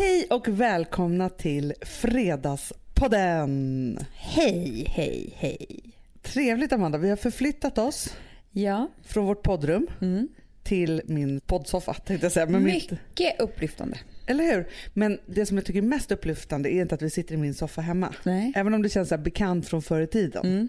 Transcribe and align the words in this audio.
Hej 0.00 0.26
och 0.30 0.48
välkomna 0.48 1.28
till 1.28 1.74
Fredagspodden. 1.82 3.98
Hej, 4.14 4.84
hej, 4.88 5.32
hej. 5.36 5.80
Trevligt 6.22 6.72
Amanda, 6.72 6.98
vi 6.98 7.08
har 7.08 7.16
förflyttat 7.16 7.78
oss 7.78 8.16
Ja. 8.50 8.88
från 9.04 9.26
vårt 9.26 9.42
poddrum 9.42 9.86
Mm. 10.00 10.28
till 10.62 11.02
min 11.04 11.40
poddsoffa 11.40 11.94
tänkte 11.94 12.24
jag 12.24 12.32
säga. 12.32 12.46
Men 12.46 12.64
mitt, 12.64 12.90
Mycket 12.90 13.40
upplyftande. 13.40 13.98
eller 14.26 14.44
hur? 14.44 14.68
Men 14.94 15.18
det 15.26 15.46
som 15.46 15.56
jag 15.56 15.66
tycker 15.66 15.78
är 15.78 15.82
mest 15.86 16.12
upplyftande 16.12 16.72
är 16.74 16.82
inte 16.82 16.94
att 16.94 17.02
vi 17.02 17.10
sitter 17.10 17.34
i 17.34 17.38
min 17.38 17.54
soffa 17.54 17.80
hemma. 17.80 18.14
Nej. 18.22 18.52
Även 18.56 18.74
om 18.74 18.82
det 18.82 18.88
känns 18.88 19.08
så 19.08 19.18
bekant 19.18 19.68
från 19.68 19.82
förr 19.82 20.00
i 20.00 20.06
tiden. 20.06 20.46
Mm. 20.46 20.68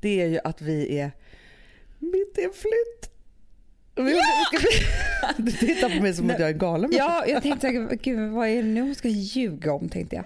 Det 0.00 0.20
är 0.22 0.26
ju 0.26 0.38
att 0.44 0.62
vi 0.62 0.98
är 0.98 1.10
mitt 1.98 2.38
i 2.38 2.42
en 2.44 2.52
flytt. 2.54 3.10
Vi- 3.98 4.20
Du 5.36 5.52
tittar 5.52 5.96
på 5.96 6.02
mig 6.02 6.14
som 6.14 6.30
att 6.30 6.38
jag 6.40 6.48
är 6.48 6.52
galen. 6.52 6.90
Ja, 6.92 7.24
jag 7.26 7.42
tänkte 7.42 7.66
säkert, 7.66 8.02
gud 8.02 8.30
vad 8.32 8.48
är 8.48 8.56
det 8.56 8.68
nu 8.68 8.80
hon 8.80 8.94
ska 8.94 9.08
ljuga 9.08 9.72
om 9.72 9.88
tänkte 9.88 10.16
jag. 10.16 10.24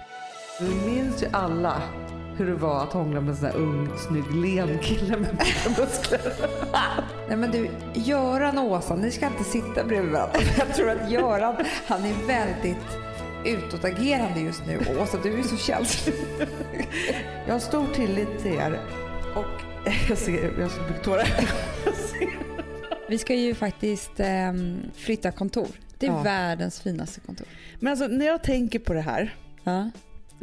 Vi 0.60 0.90
minns 0.90 1.22
ju 1.22 1.26
alla 1.32 1.82
hur 2.36 2.46
det 2.46 2.54
var 2.54 2.82
att 2.82 2.92
hångla 2.92 3.20
med 3.20 3.30
en 3.30 3.36
sån 3.36 3.46
här 3.46 3.56
ung, 3.56 3.88
snygg, 4.08 4.34
len 4.44 4.78
kille 4.78 5.16
med 5.16 5.36
muskler. 5.78 6.20
Nej 7.28 7.36
men 7.36 7.50
du, 7.50 7.68
Göran 7.94 8.58
och 8.58 8.64
Åsa, 8.64 8.96
ni 8.96 9.10
ska 9.10 9.26
inte 9.26 9.44
sitta 9.44 9.84
bredvid 9.84 10.12
varandra. 10.12 10.40
Jag 10.58 10.74
tror 10.74 10.90
att 10.90 11.10
Göran, 11.10 11.54
han 11.86 12.04
är 12.04 12.14
väldigt 12.26 12.86
utåtagerande 13.44 14.40
just 14.40 14.66
nu. 14.66 14.78
Åsa, 15.02 15.18
du 15.22 15.38
är 15.38 15.42
så 15.42 15.56
känslig. 15.56 16.14
Jag 17.46 17.52
har 17.54 17.60
stor 17.60 17.86
tillit 17.94 18.42
till 18.42 18.52
er 18.54 18.80
och 19.34 19.62
jag 20.08 20.18
ser, 20.18 20.52
jag 20.60 20.70
ser 20.70 20.82
mycket 20.88 21.02
tårar. 21.02 21.28
Vi 23.08 23.18
ska 23.18 23.34
ju 23.34 23.54
faktiskt 23.54 24.10
ehm, 24.20 24.78
flytta 24.94 25.30
kontor. 25.32 25.66
Det 25.98 26.06
är 26.06 26.10
Ja. 26.10 26.22
världens 26.22 26.80
finaste 26.80 27.20
kontor. 27.20 27.46
Men 27.80 27.90
alltså 27.90 28.06
när 28.06 28.26
jag 28.26 28.42
tänker 28.42 28.78
på 28.78 28.92
det 28.92 29.00
här, 29.00 29.34
Ja. 29.64 29.90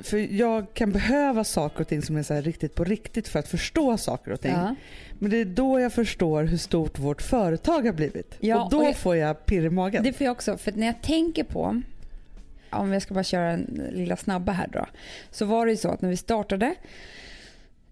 för 0.04 0.18
jag 0.18 0.74
kan 0.74 0.92
behöva 0.92 1.44
saker 1.44 1.82
och 1.82 1.88
ting 1.88 2.02
som 2.02 2.18
är 2.18 2.24
så 2.24 2.34
riktigt 2.42 2.76
på 2.76 2.84
riktigt 2.84 3.28
för 3.28 3.40
att 3.40 3.48
förstå 3.48 3.98
saker 3.98 4.32
och 4.32 4.42
ting. 4.42 4.52
Ja. 4.52 4.76
Men 5.20 5.32
det 5.32 5.38
är 5.38 5.46
då 5.46 5.80
jag 5.80 5.94
förstår 5.94 6.44
hur 6.44 6.58
stort 6.58 7.00
vårt 7.00 7.22
företag 7.22 7.86
har 7.86 7.94
blivit. 7.94 8.36
Ja, 8.40 8.64
och 8.64 8.72
då 8.72 8.78
och 8.78 8.86
jag- 8.86 8.96
får 8.96 9.16
jag 9.16 9.46
pirr 9.46 9.66
i 9.66 9.70
magen. 9.70 10.04
Det 10.04 10.14
får 10.14 10.26
jag 10.26 10.32
också, 10.32 10.58
för 10.58 10.72
när 10.72 10.86
jag 10.88 11.02
tänker 11.02 11.44
på, 11.44 11.82
om 12.70 12.94
jag 12.94 13.02
ska 13.02 13.14
bara 13.14 13.24
köra 13.24 13.52
en 13.52 13.84
lilla 13.92 14.18
snabba 14.18 14.52
här 14.52 14.68
då, 14.74 14.86
så 15.32 15.46
var 15.46 15.66
det 15.66 15.72
ju 15.72 15.78
så 15.78 15.90
att 15.90 16.02
när 16.02 16.10
vi 16.10 16.18
startade 16.18 16.76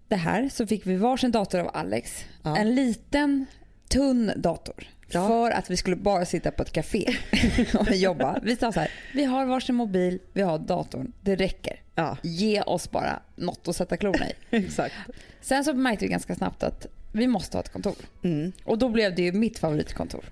det 0.08 0.16
här 0.16 0.48
så 0.48 0.66
fick 0.66 0.86
vi 0.86 0.96
varsin 0.96 1.30
dator 1.30 1.60
av 1.60 1.70
Alex. 1.74 2.24
Ja. 2.42 2.56
En 2.56 2.74
liten 2.74 3.46
tunn 3.88 4.32
dator. 4.36 4.88
Ja. 5.10 5.28
För 5.28 5.50
att 5.50 5.70
vi 5.70 5.76
skulle 5.76 5.96
bara 5.96 6.24
sitta 6.24 6.50
på 6.50 6.62
ett 6.62 6.72
café 6.72 7.14
och 7.78 7.92
jobba. 7.92 8.38
Vi 8.42 8.56
sa 8.56 8.72
så 8.72 8.80
här, 8.80 8.90
vi 9.14 9.24
har 9.24 9.46
varsin 9.46 9.74
mobil, 9.74 10.18
vi 10.32 10.42
har 10.42 10.58
datorn, 10.58 11.12
det 11.20 11.36
räcker. 11.36 11.80
Ja, 11.94 12.16
Ge 12.22 12.62
oss 12.62 12.90
bara 12.90 13.22
något 13.36 13.68
att 13.68 13.76
sätta 13.76 13.96
klorna 13.96 14.26
i. 14.30 14.32
exakt. 14.56 14.94
Sen 15.40 15.64
så 15.64 15.74
märkte 15.74 16.04
vi 16.04 16.10
ganska 16.10 16.34
snabbt 16.34 16.62
att 16.62 16.86
vi 17.12 17.26
måste 17.26 17.56
ha 17.56 17.62
ett 17.62 17.72
kontor. 17.72 17.96
Mm. 18.22 18.52
Och 18.64 18.78
då 18.78 18.88
blev 18.88 19.14
det 19.14 19.22
ju 19.22 19.32
mitt 19.32 19.58
favoritkontor. 19.58 20.24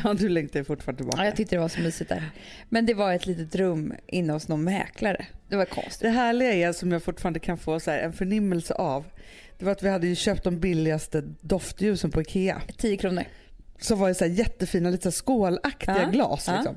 Ja, 0.04 0.14
du 0.14 0.28
längtar 0.28 0.62
fortfarande 0.62 0.96
tillbaka. 0.98 1.18
Ja, 1.18 1.24
jag 1.24 1.36
tyckte 1.36 1.56
det 1.56 1.60
var 1.60 1.68
så 1.68 1.80
mysigt 1.80 2.08
där. 2.08 2.30
Men 2.68 2.86
det 2.86 2.94
var 2.94 3.12
ett 3.12 3.26
litet 3.26 3.54
rum 3.54 3.94
inne 4.06 4.32
hos 4.32 4.48
någon 4.48 4.64
mäklare. 4.64 5.26
Det 5.48 5.56
var 5.56 5.64
konstigt. 5.64 6.00
Det 6.00 6.08
härliga 6.08 6.52
är, 6.52 6.72
som 6.72 6.92
jag 6.92 7.02
fortfarande 7.02 7.40
kan 7.40 7.58
få 7.58 7.80
så 7.80 7.90
här, 7.90 7.98
en 7.98 8.12
förnimmelse 8.12 8.74
av, 8.74 9.04
det 9.58 9.64
var 9.64 9.72
att 9.72 9.82
vi 9.82 9.88
hade 9.88 10.14
köpt 10.14 10.44
de 10.44 10.60
billigaste 10.60 11.22
doftljusen 11.40 12.10
på 12.10 12.20
Ikea. 12.20 12.62
10 12.78 12.96
kronor. 12.96 13.24
Som 13.78 13.98
var 13.98 14.10
i 14.10 14.14
så 14.14 14.26
jättefina, 14.26 14.90
lite 14.90 15.12
så 15.12 15.24
skålaktiga 15.24 16.00
Ja, 16.02 16.10
glas. 16.10 16.44
ja. 16.48 16.54
Liksom. 16.56 16.76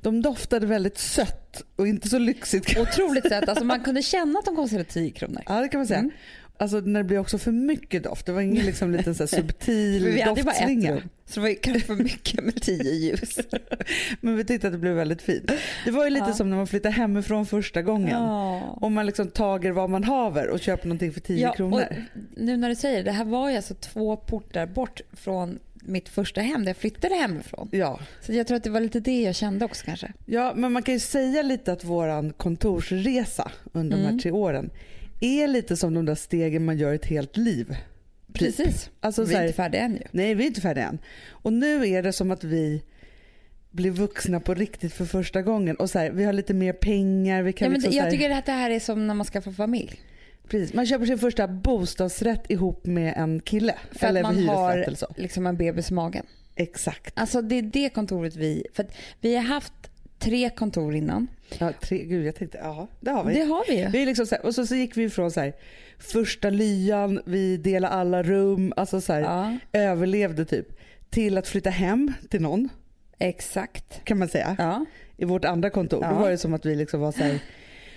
De 0.00 0.22
doftade 0.22 0.66
väldigt 0.66 0.98
sött 0.98 1.62
och 1.76 1.88
inte 1.88 2.08
så 2.08 2.18
lyxigt. 2.18 2.78
Otroligt 2.78 3.28
sött. 3.28 3.48
Alltså 3.48 3.64
man 3.64 3.80
kunde 3.80 4.02
känna 4.02 4.38
att 4.38 4.44
de 4.44 4.56
kostade 4.56 4.84
10 4.84 5.10
kronor. 5.10 5.42
Ja 5.46 5.60
det 5.60 5.68
kan 5.68 5.78
man 5.78 5.86
säga. 5.86 5.98
Mm. 6.00 6.10
Alltså 6.58 6.80
när 6.80 7.00
det 7.00 7.04
blir 7.04 7.18
också 7.18 7.38
för 7.38 7.52
mycket 7.52 8.02
doft. 8.04 8.26
Det 8.26 8.32
var 8.32 8.40
ingen 8.40 8.66
liksom 8.66 8.92
liten 8.92 9.14
så 9.14 9.26
subtil 9.26 10.04
vi 10.04 10.20
hade 10.20 10.40
ju 10.40 10.44
bara 10.44 10.52
ett 10.52 10.58
doftslinga. 10.58 10.92
rum. 10.94 11.08
Så 11.26 11.34
det 11.34 11.40
var 11.40 11.48
ju 11.48 11.54
kanske 11.54 11.86
för 11.86 11.94
mycket 11.94 12.44
med 12.44 12.62
10 12.62 12.92
ljus. 12.94 13.38
Men 14.20 14.36
vi 14.36 14.44
tyckte 14.44 14.66
att 14.66 14.72
det 14.72 14.78
blev 14.78 14.94
väldigt 14.94 15.22
fint. 15.22 15.52
Det 15.84 15.90
var 15.90 16.04
ju 16.04 16.10
lite 16.10 16.26
Ja. 16.28 16.32
som 16.34 16.50
när 16.50 16.56
man 16.56 16.66
flyttar 16.66 16.90
hemifrån 16.90 17.46
första 17.46 17.82
gången. 17.82 18.10
Ja. 18.22 18.60
Om 18.80 18.94
man 18.94 19.06
liksom 19.06 19.28
tager 19.28 19.70
vad 19.72 19.90
man 19.90 20.04
haver 20.04 20.48
och 20.48 20.60
köper 20.60 20.86
någonting 20.88 21.12
för 21.12 21.20
10 21.20 21.42
Ja, 21.42 21.52
kronor. 21.52 21.80
och 21.80 22.20
nu 22.36 22.56
när 22.56 22.68
du 22.68 22.74
säger 22.74 22.96
det, 22.96 23.02
det 23.02 23.12
här 23.12 23.24
var 23.24 23.50
ju 23.50 23.56
alltså 23.56 23.74
två 23.74 24.16
portar 24.16 24.66
bort 24.66 25.00
från 25.12 25.58
mitt 25.74 26.08
första 26.08 26.40
hem 26.40 26.62
där 26.64 26.68
jag 26.68 26.76
flyttade 26.76 27.14
hemifrån. 27.14 27.68
Ja. 27.72 28.00
Så 28.20 28.32
jag 28.32 28.46
tror 28.46 28.56
att 28.56 28.64
det 28.64 28.70
var 28.70 28.80
lite 28.80 29.00
det 29.00 29.22
jag 29.22 29.34
kände 29.34 29.64
också 29.64 29.84
kanske. 29.84 30.12
ja, 30.26 30.52
men 30.56 30.72
man 30.72 30.82
kan 30.82 30.94
ju 30.94 31.00
säga 31.00 31.42
lite 31.42 31.72
att 31.72 31.84
våran 31.84 32.32
kontorsresa 32.32 33.50
under 33.72 33.96
de 33.96 34.02
Mm. 34.02 34.14
här 34.14 34.22
tre 34.22 34.30
åren 34.30 34.70
är 35.20 35.48
lite 35.48 35.76
som 35.76 35.94
de 35.94 36.04
där 36.04 36.14
stegen 36.14 36.64
man 36.64 36.78
gör 36.78 36.94
ett 36.94 37.04
helt 37.06 37.36
liv. 37.36 37.66
Typ. 37.66 37.76
Precis. 38.56 38.90
Alltså, 39.00 39.22
vi 39.22 39.26
så 39.28 39.32
är 39.32 39.36
här- 39.36 39.44
inte 39.46 39.56
färdiga 39.56 39.80
än 39.82 39.92
ju. 39.94 40.02
Nej, 40.10 40.34
vi 40.34 40.42
är 40.44 40.46
inte 40.46 40.60
färdiga 40.60 40.84
än. 40.88 40.98
Och 41.30 41.52
nu 41.52 41.88
är 41.88 42.02
det 42.02 42.12
som 42.12 42.30
att 42.30 42.44
vi 42.44 42.82
blir 43.70 43.90
vuxna 43.90 44.40
på 44.40 44.54
riktigt 44.54 44.92
för 44.92 45.04
första 45.04 45.42
gången. 45.42 45.76
Och 45.76 45.90
så 45.90 45.98
här, 45.98 46.10
vi 46.10 46.24
har 46.24 46.32
lite 46.32 46.54
mer 46.54 46.72
pengar. 46.72 47.42
Vi 47.42 47.52
kan 47.52 47.66
Ja, 47.66 47.70
men 47.70 47.80
liksom 47.80 47.96
jag 47.96 48.04
här, 48.04 48.10
tycker 48.10 48.30
att 48.30 48.46
det 48.46 48.52
här 48.52 48.70
är 48.70 48.80
som 48.80 49.06
när 49.06 49.14
man 49.14 49.26
skaffar 49.26 49.52
familj. 49.52 50.00
precis, 50.48 50.74
man 50.74 50.86
köper 50.86 51.06
sin 51.06 51.18
första 51.18 51.48
bostadsrätt 51.48 52.50
ihop 52.50 52.86
med 52.86 53.14
en 53.16 53.40
kille. 53.40 53.74
För 53.92 54.06
eller 54.06 54.24
att 54.24 54.34
man 54.34 54.48
har 54.48 54.78
eller 54.78 54.96
så. 54.96 55.14
liksom 55.16 55.46
en 55.46 55.56
bebis 55.56 55.90
i 55.90 55.94
magen. 55.94 56.26
Exakt. 56.56 57.12
Alltså 57.18 57.42
det 57.42 57.54
är 57.58 57.62
det 57.62 57.88
kontoret 57.88 58.36
vi... 58.36 58.66
För 58.72 58.86
vi 59.20 59.36
har 59.36 59.42
haft 59.42 59.72
tre 60.18 60.50
kontor 60.50 60.94
innan. 60.94 61.26
Ja, 61.58 61.72
tre, 61.80 62.04
gud, 62.04 62.26
jag 62.26 62.34
tänkte, 62.34 62.58
ja 62.62 62.88
det 63.00 63.10
har 63.10 63.24
vi. 63.24 63.34
Det 63.34 63.44
har 63.44 63.64
vi 63.90 64.02
är 64.02 64.06
liksom 64.06 64.26
så 64.26 64.34
här, 64.34 64.46
och 64.46 64.54
så, 64.54 64.66
så 64.66 64.74
gick 64.74 64.96
vi 64.96 65.04
ifrån 65.04 65.30
så 65.30 65.40
här, 65.40 65.52
första 65.98 66.50
lyan, 66.50 67.20
vi 67.24 67.56
delade 67.56 67.94
alla 67.94 68.22
rum, 68.22 68.72
alltså 68.76 69.00
så 69.00 69.12
här, 69.12 69.20
Ja, 69.20 69.56
överlevde 69.80 70.44
typ. 70.44 70.66
Till 71.10 71.38
att 71.38 71.48
flytta 71.48 71.70
hem 71.70 72.12
till 72.30 72.42
någon 72.42 72.68
exakt. 73.18 74.04
kan 74.04 74.18
man 74.18 74.28
säga. 74.28 74.56
Ja. 74.58 74.84
i 75.16 75.24
vårt 75.24 75.44
andra 75.44 75.70
kontor. 75.70 76.00
Ja. 76.02 76.10
Då 76.10 76.16
var 76.18 76.30
det 76.30 76.38
som 76.38 76.54
att 76.54 76.66
vi 76.66 76.74
liksom 76.74 77.00
var 77.00 77.12
så 77.12 77.18
här, 77.22 77.38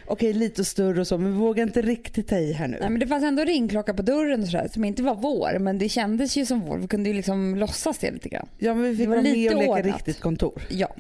okej 0.06 0.34
lite 0.34 0.66
större 0.66 1.00
och 1.00 1.08
så 1.08 1.18
men 1.18 1.32
vi 1.34 1.38
vågar 1.40 1.64
inte 1.64 1.82
riktigt 1.82 2.28
ta 2.28 2.38
i 2.38 2.54
här 2.54 2.68
nu. 2.68 2.78
Nej, 2.80 2.90
men 2.90 3.00
det 3.00 3.08
fanns 3.08 3.24
ändå 3.24 3.44
ringklocka 3.44 3.94
på 3.94 4.02
dörren 4.02 4.42
och 4.42 4.48
sådär, 4.48 4.68
som 4.74 4.86
inte 4.86 5.04
var 5.04 5.16
vår, 5.16 5.60
men 5.60 5.78
det 5.78 5.90
kändes 5.90 6.38
ju 6.38 6.46
som 6.46 6.60
vår. 6.60 6.78
Vi 6.78 6.88
kunde 6.88 7.10
ju 7.10 7.16
liksom 7.16 7.56
låtsas 7.56 7.98
det 7.98 8.12
lite 8.12 8.30
grann. 8.30 8.48
ja 8.58 8.74
men 8.74 8.84
vi 8.84 8.90
fick 8.90 9.00
det 9.00 9.08
var 9.10 9.16
vara 9.16 9.24
med 9.24 9.52
och 9.52 9.60
leka 9.60 9.72
ordnat. 9.72 9.86
riktigt 9.86 10.20
kontor. 10.20 10.62
Ja. 10.70 10.96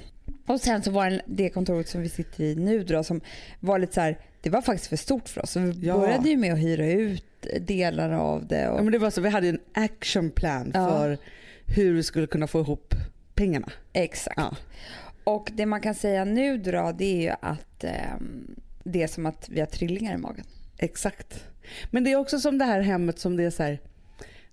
Och 0.49 0.61
sen 0.61 0.83
så 0.83 0.91
var 0.91 1.09
det 1.09 1.21
det 1.25 1.49
kontoret 1.49 1.87
som 1.89 2.01
vi 2.01 2.09
sitter 2.09 2.43
i 2.43 2.55
nu 2.55 2.83
då, 2.83 3.03
som 3.03 3.21
var 3.59 3.79
lite 3.79 3.93
så 3.93 4.01
här, 4.01 4.17
det 4.41 4.49
var 4.49 4.61
faktiskt 4.61 4.89
för 4.89 4.95
stort 4.95 5.29
för 5.29 5.41
oss. 5.41 5.51
Så 5.51 5.59
vi 5.59 5.87
Ja. 5.87 5.97
började 5.97 6.29
ju 6.29 6.37
med 6.37 6.53
att 6.53 6.59
hyra 6.59 6.85
ut 6.85 7.23
delar 7.61 8.09
av 8.09 8.47
det. 8.47 8.69
Och, 8.69 8.79
Ja, 8.79 8.83
men 8.83 8.91
det 8.91 8.97
var 8.97 9.09
så, 9.09 9.21
vi 9.21 9.29
hade 9.29 9.47
en 9.49 9.59
action 9.73 10.31
plan 10.31 10.71
Ja. 10.73 10.89
för 10.89 11.17
hur 11.75 11.93
vi 11.93 12.03
skulle 12.03 12.27
kunna 12.27 12.47
få 12.47 12.59
ihop 12.59 12.93
pengarna. 13.35 13.71
Exakt. 13.93 14.37
Ja. 14.37 14.55
Och 15.23 15.51
det 15.53 15.65
man 15.65 15.81
kan 15.81 15.95
säga 15.95 16.25
nu 16.25 16.57
då, 16.57 16.91
det 16.97 17.05
är 17.05 17.21
ju 17.21 17.33
att 17.41 17.83
ehm, 17.83 18.55
det 18.83 19.03
är 19.03 19.07
som 19.07 19.25
att 19.25 19.49
vi 19.49 19.59
har 19.59 19.67
trillingar 19.67 20.13
i 20.13 20.17
magen. 20.17 20.45
Exakt. 20.77 21.45
Men 21.91 22.03
det 22.03 22.11
är 22.11 22.15
också 22.15 22.39
som 22.39 22.57
det 22.57 22.65
här 22.65 22.81
hemmet 22.81 23.19
som 23.19 23.37
det 23.37 23.43
är 23.43 23.49
så 23.49 23.63
här, 23.63 23.79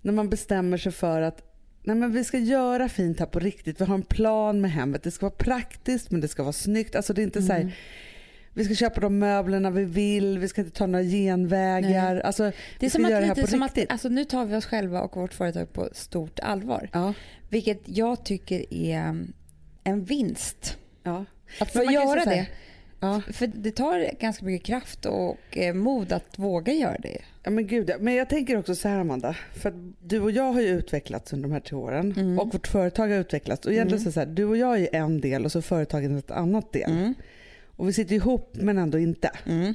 när 0.01 0.13
man 0.13 0.29
bestämmer 0.29 0.77
sig 0.77 0.91
för 0.91 1.21
att 1.21 1.46
nej 1.87 1.95
men 1.95 2.11
vi 2.11 2.23
ska 2.23 2.37
göra 2.37 2.89
fint 2.89 3.19
här 3.19 3.25
på 3.25 3.39
riktigt. 3.39 3.81
Vi 3.81 3.85
har 3.85 3.95
en 3.95 4.01
plan 4.03 4.61
med 4.61 4.71
hemmet. 4.71 5.03
Det 5.03 5.11
ska 5.11 5.25
vara 5.25 5.35
praktiskt 5.35 6.11
men 6.11 6.21
det 6.21 6.27
ska 6.27 6.43
vara 6.43 6.53
snyggt. 6.53 6.95
Alltså 6.95 7.13
det 7.13 7.21
är 7.21 7.23
inte 7.23 7.41
så 7.41 7.53
Mm. 7.53 7.67
här, 7.67 7.75
vi 8.53 8.65
ska 8.65 8.75
köpa 8.75 9.01
de 9.01 9.19
möblerna 9.19 9.69
vi 9.69 9.83
vill, 9.83 10.39
vi 10.39 10.47
ska 10.47 10.61
inte 10.61 10.77
ta 10.77 10.85
några 10.85 11.03
genvägar. 11.05 12.19
Alltså, 12.19 12.51
Det 12.79 12.85
är 12.85 12.89
som 12.89 13.03
göra 13.03 13.19
det 13.25 13.31
att, 13.31 13.37
lite 13.37 13.51
som 13.51 13.63
att 13.63 13.77
alltså, 13.91 14.09
nu 14.09 14.25
tar 14.25 14.45
vi 14.45 14.55
oss 14.55 14.65
själva 14.65 15.01
och 15.01 15.15
vårt 15.15 15.33
företag 15.33 15.73
på 15.73 15.89
stort 15.93 16.39
allvar. 16.39 16.89
Ja, 16.93 17.13
Vilket 17.49 17.81
jag 17.85 18.25
tycker 18.25 18.73
är 18.73 18.99
mm, 18.99 19.33
en 19.83 20.03
vinst. 20.03 20.77
ja. 21.03 21.25
Att 21.59 21.71
få 21.73 21.83
göra 21.83 22.23
så 22.23 22.29
det. 22.29 22.47
Ja. 22.99 23.21
För 23.33 23.47
det 23.47 23.71
tar 23.71 24.19
ganska 24.19 24.45
mycket 24.45 24.67
kraft 24.67 25.05
och 25.05 25.57
eh, 25.57 25.73
mod 25.73 26.11
att 26.11 26.39
våga 26.39 26.73
göra 26.73 26.97
det. 26.99 27.17
ja 27.43 27.49
men 27.51 27.67
gud. 27.67 27.91
Men 27.99 28.15
jag 28.15 28.29
tänker 28.29 28.57
också 28.57 28.75
så 28.75 28.87
här 28.87 28.99
Amanda. 28.99 29.35
För 29.53 29.73
du 30.01 30.19
och 30.19 30.31
jag 30.31 30.53
har 30.53 30.61
ju 30.61 30.67
utvecklats 30.67 31.33
under 31.33 31.49
de 31.49 31.53
här 31.53 31.59
tre 31.59 31.77
åren. 31.77 32.13
Mm. 32.17 32.39
Och 32.39 32.53
vårt 32.53 32.67
företag 32.67 33.07
har 33.07 33.15
utvecklats. 33.15 33.65
Och 33.65 33.73
egentligen 33.73 34.03
det 34.03 34.11
så 34.11 34.19
här, 34.19 34.27
du 34.27 34.45
och 34.45 34.57
jag 34.57 34.79
är 34.79 34.93
en 34.95 35.21
del 35.21 35.45
och 35.45 35.51
så 35.51 35.61
företaget 35.61 36.11
ett 36.11 36.31
annat 36.31 36.73
del. 36.73 36.91
Mm. 36.91 37.13
Och 37.75 37.87
vi 37.89 37.93
sitter 37.93 38.15
ihop 38.15 38.49
men 38.53 38.77
ändå 38.77 38.99
inte. 38.99 39.31
Mm. 39.45 39.73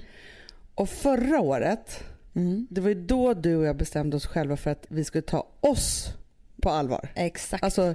Och 0.75 0.89
förra 0.89 1.41
året, 1.41 2.05
Mm. 2.35 2.67
det 2.71 2.81
var 2.81 2.89
ju 2.89 2.95
då 2.95 3.35
du 3.35 3.57
och 3.57 3.65
jag 3.65 3.77
bestämde 3.77 4.17
oss 4.17 4.27
själva 4.27 4.57
för 4.57 4.71
att 4.71 4.87
vi 4.89 5.05
skulle 5.05 5.23
ta 5.23 5.47
oss 5.61 6.09
på 6.63 6.71
allvar. 6.71 7.09
Exakt. 7.15 7.63
Alltså 7.65 7.95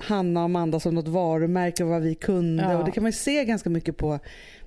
Hanna 0.00 0.40
och 0.40 0.44
Amanda 0.44 0.80
som 0.80 0.94
något 0.94 1.08
varumärke 1.08 1.84
och 1.84 1.90
vad 1.90 2.02
vi 2.02 2.14
kunde. 2.14 2.62
Ja. 2.62 2.78
Och 2.78 2.84
det 2.84 2.90
kan 2.90 3.02
man 3.02 3.08
ju 3.10 3.16
se 3.16 3.44
ganska 3.44 3.70
mycket 3.70 3.96
på 3.96 4.18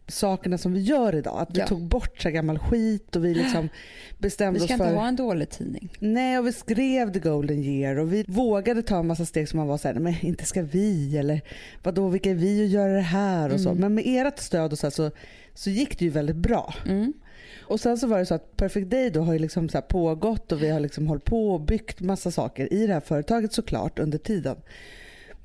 sakerna 0.08 0.58
som 0.58 0.74
vi 0.74 0.82
gör 0.82 1.16
idag. 1.16 1.40
Att 1.42 1.58
vi 1.58 1.60
Ja. 1.60 1.68
tog 1.68 1.82
bort 1.82 2.22
så 2.22 2.30
gammal 2.30 2.60
skit 2.60 3.16
och 3.16 3.26
vi 3.26 3.34
liksom 3.34 3.70
bestämde 4.18 4.60
Vi 4.60 4.66
ska 4.66 4.74
oss 4.74 4.80
inte 4.80 4.90
för... 4.92 4.96
ha 4.96 5.08
en 5.08 5.16
dålig 5.16 5.50
tidning. 5.50 5.90
Nej, 6.00 6.40
och 6.40 6.48
vi 6.48 6.54
skrev 6.54 7.14
the 7.14 7.20
golden 7.20 7.64
year 7.64 8.00
och 8.00 8.14
vi 8.14 8.26
vågade 8.28 8.82
ta 8.84 9.00
en 9.00 9.08
massa 9.08 9.26
steg 9.26 9.50
som 9.50 9.58
man 9.60 9.68
var 9.68 9.78
såhär, 9.78 9.96
men 9.96 10.16
inte 10.22 10.46
ska 10.46 10.62
vi 10.62 11.18
eller 11.18 11.42
vadå, 11.84 12.08
vilka 12.08 12.30
är 12.32 12.36
vi 12.36 12.64
att 12.64 12.70
göra 12.70 12.94
det 12.94 13.00
här 13.02 13.54
och 13.54 13.60
så. 13.62 13.70
Mm. 13.70 13.82
Men 13.82 13.94
med 13.96 14.28
ert 14.28 14.40
stöd 14.40 14.72
och 14.72 14.80
så, 14.80 14.86
här, 14.86 14.92
så, 14.92 15.12
så 15.54 15.70
gick 15.70 16.00
det 16.00 16.06
ju 16.06 16.12
väldigt 16.12 16.36
bra. 16.36 16.74
Mm. 16.86 17.14
Och 17.62 17.80
sen 17.80 17.98
så 17.98 18.08
var 18.08 18.20
det 18.20 18.26
så 18.26 18.36
att 18.36 18.58
Perfect 18.58 18.90
Day 18.90 19.10
då 19.10 19.22
har 19.22 19.34
ju 19.34 19.40
liksom 19.40 19.70
så 19.70 19.82
pågått 19.82 20.52
och 20.52 20.64
vi 20.64 20.70
har 20.70 20.80
liksom 20.80 21.08
hållit 21.08 21.26
på 21.26 21.54
och 21.54 21.62
byggt 21.62 22.00
massa 22.02 22.32
saker 22.32 22.74
i 22.74 22.88
det 22.88 22.94
här 22.94 23.00
företaget 23.02 23.54
såklart 23.54 24.00
under 24.00 24.18
tiden. 24.18 24.56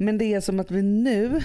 Men 0.00 0.18
det 0.18 0.24
är 0.34 0.40
som 0.40 0.60
att 0.60 0.70
vi 0.70 0.82
nu 0.82 1.40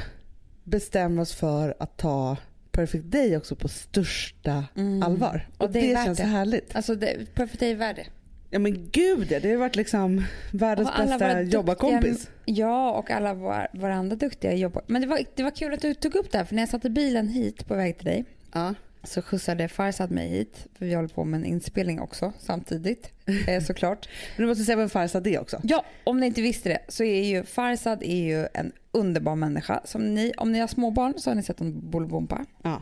bestämmer 0.63 1.21
oss 1.21 1.33
för 1.33 1.75
att 1.79 1.97
ta 1.97 2.37
Perfect 2.71 3.03
Day 3.05 3.37
också 3.37 3.55
på 3.55 3.67
största 3.67 4.63
Mm. 4.75 5.03
allvar. 5.03 5.47
Och, 5.57 5.65
Och 5.65 5.71
det 5.71 5.81
det, 5.81 6.03
känns 6.05 6.17
det. 6.17 6.23
härligt. 6.23 6.75
Alltså 6.75 6.95
det, 6.95 7.33
Perfect 7.35 7.59
Day 7.59 7.71
är 7.71 7.75
värd 7.75 7.95
det. 7.95 8.05
Ja 8.49 8.59
men 8.59 8.89
gud 8.91 9.31
ja, 9.31 9.39
det 9.39 9.49
har 9.51 9.57
varit 9.57 9.75
liksom 9.75 10.23
världens 10.51 10.89
bästa 10.97 11.41
jobbarkompis. 11.41 12.29
Ja, 12.45 12.91
och 12.91 13.11
alla 13.11 13.33
var, 13.33 13.67
varandra 13.73 14.15
duktiga 14.15 14.53
jobbar. 14.53 14.83
Men 14.87 15.01
det 15.01 15.07
var, 15.07 15.19
det 15.35 15.43
var 15.43 15.51
kul 15.51 15.73
att 15.73 15.81
du 15.81 15.93
tog 15.93 16.15
upp 16.15 16.31
det 16.31 16.37
här, 16.37 16.45
för 16.45 16.55
när 16.55 16.61
jag 16.61 16.69
satte 16.69 16.89
bilen 16.89 17.27
hit 17.27 17.67
på 17.67 17.75
väg 17.75 17.97
till 17.97 18.05
dig 18.05 18.25
Ja. 18.53 18.73
Så 19.03 19.21
skjutsade 19.21 19.67
Farzad 19.67 20.11
mig 20.11 20.29
hit, 20.29 20.67
för 20.73 20.85
vi 20.85 20.93
håller 20.93 21.07
på 21.09 21.23
med 21.23 21.37
en 21.39 21.45
inspelning 21.45 22.01
också 22.01 22.33
samtidigt, 22.39 23.11
eh, 23.47 23.63
såklart. 23.63 24.09
Men 24.37 24.43
du 24.43 24.47
måste 24.47 24.63
säga 24.63 24.75
vem 24.75 24.89
Farzad 24.89 25.27
är 25.27 25.39
också. 25.39 25.61
Ja, 25.63 25.85
om 26.03 26.19
ni 26.19 26.25
inte 26.25 26.41
visste 26.41 26.69
det 26.69 26.79
så 26.87 27.03
är 27.03 27.23
ju 27.23 27.43
Farzad 27.43 28.03
är 28.03 28.23
ju 28.23 28.47
en 28.53 28.71
underbar 28.91 29.35
människa. 29.35 29.81
Som 29.85 30.13
ni, 30.13 30.33
om 30.37 30.51
ni 30.51 30.59
har 30.59 30.67
småbarn 30.67 31.13
så 31.17 31.29
har 31.29 31.35
ni 31.35 31.43
sett 31.43 31.61
en 31.61 31.89
Bolibompa. 31.89 32.45
Ja. 32.63 32.81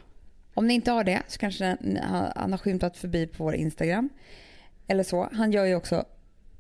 Om 0.54 0.68
ni 0.68 0.74
inte 0.74 0.92
har 0.92 1.04
det 1.04 1.22
så 1.28 1.40
kanske 1.40 1.78
han 2.36 2.52
har 2.52 2.58
skymtat 2.58 2.98
förbi 2.98 3.28
på 3.28 3.44
vår 3.44 3.56
Instagram. 3.56 4.10
Eller 4.88 5.04
så. 5.04 5.30
Han 5.34 5.52
gör 5.52 5.66
ju 5.66 5.76
också 5.76 6.06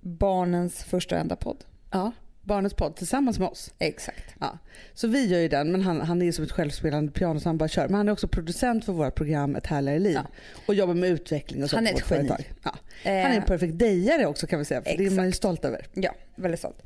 barnens 0.01 0.83
första 0.83 1.15
och 1.15 1.21
enda 1.21 1.35
podd. 1.35 1.63
ja. 1.91 2.11
Barnets 2.43 2.75
podd 2.75 2.95
tillsammans 2.95 3.39
med 3.39 3.47
oss. 3.47 3.73
Exakt. 3.79 4.35
Ja. 4.39 4.57
Så 4.93 5.07
vi 5.07 5.25
gör 5.27 5.39
ju 5.39 5.47
den 5.47 5.71
men 5.71 5.81
han, 5.81 6.01
han 6.01 6.21
är 6.21 6.31
som 6.31 6.43
ett 6.43 6.51
självspelande 6.51 7.11
piano 7.11 7.39
så 7.39 7.49
han 7.49 7.57
bara 7.57 7.69
kör. 7.69 7.87
Men 7.87 7.95
han 7.95 8.07
är 8.07 8.11
också 8.11 8.27
producent 8.27 8.85
för 8.85 8.93
vårt 8.93 9.15
program 9.15 9.55
Ett 9.55 9.67
härligare 9.67 9.99
liv. 9.99 10.13
Ja. 10.13 10.25
Och 10.65 10.75
jobbar 10.75 10.93
med 10.93 11.09
utveckling 11.09 11.63
och 11.63 11.69
så 11.69 11.75
Han 11.75 11.87
är 11.87 11.93
ett 11.93 12.11
geni. 12.11 12.29
Ja. 12.63 12.75
Eh, 13.03 13.21
Han 13.21 13.31
är 13.31 13.35
en 13.35 13.43
perfekt 13.43 13.79
dejare 13.79 14.25
också 14.25 14.47
kan 14.47 14.59
vi 14.59 14.65
säga. 14.65 14.81
För 14.81 14.97
det 14.97 15.05
är 15.05 15.11
man 15.11 15.25
ju 15.25 15.31
stolt 15.31 15.65
över. 15.65 15.85
Ja, 15.93 16.15
väldigt 16.35 16.59
stolt. 16.59 16.81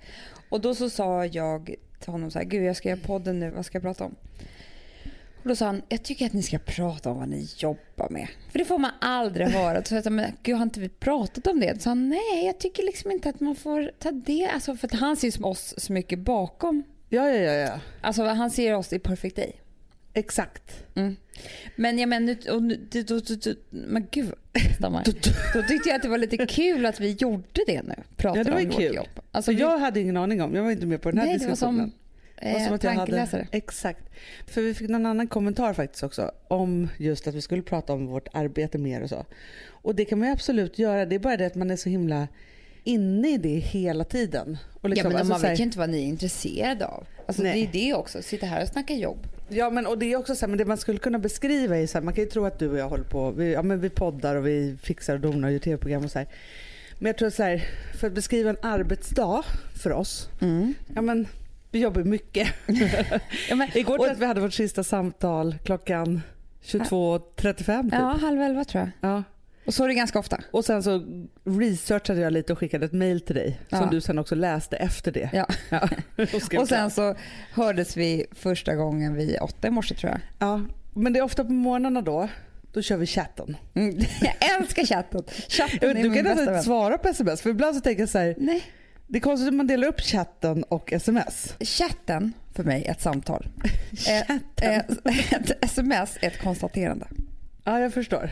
Och 0.50 0.62
då 0.62 0.76
så 0.76 0.90
sa 0.90 1.26
jag 1.26 1.76
till 2.00 2.12
honom 2.12 2.32
så 2.32 2.40
här, 2.40 2.46
gud 2.46 2.64
jag 2.64 2.76
ska 2.76 2.90
göra 2.90 3.00
podden 3.06 3.40
nu, 3.40 3.50
vad 3.50 3.66
ska 3.66 3.76
jag 3.76 3.84
prata 3.84 4.04
om? 4.04 4.16
Och 5.46 5.50
då 5.50 5.56
sa 5.56 5.66
han, 5.66 5.82
jag 5.90 6.04
tycker 6.04 6.26
att 6.26 6.34
ni 6.34 6.44
ska 6.44 6.60
prata 6.60 7.12
om 7.12 7.18
vad 7.18 7.30
ni 7.30 7.48
jobbar 7.58 8.10
med. 8.10 8.28
För 8.52 8.60
det 8.60 8.66
får 8.66 8.78
man 8.80 8.92
aldrig 9.02 9.48
höra. 9.48 9.84
Så 9.84 9.96
jag 9.96 10.04
sa, 10.04 10.10
men 10.10 10.32
gud 10.44 10.56
har 10.56 10.64
inte 10.64 10.80
vi 10.80 10.90
pratat 10.90 11.48
om 11.48 11.60
det? 11.60 11.82
Så 11.82 11.90
han, 11.90 12.10
nej 12.10 12.46
jag 12.46 12.60
tycker 12.60 12.84
liksom 12.84 13.12
inte 13.12 13.30
att 13.30 13.40
man 13.40 13.56
får 13.56 13.92
ta 14.00 14.12
det. 14.12 14.50
Alltså 14.54 14.76
för 14.76 14.98
han 14.98 15.16
ser 15.16 15.38
ju 15.38 15.44
oss 15.44 15.74
så 15.78 15.94
mycket 15.94 16.20
bakom. 16.20 16.84
Ja, 17.10 17.30
ja, 17.30 17.36
ja. 17.42 17.52
ja. 17.54 17.80
Alltså 18.02 18.24
han 18.24 18.52
ser 18.52 18.74
oss 18.76 18.94
i 18.94 19.00
Perfect 19.00 19.36
Day. 19.36 19.52
Exakt. 20.14 20.84
Mm. 20.96 21.16
Men 21.76 22.00
jag 22.00 22.10
menar, 22.10 22.36
och 22.52 22.64
nu, 22.64 22.88
då, 22.92 23.02
då, 23.20 23.36
då, 23.36 23.54
men 23.70 24.08
gud 24.12 24.34
stammar. 24.78 25.04
Då 25.54 25.62
tyckte 25.64 25.90
jag 25.90 25.96
att 25.96 26.02
det 26.02 26.10
var 26.10 26.18
lite 26.18 26.46
kul 26.46 26.86
att 26.86 27.00
vi 27.00 27.12
gjorde 27.12 27.64
det 27.68 27.84
nu. 27.84 27.96
Pratade 28.18 28.40
Ja, 28.40 28.44
det 28.44 28.52
var 28.52 28.58
om 28.58 28.64
ju 28.64 28.70
vårt 28.70 28.78
kul. 28.78 28.96
jobb. 28.96 29.20
Alltså, 29.32 29.52
vi- 29.52 29.60
jag 29.60 29.78
hade 29.80 30.00
ingen 30.00 30.18
aning 30.18 30.42
om, 30.42 30.56
jag 30.56 30.64
var 30.64 30.72
inte 30.72 30.86
med 30.86 31.02
på 31.02 31.12
den 31.12 31.20
här 31.20 31.26
nej, 31.26 31.38
diskussionen. 31.38 31.92
Eh, 32.38 32.52
jag 32.52 32.60
hade, 32.60 32.78
tankeläsare. 32.78 33.48
exakt. 33.52 34.10
För 34.48 34.62
vi 34.62 34.74
fick 34.74 34.90
någon 34.90 35.06
annan 35.06 35.28
kommentar 35.28 35.74
faktiskt 35.74 36.04
också 36.04 36.32
om 36.48 36.90
just 36.98 37.28
att 37.28 37.36
vi 37.36 37.42
skulle 37.42 37.62
prata 37.62 37.94
om 37.94 38.08
vårt 38.08 38.28
arbete 38.34 38.78
mer 38.78 39.04
och 39.04 39.10
så. 39.10 39.26
Och 39.68 39.96
det 39.96 40.06
kan 40.06 40.20
man 40.20 40.28
ju 40.28 40.34
absolut 40.34 40.80
göra. 40.80 41.06
Det 41.06 41.16
är 41.16 41.20
bara 41.20 41.38
det 41.38 41.46
att 41.46 41.56
man 41.56 41.72
är 41.72 41.76
så 41.76 41.90
himla 41.90 42.28
inne 42.84 43.34
i 43.34 43.38
det 43.38 43.60
hela 43.60 44.04
tiden. 44.04 44.58
Och 44.82 44.90
liksom, 44.90 45.06
ja, 45.06 45.10
men 45.10 45.18
alltså 45.18 45.32
man 45.32 45.40
så 45.40 45.46
här- 45.46 45.54
vet 45.54 45.60
ju 45.60 45.64
inte 45.64 45.78
vad 45.78 45.90
ni 45.90 45.98
är 45.98 46.06
intresserade 46.06 46.86
av. 46.86 47.08
Alltså, 47.28 47.44
det 47.44 47.58
är 47.58 47.70
det 47.72 47.94
också. 47.94 48.22
Sitta 48.22 48.46
här 48.46 48.62
och 48.62 48.68
snacka 48.68 48.94
jobb. 48.94 49.28
Ja 49.50 49.70
men 49.70 49.88
och 49.88 49.98
det 49.98 50.06
är 50.14 50.18
också 50.18 50.36
så 50.36 50.42
här, 50.42 50.48
men 50.48 50.58
det 50.58 50.66
man 50.66 50.78
skulle 50.78 50.98
kunna 50.98 51.20
beskriva 51.20 51.78
är 51.78 51.88
så 51.88 51.98
här, 51.98 52.06
man 52.06 52.14
kan 52.14 52.24
ju 52.24 52.30
tro 52.30 52.46
att 52.46 52.60
du 52.60 52.70
och 52.70 52.78
jag 52.78 52.90
håller 52.90 53.04
på, 53.04 53.32
vi, 53.32 53.54
ja 53.54 53.62
men 53.62 53.80
vi 53.80 53.90
poddar 53.90 54.36
och 54.36 54.48
vi 54.48 54.78
fixar 54.84 55.14
och 55.14 55.20
donar 55.22 55.48
och 55.48 55.52
gör 55.52 55.60
tv-program 55.60 56.04
och 56.06 56.12
så 56.12 56.20
här. 56.20 56.28
Men 57.00 57.06
jag 57.06 57.18
tror 57.18 57.30
så 57.30 57.44
här, 57.44 57.68
för 58.00 58.08
att 58.08 58.14
beskriva 58.14 58.50
en 58.50 58.58
arbetsdag 58.62 59.44
för 59.84 59.92
oss, 59.92 60.30
ja 60.96 61.02
men 61.02 61.28
vi 61.76 61.82
jobbar 61.82 62.04
mycket. 62.04 62.48
Ja, 63.50 63.56
men, 63.56 63.78
Igår 63.78 63.96
tror 63.96 64.08
jag 64.08 64.14
att 64.14 64.20
vi 64.22 64.26
hade 64.26 64.42
vårt 64.42 64.54
sista 64.54 64.84
samtal 64.84 65.56
klockan 65.64 66.22
22.35 66.64 67.84
typ. 67.84 67.94
ja, 67.94 68.18
halv 68.22 68.42
elva 68.42 68.66
tror 68.66 68.82
jag. 69.02 69.12
Ja. 69.12 69.24
Och 69.66 69.74
så 69.74 69.84
är 69.84 69.88
det 69.88 69.94
ganska 69.94 70.20
ofta. 70.20 70.40
Och 70.52 70.66
sen 70.66 70.84
så 70.84 71.04
researchade 71.44 72.20
jag 72.22 72.34
lite 72.34 72.54
och 72.54 72.60
skickade 72.60 72.86
ett 72.86 72.92
mail 72.94 73.22
till 73.22 73.36
dig 73.36 73.60
Ja. 73.70 73.78
som 73.78 73.90
du 73.90 74.02
sen 74.02 74.20
också 74.20 74.36
läste 74.36 74.78
efter 74.78 75.12
det. 75.12 75.30
Ja. 75.34 75.48
Ja. 75.70 75.90
Och, 76.62 76.68
sen 76.68 76.92
så 76.92 77.16
hördes 77.54 77.98
vi 77.98 78.26
första 78.32 78.76
gången 78.76 79.14
vid 79.16 79.38
åtta 79.42 79.68
i 79.68 79.72
morse 79.72 79.96
tror 79.96 80.12
jag. 80.12 80.20
ja. 80.40 80.62
Men 80.94 81.14
det 81.14 81.20
är 81.20 81.24
ofta 81.24 81.44
på 81.46 81.52
morgnarna 81.52 82.02
då, 82.02 82.30
då 82.74 82.82
kör 82.82 82.98
vi 82.98 83.06
chatten. 83.06 83.58
Mm. 83.74 84.00
Jag 84.22 84.56
älskar 84.60 84.86
chatten. 84.86 85.24
Chatten 85.50 85.96
du 85.96 86.14
kan 86.14 86.24
nästan 86.24 86.48
inte 86.54 86.64
svara 86.66 86.98
på 86.98 87.08
sms 87.08 87.42
för 87.42 87.50
ibland 87.50 87.76
så 87.76 87.82
tänker 87.82 88.02
jag 88.02 88.10
så 88.10 88.18
här, 88.18 88.36
Nej. 88.38 88.64
Det 89.08 89.18
är 89.18 89.22
konstigt 89.22 89.48
att 89.48 89.54
man 89.54 89.68
delar 89.68 89.88
upp 89.88 90.02
chatten 90.02 90.64
och 90.64 90.94
sms. 90.94 91.56
Chatten 91.60 92.34
för 92.54 92.64
mig 92.64 92.86
är 92.86 92.92
ett 92.92 93.02
samtal. 93.02 93.48
Chatten. 93.98 94.42
Eh, 94.62 94.76
eh, 94.76 95.34
ett 95.34 95.64
sms 95.66 96.18
är 96.22 96.28
ett 96.28 96.42
konstaterande. 96.42 97.08
Ja 97.64 97.80
jag 97.80 97.94
förstår. 97.94 98.30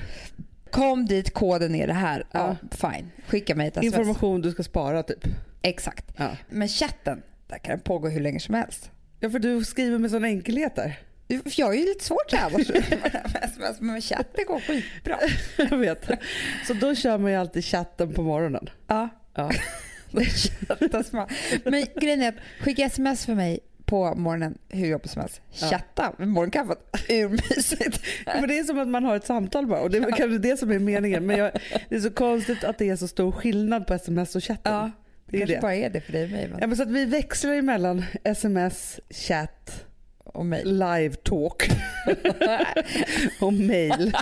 Kom 0.72 1.06
dit, 1.06 1.34
koden 1.34 1.76
är 1.76 1.88
det 1.88 1.94
här. 1.94 2.24
Ja, 2.32 2.56
Ja. 2.72 2.90
fine. 2.92 3.12
Skicka 3.28 3.56
mig 3.56 3.68
ett 3.68 3.78
sms. 3.78 3.86
Information 3.94 4.42
du 4.42 4.52
ska 4.52 4.64
spara 4.64 5.04
typ. 5.04 5.28
Exakt. 5.62 6.06
Ja. 6.18 6.30
Men 6.50 6.68
chatten, 6.68 7.22
där 7.48 7.58
kan 7.58 7.78
det 7.78 7.84
pågå 7.84 8.08
hur 8.10 8.20
länge 8.20 8.40
som 8.40 8.56
helst. 8.56 8.92
ja 9.20 9.30
för 9.30 9.40
du 9.40 9.64
skriver 9.66 9.98
med 10.00 10.12
sån 10.12 10.26
enkelhet 10.26 10.76
där. 10.76 11.00
Jag 11.46 11.74
är 11.76 11.80
ju 11.80 11.86
lite 11.86 12.04
svårt 12.04 12.30
så 12.30 12.36
här 12.36 12.46
annars. 12.54 13.80
men 13.80 14.02
chatten 14.02 14.46
går 14.48 14.60
skitbra. 14.60 15.20
Jag 15.70 15.78
vet. 15.78 16.10
Så 16.68 16.74
då 16.74 16.96
kör 16.96 17.18
man 17.18 17.32
ju 17.32 17.38
alltid 17.38 17.66
chatten 17.66 18.14
på 18.14 18.22
morgonen. 18.22 18.70
Ja. 18.88 19.10
Ja. 19.36 19.52
Men 21.64 21.86
grejen 22.02 22.22
är 22.22 22.30
att 22.30 22.36
skicka 22.60 22.86
sms 22.86 23.26
för 23.26 23.36
mig 23.36 23.60
på 23.86 24.16
morgonen 24.16 24.58
hur 24.70 24.88
jobbigt 24.88 25.12
som 25.12 25.20
helst. 25.22 25.42
Ja. 25.52 25.68
Chatta 25.68 26.14
med 26.18 26.28
morgonkaffet, 26.28 26.78
urmysigt. 27.10 27.98
För 28.26 28.48
det 28.48 28.60
är 28.60 28.64
som 28.64 28.80
att 28.80 28.88
man 28.88 29.04
har 29.04 29.16
ett 29.16 29.26
samtal 29.26 29.68
bara 29.68 29.80
och 29.82 29.90
det 29.90 29.98
är 29.98 30.02
väl 30.02 30.14
kanske 30.14 30.38
det 30.38 30.58
som 30.58 30.72
är 30.72 30.80
meningen. 30.80 31.26
Men 31.26 31.38
jag, 31.38 31.52
det 31.90 31.96
är 31.96 32.00
så 32.00 32.12
konstigt 32.12 32.64
att 32.64 32.78
det 32.78 32.90
är 32.90 32.96
så 32.96 33.08
stor 33.08 33.32
skillnad 33.32 33.88
på 33.88 33.94
sms 33.94 34.36
och 34.36 34.44
chatten. 34.44 34.74
Ja, 34.74 34.92
det 35.26 35.38
kanske 35.38 35.56
det. 35.56 35.62
bara 35.62 35.76
är 35.76 35.90
det 35.90 36.02
för 36.02 36.12
dig 36.12 36.24
och 36.24 36.30
mig. 36.32 36.42
Ja, 36.52 36.58
Men, 36.60 36.70
men 36.70 36.78
så 36.78 36.84
att 36.84 36.92
vi 36.92 37.06
växlar 37.06 37.54
emellan 37.54 38.06
sms, 38.24 39.00
chatt, 39.10 39.86
och 40.18 40.46
mig. 40.46 40.62
live 40.66 41.16
talk 41.16 41.64
och 43.42 43.54
mail 43.54 44.14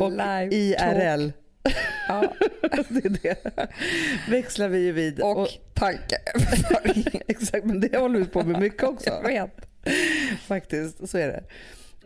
och 0.00 0.10
Live 0.10 0.48
IRL. 0.54 1.30
Ja, 2.08 2.32
Det 2.88 3.04
är 3.04 3.18
det. 3.22 3.68
Växlar 4.30 4.68
vi 4.68 4.78
ju 4.78 4.92
vid. 4.92 5.20
och 5.20 5.48
tankeöverföring. 5.74 7.20
exakt, 7.28 7.64
men 7.64 7.80
det 7.80 7.96
håller 7.96 8.18
vi 8.18 8.24
på 8.24 8.42
med 8.44 8.60
mycket 8.60 8.82
också. 8.82 9.10
Jag 9.10 9.22
vet. 9.22 9.50
Faktiskt, 10.46 11.08
så 11.10 11.18
är 11.18 11.26
det. 11.28 11.44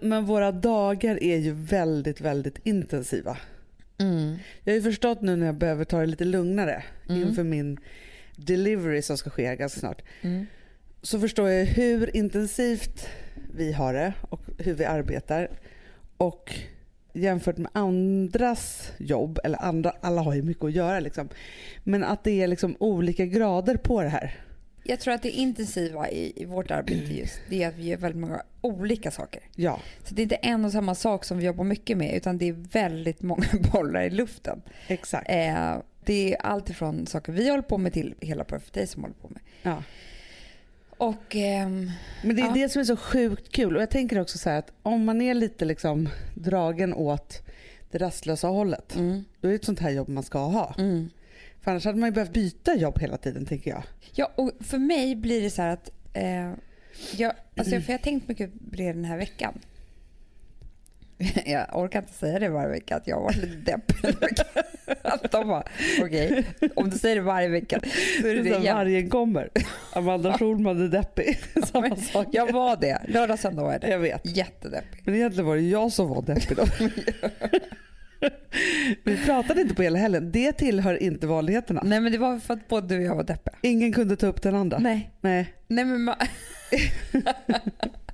Men 0.01 0.25
våra 0.25 0.53
dagar 0.53 1.23
är 1.23 1.37
ju 1.37 1.53
väldigt, 1.53 2.21
väldigt 2.21 2.59
intensiva. 2.67 3.37
Mm. 3.99 4.37
Jag 4.65 4.73
har 4.73 4.77
ju 4.77 4.83
förstått 4.83 5.21
nu 5.23 5.37
när 5.37 5.47
jag 5.47 5.55
behöver 5.55 5.85
ta 5.85 6.01
det 6.01 6.07
lite 6.07 6.25
lugnare 6.25 6.83
Mm. 7.09 7.23
inför 7.29 7.45
min 7.45 7.79
delivery 8.37 9.03
som 9.03 9.19
ska 9.19 9.31
ske 9.31 9.57
ganska 9.57 9.81
snart. 9.81 10.03
Mm. 10.23 10.47
Så 11.03 11.21
förstår 11.21 11.49
jag 11.51 11.65
hur 11.67 12.17
intensivt 12.17 13.09
vi 13.57 13.73
har 13.73 13.95
det 13.95 14.13
och 14.31 14.41
hur 14.59 14.75
vi 14.75 14.85
arbetar. 14.85 15.51
Och 16.17 16.55
jämfört 17.19 17.59
med 17.59 17.71
andras 17.75 18.93
jobb, 18.99 19.39
eller 19.45 19.63
andra, 19.63 19.93
alla 20.01 20.23
har 20.23 20.35
ju 20.35 20.43
mycket 20.43 20.65
att 20.65 20.73
göra 20.73 21.01
liksom. 21.01 21.29
Men 21.85 22.05
att 22.05 22.25
det 22.25 22.43
är 22.43 22.47
liksom 22.47 22.77
olika 22.81 23.27
grader 23.27 23.77
på 23.77 24.03
det 24.03 24.09
här. 24.09 24.37
Jag 24.85 25.01
tror 25.01 25.15
att 25.15 25.23
det 25.23 25.31
intensiva 25.31 26.11
i, 26.11 26.43
i 26.43 26.45
vårt 26.45 26.71
arbete 26.71 27.15
just 27.15 27.41
det 27.49 27.63
är 27.63 27.69
att 27.69 27.75
vi 27.75 27.89
gör 27.89 27.97
väldigt 27.97 28.21
många 28.21 28.43
olika 28.61 29.11
saker. 29.11 29.43
Ja, 29.55 29.81
Så 30.05 30.15
det 30.15 30.21
är 30.21 30.25
inte 30.25 30.35
en 30.35 30.65
och 30.65 30.73
samma 30.73 30.95
sak 30.95 31.25
som 31.25 31.39
vi 31.39 31.45
jobbar 31.45 31.65
mycket 31.65 31.99
med 31.99 32.15
utan 32.15 32.39
det 32.39 32.49
är 32.49 32.53
väldigt 32.53 33.23
många 33.23 33.47
bollar 33.73 34.03
i 34.03 34.11
luften. 34.11 34.63
exakt. 34.87 35.27
Eh, 35.31 35.77
det 36.05 36.35
är 36.35 36.43
allt 36.43 36.71
ifrån 36.71 37.07
saker 37.07 37.33
vi 37.33 37.51
håller 37.51 37.63
på 37.63 37.79
med 37.79 37.93
till 37.93 38.15
hela 38.21 38.45
Perfect 38.45 38.75
Day 38.75 38.87
som 38.87 39.03
håller 39.03 39.15
på 39.15 39.29
med. 39.29 39.41
Ja. 39.63 39.83
Och 40.99 41.37
ehm, 41.37 41.91
Men 42.23 42.37
det 42.37 42.43
är 42.43 42.47
Ja. 42.47 42.53
det 42.55 42.69
som 42.69 42.81
är 42.81 42.85
så 42.85 42.97
sjukt 42.97 43.53
kul. 43.53 43.77
Och 43.77 43.83
jag 43.83 43.91
tänker 43.91 44.21
också 44.21 44.39
så 44.39 44.51
att 44.51 44.73
om 44.83 45.05
man 45.05 45.21
är 45.23 45.35
lite 45.35 45.65
liksom 45.65 46.09
dragen 46.35 46.95
åt 46.95 47.43
det 47.91 47.99
rastlösa 47.99 48.49
hållet, 48.49 48.97
mm, 48.97 49.25
då 49.41 49.49
är 49.49 49.53
det 49.53 49.57
ett 49.57 49.65
sånt 49.65 49.81
här 49.81 49.91
jobb 49.91 50.09
man 50.09 50.23
ska 50.23 50.39
ha. 50.39 50.75
mm. 50.79 51.11
För 51.61 51.71
annars 51.71 51.85
hade 51.85 51.99
man 51.99 52.09
ju 52.09 52.13
behövt 52.13 52.33
byta 52.33 52.75
jobb 52.75 52.99
hela 53.01 53.17
tiden 53.17 53.47
tänker 53.47 53.71
jag. 53.71 53.83
Ja, 54.15 54.33
och 54.35 54.51
för 54.61 54.79
mig 54.79 55.17
blir 55.17 55.43
det 55.43 55.51
så 55.51 55.63
att 55.63 55.91
Eh, 56.13 56.53
jag, 57.17 57.33
alltså, 57.57 57.81
för 57.81 57.93
jag 57.93 57.99
har 57.99 58.05
tänkt 58.05 58.29
mycket 58.29 58.53
på 58.53 58.77
det 58.77 58.93
den 58.93 59.05
här 59.05 59.17
veckan. 59.19 59.59
Jag 61.47 61.67
orkar 61.77 61.99
inte 61.99 62.13
säga 62.15 62.39
det 62.39 62.49
varje 62.49 62.69
vecka 62.69 62.97
att 62.97 63.07
jag 63.07 63.17
har 63.17 63.23
varit 63.23 63.37
lite 63.37 63.57
deppig. 63.57 64.15
Att 65.03 65.31
de 65.33 65.49
bara, 65.49 65.63
okej, 66.03 66.45
om 66.77 66.91
du 66.91 66.99
säger 66.99 67.17
det 67.17 67.23
varje 67.23 67.49
vecka 67.49 67.81
så 68.21 68.27
är 68.27 68.35
det 68.35 68.43
det 68.43 68.49
jämt. 68.49 68.65
vargen 68.77 69.11
kommer. 69.11 69.49
Amanda 69.93 70.39
Schulman 70.39 70.85
är 70.85 70.89
deppig. 70.89 71.39
Samma 71.67 71.89
Men 71.89 71.97
sak. 71.97 72.27
Jag 72.33 72.53
var 72.53 72.77
det. 72.77 72.99
Lördag, 73.09 73.39
söndag 73.39 73.63
var 73.63 73.73
jag 73.73 73.81
det. 73.81 73.89
Jag 73.89 73.99
vet. 73.99 74.37
Jättedeppig. 74.37 75.03
Men 75.05 75.15
egentligen 75.15 75.47
var 75.47 75.57
det 75.57 75.63
jag 75.63 75.93
som 75.93 76.09
var 76.09 76.23
deppig 76.23 76.57
då. 76.57 76.65
Vi 79.05 79.17
pratade 79.17 79.61
inte 79.61 79.75
på 79.75 79.83
hela 79.83 79.99
helgen. 79.99 80.33
Det 80.33 80.53
tillhör 80.53 81.03
inte 81.03 81.27
vanligheterna. 81.27 81.83
Nej 81.85 82.01
men 82.01 82.13
det 82.13 82.19
var 82.19 82.39
för 82.39 82.55
att 82.55 82.69
både 82.69 82.87
du 82.87 82.97
och 82.97 83.03
jag 83.05 83.15
var 83.17 83.25
deppiga. 83.25 83.55
Ingen 83.63 83.93
kunde 83.93 84.17
ta 84.17 84.27
upp 84.27 84.43
den 84.43 84.55
andra. 84.55 84.79
Nej. 84.79 85.11
Nej, 85.21 85.55
Nej 85.69 85.85
men 85.85 86.15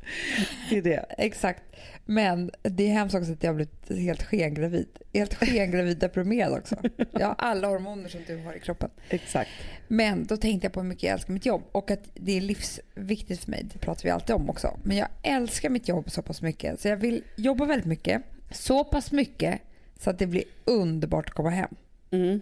det 0.71 0.79
är 0.79 0.83
det. 0.83 1.07
exakt. 1.19 1.63
Men 2.05 2.51
det 2.63 2.89
är 2.89 2.93
hemskt 2.93 3.15
också 3.15 3.33
att 3.33 3.43
jag 3.43 3.51
har 3.51 3.55
blivit 3.55 3.91
helt 3.91 4.23
skengravid. 4.23 4.89
Helt 5.13 5.35
skengravid 5.35 5.99
deprimerad 5.99 6.53
också. 6.53 6.77
Jag 7.13 7.27
har 7.27 7.35
alla 7.39 7.69
hormoner 7.69 8.09
som 8.09 8.21
du 8.27 8.37
har 8.37 8.55
i 8.55 8.61
kroppen. 8.61 8.91
Exakt. 9.09 9.51
Men 9.89 10.27
då 10.27 10.37
tänkte 10.37 10.65
jag 10.65 10.73
på 10.73 10.81
hur 10.81 10.89
mycket 10.89 11.03
jag 11.03 11.13
älskar 11.13 11.33
mitt 11.33 11.47
jobb 11.47 11.63
och 11.73 11.91
att 11.91 12.11
det 12.15 12.37
är 12.37 12.41
livsviktigt 12.41 13.45
för 13.45 13.51
mig. 13.51 13.67
Det 13.73 13.79
pratar 13.79 14.03
vi 14.03 14.11
alltid 14.11 14.37
om 14.37 14.51
också. 14.51 14.79
Men 14.83 14.97
jag 14.97 15.09
älskar 15.23 15.71
mitt 15.71 15.89
jobb 15.89 16.11
så 16.11 16.23
pass 16.23 16.43
mycket 16.43 16.81
så 16.81 16.89
jag 16.89 16.97
vill 16.97 17.23
jobba 17.37 17.65
väldigt 17.65 17.87
mycket. 17.87 18.23
Så 18.51 18.85
pass 18.85 19.13
mycket 19.13 19.61
så 19.99 20.11
att 20.11 20.19
det 20.19 20.27
blir 20.27 20.45
underbart 20.65 21.29
att 21.29 21.35
komma 21.35 21.51
hem. 21.51 21.75
Mm. 22.11 22.41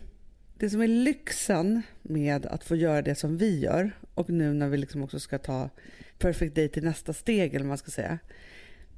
Det 0.58 0.70
som 0.70 0.82
är 0.82 0.88
lyxen 0.88 1.82
med 2.02 2.46
att 2.46 2.64
få 2.64 2.76
göra 2.76 3.02
det 3.02 3.14
som 3.14 3.36
vi 3.36 3.60
gör 3.60 3.90
och 4.14 4.30
nu 4.30 4.52
när 4.52 4.68
vi 4.68 4.76
liksom 4.76 5.02
också 5.02 5.20
ska 5.20 5.38
ta 5.38 5.70
Perfect 6.22 6.54
Day 6.54 6.68
till 6.68 6.84
nästa 6.84 7.12
steg 7.12 7.50
eller 7.54 7.64
vad 7.64 7.68
man 7.68 7.78
ska 7.78 7.90
säga. 7.90 8.18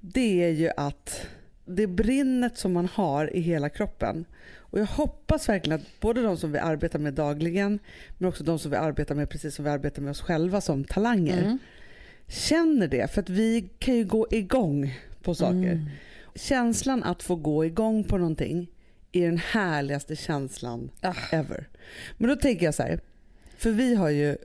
Det 0.00 0.44
är 0.44 0.48
ju 0.48 0.70
att 0.76 1.26
det 1.64 1.86
brinnet 1.86 2.58
som 2.58 2.72
man 2.72 2.86
har 2.86 3.36
i 3.36 3.40
hela 3.40 3.68
kroppen 3.68 4.24
och 4.56 4.78
jag 4.80 4.86
hoppas 4.86 5.48
verkligen 5.48 5.80
att 5.80 6.00
både 6.00 6.22
de 6.22 6.36
som 6.36 6.52
vi 6.52 6.58
arbetar 6.58 6.98
med 6.98 7.14
dagligen 7.14 7.78
men 8.18 8.28
också 8.28 8.44
de 8.44 8.58
som 8.58 8.70
vi 8.70 8.76
arbetar 8.76 9.14
med 9.14 9.28
precis 9.30 9.54
som 9.54 9.64
vi 9.64 9.70
arbetar 9.70 10.02
med 10.02 10.10
oss 10.10 10.20
själva 10.20 10.60
som 10.60 10.84
talanger 10.84 11.42
Mm. 11.42 11.58
känner 12.28 12.88
det 12.88 13.10
för 13.14 13.20
att 13.20 13.28
vi 13.28 13.68
kan 13.78 13.94
ju 13.96 14.04
gå 14.04 14.26
igång 14.30 14.94
på 15.22 15.34
saker. 15.34 15.54
Mm. 15.72 15.84
Känslan 16.34 17.02
att 17.02 17.22
få 17.22 17.36
gå 17.36 17.64
igång 17.64 18.04
på 18.04 18.18
någonting 18.18 18.70
är 19.12 19.26
den 19.26 19.38
härligaste 19.38 20.16
känslan 20.16 20.90
Ah. 21.00 21.14
ever. 21.32 21.68
Men 22.18 22.28
då 22.28 22.36
tänker 22.36 22.64
jag 22.64 22.74
så 22.74 22.82
här, 22.82 23.00
för 23.56 23.70
vi 23.70 23.94
har 23.94 24.10
ju 24.10 24.36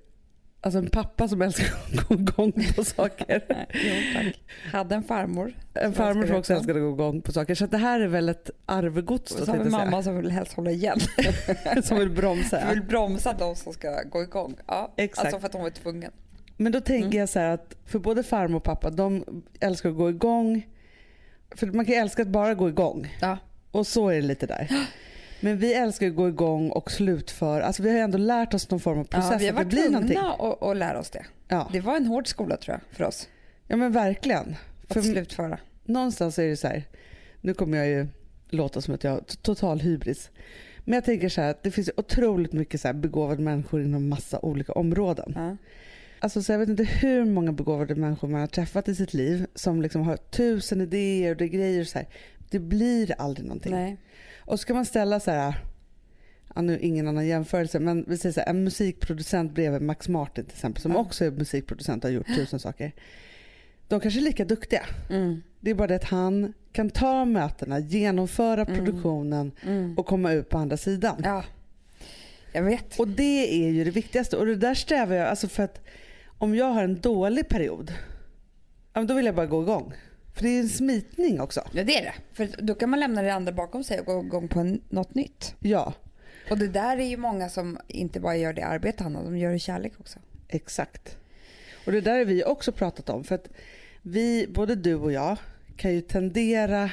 alltså 0.61 0.77
en 0.79 0.89
pappa 0.89 1.27
som 1.27 1.41
älskar 1.41 1.65
att 1.65 2.07
gå 2.07 2.15
igång 2.15 2.53
på 2.75 2.83
saker. 2.83 3.43
Jo, 3.73 3.93
tack. 4.13 4.41
Hade 4.73 4.95
en 4.95 5.03
farmor. 5.03 5.53
En 5.73 5.93
farmor 5.93 6.27
som 6.27 6.35
också 6.35 6.53
älskar 6.53 6.75
att 6.75 6.81
gå 6.81 6.89
igång 6.89 7.21
på 7.21 7.31
saker. 7.31 7.55
Så 7.55 7.65
det 7.65 7.77
här 7.77 7.99
är 7.99 8.07
väl 8.07 8.29
ett 8.29 8.49
arvegods 8.65 9.35
då, 9.35 9.45
så 9.45 9.51
har 9.51 9.59
vi 9.63 9.69
mamma 9.69 10.03
som 10.03 10.17
vill 10.17 10.31
helst 10.31 10.53
hålla 10.53 10.71
igen. 10.71 10.99
säga. 10.99 11.81
som 11.83 11.99
vill 11.99 12.09
bromsa. 12.09 12.59
Hon 12.59 12.69
vill 12.73 12.83
bromsa 12.83 13.33
de 13.33 13.55
som 13.55 13.73
ska 13.73 14.01
gå 14.03 14.21
igång. 14.23 14.55
Ja, 14.67 14.93
Exakt. 14.97 15.25
Alltså 15.25 15.39
för 15.39 15.47
att 15.47 15.53
hon 15.53 15.61
var 15.63 15.69
tvungen. 15.69 16.11
Men 16.57 16.71
då 16.71 16.81
tänker 16.81 17.05
Mm. 17.07 17.17
jag 17.17 17.29
så 17.29 17.39
här 17.39 17.49
att 17.49 17.75
för 17.85 17.99
både 17.99 18.23
farmor 18.23 18.57
och 18.57 18.63
pappa, 18.63 18.89
de 18.89 19.23
älskar 19.59 19.89
att 19.89 19.95
gå 19.95 20.09
igång. 20.09 20.67
För 21.55 21.67
man 21.67 21.85
kan 21.85 21.95
ju 21.95 22.01
älska 22.01 22.21
att 22.21 22.27
bara 22.27 22.53
gå 22.53 22.69
igång. 22.69 23.15
Ja. 23.21 23.37
Och 23.71 23.87
så 23.87 24.09
är 24.09 24.15
det 24.15 24.21
lite 24.21 24.45
där. 24.45 24.67
Men 25.39 25.57
vi 25.57 25.73
älskar 25.73 26.07
att 26.07 26.15
gå 26.15 26.27
igång 26.27 26.69
och 26.69 26.91
slutföra. 26.91 27.63
Alltså 27.65 27.83
vi 27.83 27.91
har 27.91 27.97
ändå 27.99 28.17
lärt 28.17 28.53
oss 28.53 28.69
någon 28.69 28.79
form 28.79 28.99
av 28.99 29.03
process 29.03 29.31
Ja, 29.31 29.37
vi 29.37 29.47
har 29.47 29.53
varit 29.53 29.71
tvungna 29.71 30.33
att, 30.33 30.63
att 30.63 30.77
lära 30.77 30.99
oss 30.99 31.09
det. 31.09 31.25
Ja. 31.47 31.69
Det 31.73 31.79
var 31.81 31.95
en 31.97 32.05
hård 32.05 32.27
skola 32.27 32.57
tror 32.57 32.73
jag 32.73 32.97
för 32.97 33.03
oss. 33.03 33.27
ja 33.67 33.75
men 33.75 33.91
verkligen. 33.91 34.55
Att 34.87 34.93
För 34.93 35.01
slutföra. 35.01 35.59
någonstans 35.83 36.39
är 36.39 36.47
det 36.47 36.57
så 36.57 36.67
här, 36.67 36.83
nu 37.41 37.53
kommer 37.53 37.77
jag 37.77 37.87
ju 37.87 38.07
låta 38.49 38.81
som 38.81 38.93
att 38.93 39.03
jag 39.03 39.11
har 39.11 39.19
total 39.41 39.79
hybris. 39.79 40.29
Men 40.79 40.93
jag 40.93 41.05
tänker 41.05 41.29
så 41.29 41.41
här 41.41 41.49
att 41.49 41.63
det 41.63 41.71
finns 41.71 41.89
otroligt 41.97 42.53
mycket 42.53 42.81
så 42.81 42.87
här 42.87 42.93
begåvade 42.93 43.41
människor 43.41 43.81
inom 43.83 44.09
massa 44.09 44.39
olika 44.39 44.71
områden. 44.73 45.33
Ja. 45.35 45.57
Alltså 46.19 46.43
så 46.43 46.51
jag 46.51 46.59
vet 46.59 46.69
inte 46.69 46.83
hur 46.83 47.25
många 47.25 47.51
begåvade 47.51 47.95
människor 47.95 48.27
man 48.27 48.39
har 48.41 48.47
träffat 48.47 48.87
i 48.87 48.95
sitt 48.95 49.13
liv 49.13 49.45
som 49.55 49.81
liksom 49.81 50.01
har 50.01 50.17
tusen 50.17 50.81
idéer 50.81 51.31
och 51.31 51.37
det 51.37 51.47
grejer 51.47 51.81
och 51.81 51.87
så 51.87 51.97
här. 51.97 52.07
Det 52.49 52.59
blir 52.59 53.15
aldrig 53.17 53.47
någonting. 53.47 53.71
Nej. 53.71 53.97
Och 54.49 54.59
ska 54.59 54.73
man 54.73 54.85
ställa 54.85 55.19
så 55.19 55.31
här, 55.31 55.53
ja, 56.55 56.61
nu 56.61 56.79
ingen 56.79 57.07
annan 57.07 57.27
jämförelse, 57.27 57.79
men 57.79 58.05
vi 58.07 58.17
säger 58.17 58.33
så 58.33 58.39
här, 58.39 58.47
en 58.47 58.63
musikproducent 58.63 59.53
bredvid 59.53 59.81
Max 59.81 60.09
Martin 60.09 60.45
till 60.45 60.53
exempel, 60.53 60.81
som 60.81 60.95
också 60.95 61.25
är 61.25 61.31
musikproducent 61.31 62.03
och 62.03 62.09
har 62.09 62.15
gjort 62.15 62.27
tusen 62.35 62.59
saker. 62.59 62.91
De 63.87 63.99
kanske 63.99 64.19
är 64.19 64.21
lika 64.21 64.45
duktiga. 64.45 64.85
Mm. 65.09 65.41
Det 65.59 65.71
är 65.71 65.75
bara 65.75 65.87
det 65.87 65.95
att 65.95 66.03
han 66.03 66.53
kan 66.71 66.89
ta 66.89 67.25
mötena, 67.25 67.79
genomföra 67.79 68.61
Mm. 68.61 68.75
produktionen 68.75 69.51
Mm. 69.65 69.97
och 69.97 70.05
komma 70.05 70.31
ut 70.31 70.49
på 70.49 70.57
andra 70.57 70.77
sidan. 70.77 71.21
Ja, 71.23 71.43
jag 72.51 72.63
vet. 72.63 72.99
Och 72.99 73.07
det 73.07 73.63
är 73.65 73.69
ju 73.69 73.83
det 73.83 73.91
viktigaste. 73.91 74.37
Och 74.37 74.45
det 74.45 74.55
där 74.55 74.73
strävar 74.75 75.15
jag, 75.15 75.27
alltså 75.27 75.47
för 75.47 75.63
att 75.63 75.81
om 76.37 76.55
jag 76.55 76.65
har 76.65 76.83
en 76.83 76.99
dålig 77.01 77.47
period, 77.49 77.93
då 79.07 79.13
vill 79.13 79.25
jag 79.25 79.35
bara 79.35 79.45
gå 79.45 79.61
igång. 79.61 79.93
För 80.39 80.43
det 80.43 80.49
är 80.49 80.59
en 80.59 80.69
smitning 80.69 81.41
också. 81.41 81.61
Ja, 81.71 81.83
det 81.83 81.97
är 81.97 82.01
det. 82.01 82.13
För 82.33 82.49
då 82.61 82.75
kan 82.75 82.89
man 82.89 82.99
lämna 82.99 83.21
det 83.21 83.33
andra 83.33 83.51
bakom 83.51 83.83
sig 83.83 83.99
och 83.99 84.05
gå 84.05 84.19
igång 84.23 84.47
på 84.47 84.59
en, 84.59 84.81
något 84.89 85.15
nytt. 85.15 85.55
Ja, 85.59 85.93
Och 86.49 86.57
det 86.57 86.67
där 86.67 86.97
är 86.97 87.03
ju 87.03 87.17
många 87.17 87.49
som 87.49 87.77
inte 87.87 88.19
bara 88.19 88.37
gör 88.37 88.53
det 88.53 88.61
arbete 88.65 89.03
Hanna, 89.03 89.23
de 89.23 89.37
gör 89.37 89.49
det 89.49 89.55
i 89.55 89.59
kärlek 89.59 89.93
också. 89.99 90.19
exakt. 90.47 91.17
Och 91.85 91.91
det 91.91 92.01
där 92.01 92.17
har 92.17 92.25
vi 92.25 92.43
också 92.43 92.71
pratat 92.71 93.09
om. 93.09 93.23
För 93.23 93.35
att 93.35 93.49
vi, 94.01 94.47
både 94.49 94.75
du 94.75 94.95
och 94.95 95.11
jag, 95.11 95.37
kan 95.77 95.93
ju 95.93 96.01
tendera 96.01 96.91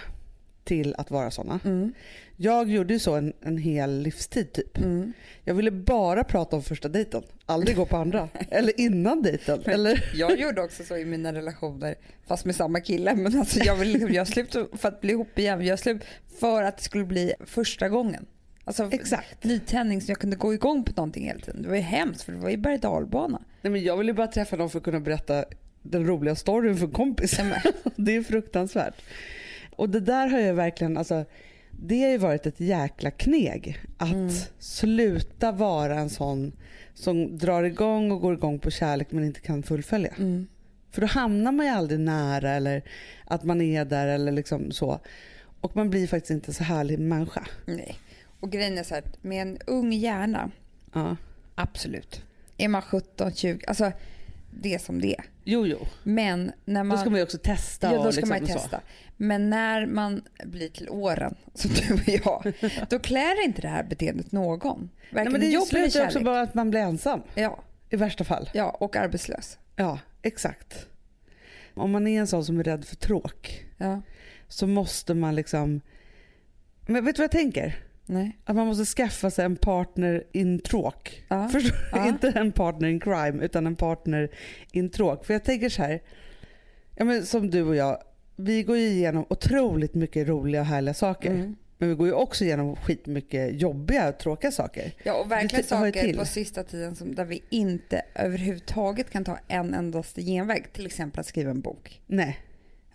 till 0.66 0.94
att 0.98 1.10
vara 1.10 1.30
sådana. 1.30 1.60
Mm. 1.64 1.92
Jag 2.36 2.70
gjorde 2.70 2.94
ju 2.94 2.98
så 2.98 3.14
en, 3.14 3.32
en 3.40 3.58
hel 3.58 3.98
livstid 4.02 4.52
typ. 4.52 4.78
Mm. 4.78 5.12
Jag 5.44 5.54
ville 5.54 5.70
bara 5.70 6.24
prata 6.24 6.56
om 6.56 6.62
första 6.62 6.88
dejten, 6.88 7.22
aldrig 7.46 7.76
gå 7.76 7.86
på 7.86 7.96
andra. 7.96 8.28
Eller 8.50 8.80
innan 8.80 9.22
dejten. 9.22 9.62
Eller? 9.64 10.10
Jag 10.14 10.40
gjorde 10.40 10.62
också 10.62 10.84
så 10.84 10.96
i 10.96 11.04
mina 11.04 11.32
relationer, 11.32 11.94
fast 12.26 12.44
med 12.44 12.56
samma 12.56 12.80
kille. 12.80 13.14
Men 13.14 13.38
alltså 13.38 13.60
jag 13.60 13.86
liksom, 13.86 14.12
göra 14.12 14.26
slut 14.26 14.52
för 14.52 14.88
att 14.88 15.00
bli 15.00 15.12
ihop 15.12 15.38
igen. 15.38 15.66
Jag 15.66 15.78
slut 15.78 16.04
för 16.40 16.62
att 16.62 16.76
det 16.76 16.82
skulle 16.82 17.04
bli 17.04 17.34
första 17.46 17.88
gången. 17.88 18.26
Alltså 18.64 18.88
Exakt. 18.92 19.44
nytändning 19.44 20.00
så 20.00 20.10
jag 20.10 20.18
kunde 20.18 20.36
gå 20.36 20.54
igång 20.54 20.84
på 20.84 20.92
någonting 20.96 21.24
hela 21.24 21.40
tiden. 21.40 21.62
Det 21.62 21.68
var 21.68 21.76
ju 21.76 21.82
hemskt 21.82 22.22
för 22.22 22.32
det 22.32 22.38
var 22.38 22.50
ju 22.50 22.56
berg 22.56 22.78
dalbana. 22.78 23.42
Nej, 23.62 23.70
men 23.70 23.84
jag 23.84 23.96
ville 23.96 24.14
bara 24.14 24.26
träffa 24.26 24.56
någon 24.56 24.70
för 24.70 24.78
att 24.78 24.84
kunna 24.84 25.00
berätta 25.00 25.44
den 25.82 26.06
roliga 26.06 26.34
storyn 26.34 26.76
för 26.76 26.86
en 26.86 26.92
kompis. 26.92 27.40
Det 27.96 28.16
är 28.16 28.22
fruktansvärt. 28.22 28.94
Och 29.76 29.88
det 29.90 30.00
där 30.00 30.26
har 30.28 30.38
jag 30.38 30.54
verkligen, 30.54 30.96
alltså, 30.96 31.24
det 31.70 32.02
har 32.02 32.10
ju 32.10 32.18
varit 32.18 32.46
ett 32.46 32.60
jäkla 32.60 33.10
kneg. 33.10 33.78
Att 33.98 34.12
Mm. 34.12 34.30
sluta 34.58 35.52
vara 35.52 35.94
en 35.98 36.10
sån 36.10 36.52
som 36.94 37.38
drar 37.38 37.62
igång 37.62 38.10
och 38.12 38.20
går 38.20 38.34
igång 38.34 38.58
på 38.58 38.70
kärlek 38.70 39.06
men 39.10 39.24
inte 39.24 39.40
kan 39.40 39.62
fullfölja. 39.62 40.12
Mm. 40.18 40.46
För 40.90 41.00
då 41.00 41.06
hamnar 41.06 41.52
man 41.52 41.66
ju 41.66 41.72
aldrig 41.72 42.00
nära 42.00 42.50
eller 42.50 42.82
att 43.24 43.44
man 43.44 43.60
är 43.60 43.84
där 43.84 44.06
eller 44.06 44.32
liksom 44.32 44.70
så. 44.72 45.00
Och 45.60 45.76
man 45.76 45.90
blir 45.90 46.06
faktiskt 46.06 46.30
inte 46.30 46.52
så 46.52 46.64
härlig 46.64 46.98
människa. 46.98 47.46
Nej. 47.66 47.98
Och 48.40 48.52
grejen 48.52 48.78
är 48.78 48.82
så 48.82 48.94
här, 48.94 49.04
med 49.22 49.42
en 49.42 49.58
ung 49.66 49.92
hjärna, 49.92 50.50
Ja. 50.92 51.16
absolut. 51.54 52.22
Är 52.58 52.68
man 52.68 52.82
17, 52.82 53.32
20, 53.34 53.60
alltså 53.66 53.92
det 54.50 54.74
är 54.74 54.78
som 54.78 55.00
det 55.00 55.14
är. 55.18 55.24
Jo, 55.48 55.66
jo. 55.66 55.78
Men 56.02 56.52
när 56.64 56.84
man... 56.84 56.96
Då 56.96 57.00
ska 57.00 57.10
man 57.10 57.18
ju 57.18 57.22
också 57.22 57.38
testa. 57.38 57.92
Ja, 57.92 58.02
då 58.02 58.12
ska 58.12 58.20
liksom 58.20 58.28
man 58.28 58.46
testa. 58.46 58.80
Men 59.16 59.50
när 59.50 59.86
man 59.86 60.22
blir 60.44 60.68
till 60.68 60.88
åren, 60.88 61.34
som 61.54 61.70
du 61.70 61.94
och 61.94 62.08
jag, 62.24 62.52
då 62.90 62.98
klär 62.98 63.44
inte 63.44 63.62
det 63.62 63.68
här 63.68 63.82
beteendet 63.84 64.32
någon. 64.32 64.78
Nej, 64.80 64.90
Varken 65.10 65.32
men 65.32 65.40
det 65.40 65.60
slutar 65.66 66.04
också 66.04 66.20
bara 66.20 66.40
att 66.40 66.54
man 66.54 66.70
blir 66.70 66.80
ensam 66.80 67.22
Ja, 67.34 67.58
i 67.90 67.96
värsta 67.96 68.24
fall. 68.24 68.50
ja, 68.54 68.70
och 68.70 68.96
arbetslös. 68.96 69.58
Ja, 69.76 69.98
exakt. 70.22 70.86
Om 71.74 71.90
man 71.90 72.06
är 72.06 72.20
en 72.20 72.26
sån 72.26 72.44
som 72.44 72.58
är 72.60 72.64
rädd 72.64 72.84
för 72.84 72.96
tråk 72.96 73.64
Ja, 73.76 74.02
så 74.48 74.66
måste 74.66 75.14
man 75.14 75.34
liksom... 75.34 75.80
Men 76.86 77.04
vet 77.04 77.16
du 77.16 77.20
vad 77.20 77.24
jag 77.24 77.30
tänker? 77.30 77.78
Nej. 78.06 78.38
Att 78.44 78.56
man 78.56 78.66
måste 78.66 78.84
skaffa 78.84 79.30
sig 79.30 79.44
en 79.44 79.56
partner 79.56 80.24
in 80.32 80.58
tråk. 80.58 81.24
Ja. 81.28 81.48
Förstår 81.48 81.70
du? 81.70 81.98
Ja. 81.98 82.08
Inte 82.08 82.28
en 82.28 82.52
partner 82.52 82.88
in 82.88 83.00
crime 83.00 83.44
utan 83.44 83.66
en 83.66 83.76
partner 83.76 84.30
in 84.72 84.90
tråk. 84.90 85.26
För 85.26 85.34
jag 85.34 85.44
tänker 85.44 85.68
så 85.68 85.82
här, 85.82 86.02
ja, 86.96 87.04
men 87.04 87.26
som 87.26 87.50
du 87.50 87.62
och 87.62 87.76
jag, 87.76 87.98
vi 88.36 88.62
går 88.62 88.76
ju 88.76 88.86
igenom 88.86 89.26
otroligt 89.28 89.94
mycket 89.94 90.28
roliga 90.28 90.60
och 90.60 90.66
härliga 90.66 90.94
saker. 90.94 91.30
Mm. 91.30 91.56
Men 91.78 91.88
vi 91.88 91.94
går 91.94 92.06
ju 92.06 92.12
också 92.12 92.44
igenom 92.44 92.76
skitmycket 92.76 93.60
jobbiga 93.60 94.08
och 94.08 94.18
tråkiga 94.18 94.50
saker. 94.50 94.92
Ja, 95.02 95.14
och 95.14 95.30
verkligen 95.30 95.62
Det 95.62 95.68
saker 95.68 96.14
på 96.14 96.24
sista 96.24 96.64
tiden 96.64 96.96
som, 96.96 97.14
där 97.14 97.24
vi 97.24 97.42
inte 97.50 98.02
överhuvudtaget 98.14 99.10
kan 99.10 99.24
ta 99.24 99.38
en 99.48 99.74
endaste 99.74 100.22
genväg. 100.22 100.72
Till 100.72 100.86
exempel 100.86 101.20
att 101.20 101.26
skriva 101.26 101.50
en 101.50 101.60
bok. 101.60 102.00
Nej. 102.06 102.38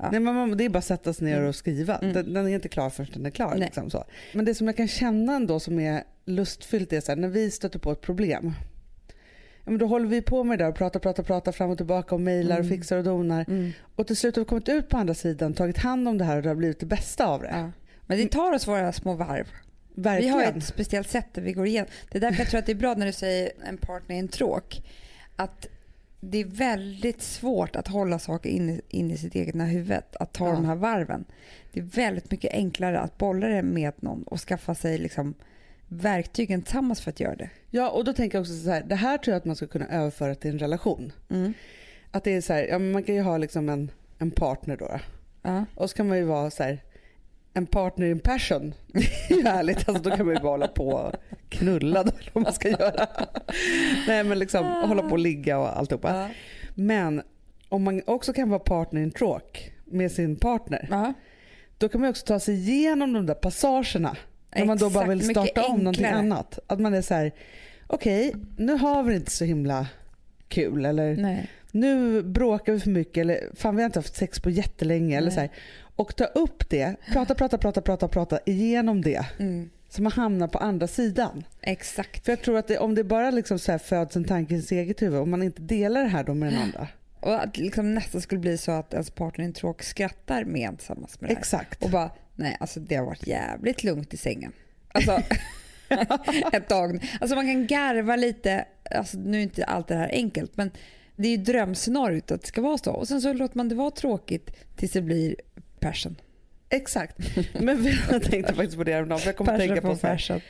Ja. 0.02 0.12
Nej, 0.12 0.20
men 0.20 0.36
man, 0.36 0.58
det 0.58 0.66
är 0.66 0.70
bara 0.70 0.80
att 0.80 0.86
sätta 0.86 1.14
sig 1.14 1.26
ner 1.28 1.38
Mm. 1.38 1.50
och 1.50 1.56
skriva. 1.56 1.98
Mm. 1.98 2.14
Den, 2.14 2.34
den 2.34 2.48
är 2.48 2.56
inte 2.56 2.70
klar 2.70 2.90
förrän 2.90 3.10
den 3.14 3.26
är 3.26 3.30
klar. 3.30 3.56
Liksom 3.56 3.90
så. 3.90 4.04
Men 4.34 4.46
det 4.46 4.56
som 4.56 4.68
jag 4.68 4.78
kan 4.78 4.88
känna 4.88 5.36
ändå 5.36 5.60
som 5.60 5.80
är 5.80 6.04
lustfyllt 6.26 6.94
är 6.94 7.02
så 7.02 7.12
här, 7.12 7.16
när 7.16 7.28
vi 7.28 7.52
stöter 7.52 7.80
på 7.80 7.92
ett 7.92 8.02
problem. 8.02 8.54
ja, 9.64 9.72
men 9.72 9.78
då 9.78 9.86
håller 9.86 10.08
vi 10.08 10.22
på 10.22 10.44
med 10.44 10.60
det 10.60 10.64
där 10.64 10.70
och 10.70 10.76
pratar, 10.78 11.00
pratar, 11.00 11.24
pratar 11.24 11.52
fram 11.52 11.70
och 11.70 11.78
tillbaka 11.78 12.16
och 12.16 12.22
mejlar 12.22 12.60
och 12.60 12.66
Mm. 12.66 12.78
fixar 12.78 12.98
och 12.98 13.04
donar. 13.04 13.46
Mm. 13.48 13.72
Och 13.96 14.08
till 14.08 14.18
slut 14.18 14.36
har 14.36 14.44
vi 14.44 14.48
kommit 14.50 14.70
ut 14.70 14.90
på 14.90 14.98
andra 14.98 15.14
sidan, 15.14 15.54
tagit 15.54 15.78
hand 15.78 16.08
om 16.08 16.18
det 16.18 16.24
här 16.26 16.36
och 16.38 16.44
det 16.44 16.50
har 16.50 16.56
blivit 16.56 16.80
det 16.80 16.86
bästa 16.86 17.26
av 17.28 17.42
det. 17.42 17.50
Ja. 17.54 17.72
Men 18.02 18.18
det 18.18 18.28
tar 18.28 18.54
oss 18.54 18.68
våra 18.68 18.92
små 18.94 19.14
varv. 19.14 19.48
Verkligen. 19.96 20.38
Vi 20.38 20.44
har 20.46 20.52
ett 20.58 20.64
speciellt 20.64 21.10
sätt 21.10 21.28
där 21.34 21.42
vi 21.42 21.54
går 21.54 21.66
igenom. 21.68 21.90
Det 22.12 22.18
är 22.18 22.22
därför 22.22 22.40
jag 22.40 22.50
tror 22.50 22.60
att 22.60 22.66
det 22.66 22.72
är 22.72 22.76
bra 22.76 22.94
när 22.94 23.06
du 23.06 23.12
säger 23.12 23.52
en 23.66 23.78
partner 23.78 24.16
i 24.16 24.20
en 24.20 24.28
tråk. 24.28 24.82
Att 25.36 25.68
det 26.24 26.38
är 26.38 26.46
väldigt 26.46 27.22
svårt 27.22 27.76
att 27.76 27.88
hålla 27.88 28.20
saker 28.20 28.50
inne 28.50 28.82
in 28.90 29.12
i 29.12 29.18
sitt 29.18 29.36
egna 29.36 29.66
huvud. 29.66 30.04
Att 30.20 30.34
ta 30.34 30.48
Ja. 30.48 30.52
de 30.54 30.66
här 30.66 30.76
varven. 30.76 31.26
Det 31.74 31.80
är 31.80 31.84
väldigt 31.84 32.32
mycket 32.32 32.54
enklare 32.54 33.00
att 33.00 33.18
bolla 33.18 33.48
det 33.48 33.62
med 33.62 33.94
någon 34.00 34.24
och 34.24 34.40
skaffa 34.40 34.76
sig 34.76 34.98
liksom 34.98 35.34
verktygen 35.88 36.62
tillsammans 36.62 37.02
för 37.02 37.10
att 37.12 37.20
göra 37.20 37.36
det. 37.36 37.50
Ja, 37.70 37.90
och 37.90 38.04
då 38.06 38.14
tänker 38.14 38.38
jag 38.38 38.42
också 38.42 38.54
så 38.64 38.70
här, 38.70 38.84
det 38.84 38.96
här 38.96 39.18
tror 39.18 39.32
jag 39.34 39.38
att 39.38 39.46
man 39.46 39.56
ska 39.56 39.68
kunna 39.68 39.88
överföra 39.88 40.36
till 40.36 40.52
en 40.52 40.60
relation. 40.60 41.12
Mm. 41.30 41.54
Att 42.12 42.24
det 42.24 42.32
är 42.32 42.42
så 42.42 42.54
här, 42.54 42.64
ja, 42.68 42.80
man 42.80 43.04
kan 43.04 43.16
ju 43.16 43.22
ha 43.22 43.38
liksom 43.38 43.70
en, 43.70 43.92
en 44.18 44.32
partner 44.32 44.78
då. 44.78 44.88
då. 44.88 45.00
Ja. 45.42 45.66
Och 45.76 45.90
så 45.90 45.96
kan 45.96 46.08
man 46.08 46.18
ju 46.18 46.24
vara 46.24 46.52
så 46.52 46.64
här, 46.64 46.80
en 47.54 47.66
partner 47.66 48.08
in 48.08 48.20
passion. 48.20 48.74
Det 48.88 49.00
är 49.30 49.36
ju 49.38 49.44
härligt, 49.44 49.90
alltså, 49.90 50.04
då 50.10 50.16
kan 50.16 50.26
man 50.26 50.36
ju 50.36 50.42
bara 50.42 50.52
hålla 50.52 50.68
på 50.68 50.88
och 50.90 51.14
knulla 51.50 52.04
då, 52.04 52.12
eller 52.20 52.32
vad 52.34 52.44
man 52.44 52.54
ska 52.54 52.70
göra. 52.70 53.08
Nej 54.08 54.24
men 54.24 54.40
liksom 54.40 54.66
hålla 54.66 55.02
på 55.04 55.12
och 55.12 55.20
ligga 55.20 55.58
och 55.60 55.78
alltihopa. 55.78 56.16
Ja. 56.16 56.30
Men 56.76 57.22
om 57.70 57.84
man 57.84 58.02
också 58.06 58.34
kan 58.34 58.50
vara 58.50 58.60
partner 58.60 59.02
in 59.02 59.12
talk 59.12 59.72
med 59.86 60.12
sin 60.12 60.36
partner, 60.36 60.88
Ja. 60.92 61.14
då 61.78 61.90
kan 61.90 62.02
man 62.02 62.10
också 62.10 62.26
ta 62.26 62.40
sig 62.40 62.56
igenom 62.56 63.14
de 63.14 63.26
där 63.26 63.34
passagerna. 63.34 64.18
När 64.56 64.66
man 64.66 64.78
då 64.78 64.90
bara 64.90 65.08
vill 65.08 65.28
mycket 65.28 65.44
starta 65.44 65.68
om 65.68 65.80
någonting 65.80 66.06
annat. 66.06 66.60
Att 66.68 66.80
man 66.80 66.94
är 66.94 67.02
så 67.02 67.14
här, 67.14 67.32
okej 67.88 68.36
nu 68.58 68.74
har 68.74 69.04
vi 69.04 69.16
inte 69.16 69.32
så 69.32 69.46
himla 69.46 69.88
kul 70.48 70.86
eller 70.86 71.16
Nej. 71.16 71.50
nu 71.72 72.24
bråkar 72.24 72.74
vi 72.74 72.80
för 72.80 72.90
mycket 72.90 73.22
eller 73.22 73.40
fan 73.56 73.76
vi 73.76 73.82
har 73.82 73.86
inte 73.86 74.00
haft 74.00 74.16
sex 74.16 74.40
på 74.40 74.50
jättelänge. 74.50 75.18
Eller 75.18 75.28
Nej. 75.28 75.36
så 75.36 75.40
här. 75.42 75.50
Och 75.96 76.16
ta 76.16 76.26
upp 76.26 76.70
det, 76.70 76.96
prata, 77.14 77.36
prata, 77.36 77.58
prata, 77.58 77.82
prata, 77.82 78.08
prata 78.08 78.40
igenom 78.46 79.02
det. 79.02 79.26
Mm. 79.40 79.70
Så 79.90 80.02
man 80.02 80.12
hamnar 80.12 80.48
på 80.48 80.58
andra 80.58 80.88
sidan. 80.88 81.44
Exakt. 81.62 82.26
För 82.26 82.32
jag 82.32 82.42
tror 82.42 82.58
att 82.58 82.68
det, 82.68 82.78
om 82.78 82.96
det 82.96 83.04
bara 83.04 83.32
liksom 83.32 83.60
så 83.60 83.72
här 83.72 83.80
föds 83.80 84.16
en 84.16 84.24
tanke 84.24 84.56
i 84.56 84.62
sitt 84.62 84.72
eget 84.72 85.02
huvud, 85.02 85.20
om 85.20 85.30
man 85.30 85.44
inte 85.44 85.62
delar 85.62 86.04
det 86.04 86.10
här 86.10 86.24
då 86.24 86.34
med 86.34 86.54
den 86.54 86.62
andra. 86.62 86.88
Och 87.20 87.44
att 87.44 87.58
liksom 87.58 87.94
nästan 87.94 88.22
skulle 88.22 88.42
bli 88.42 88.58
så 88.58 88.72
att 88.72 88.94
ens 88.94 89.12
partner 89.12 89.46
en 89.46 89.54
tråk 89.54 89.84
skrattar 89.84 90.44
med 90.44 90.78
tillsammans 90.78 91.22
med 91.22 91.30
det 91.30 91.34
här. 91.34 91.40
Exakt. 91.40 91.84
Och 91.84 91.90
bara, 91.90 92.12
nej 92.36 92.58
alltså 92.60 92.80
det 92.80 92.96
har 92.96 93.06
varit 93.06 93.28
jävligt 93.28 93.84
lugnt 93.84 94.14
i 94.14 94.18
sängen. 94.18 94.52
Alltså 94.92 95.12
ett 96.54 96.68
tag. 96.68 97.04
Alltså 97.22 97.36
man 97.36 97.46
kan 97.46 97.68
garva 97.68 98.16
lite, 98.16 98.66
alltså 98.96 99.18
nu 99.18 99.38
är 99.38 99.42
inte 99.42 99.64
allt 99.64 99.88
det 99.88 99.96
här 99.96 100.10
enkelt 100.12 100.58
men 100.58 100.72
det 101.16 101.28
är 101.28 101.32
ju 101.32 101.44
drömscenariot 101.44 102.32
att 102.32 102.42
det 102.42 102.48
ska 102.48 102.62
vara 102.62 102.78
så. 102.78 102.92
Och 102.92 103.08
sen 103.08 103.22
så 103.22 103.34
låter 103.34 103.58
man 103.58 103.70
det 103.70 103.76
vara 103.76 103.92
tråkigt 103.92 104.52
tills 104.76 104.92
det 104.92 105.02
blir 105.02 105.36
passion. 105.82 106.16
Exakt. 106.70 107.18
Men 107.54 107.88
jag 108.12 108.24
tänkte 108.24 108.54
faktiskt 108.54 108.78
på 108.78 108.84
det 108.84 108.94
häromdagen. 108.94 109.20
För 109.20 109.28
jag 109.28 109.36
kommer 109.36 109.52
att 109.52 109.58
Passion 109.58 109.68
tänka 109.76 109.82
på 109.82 109.94
på 109.94 110.00
så 110.00 110.08
här, 110.08 110.14
passion. 110.14 110.42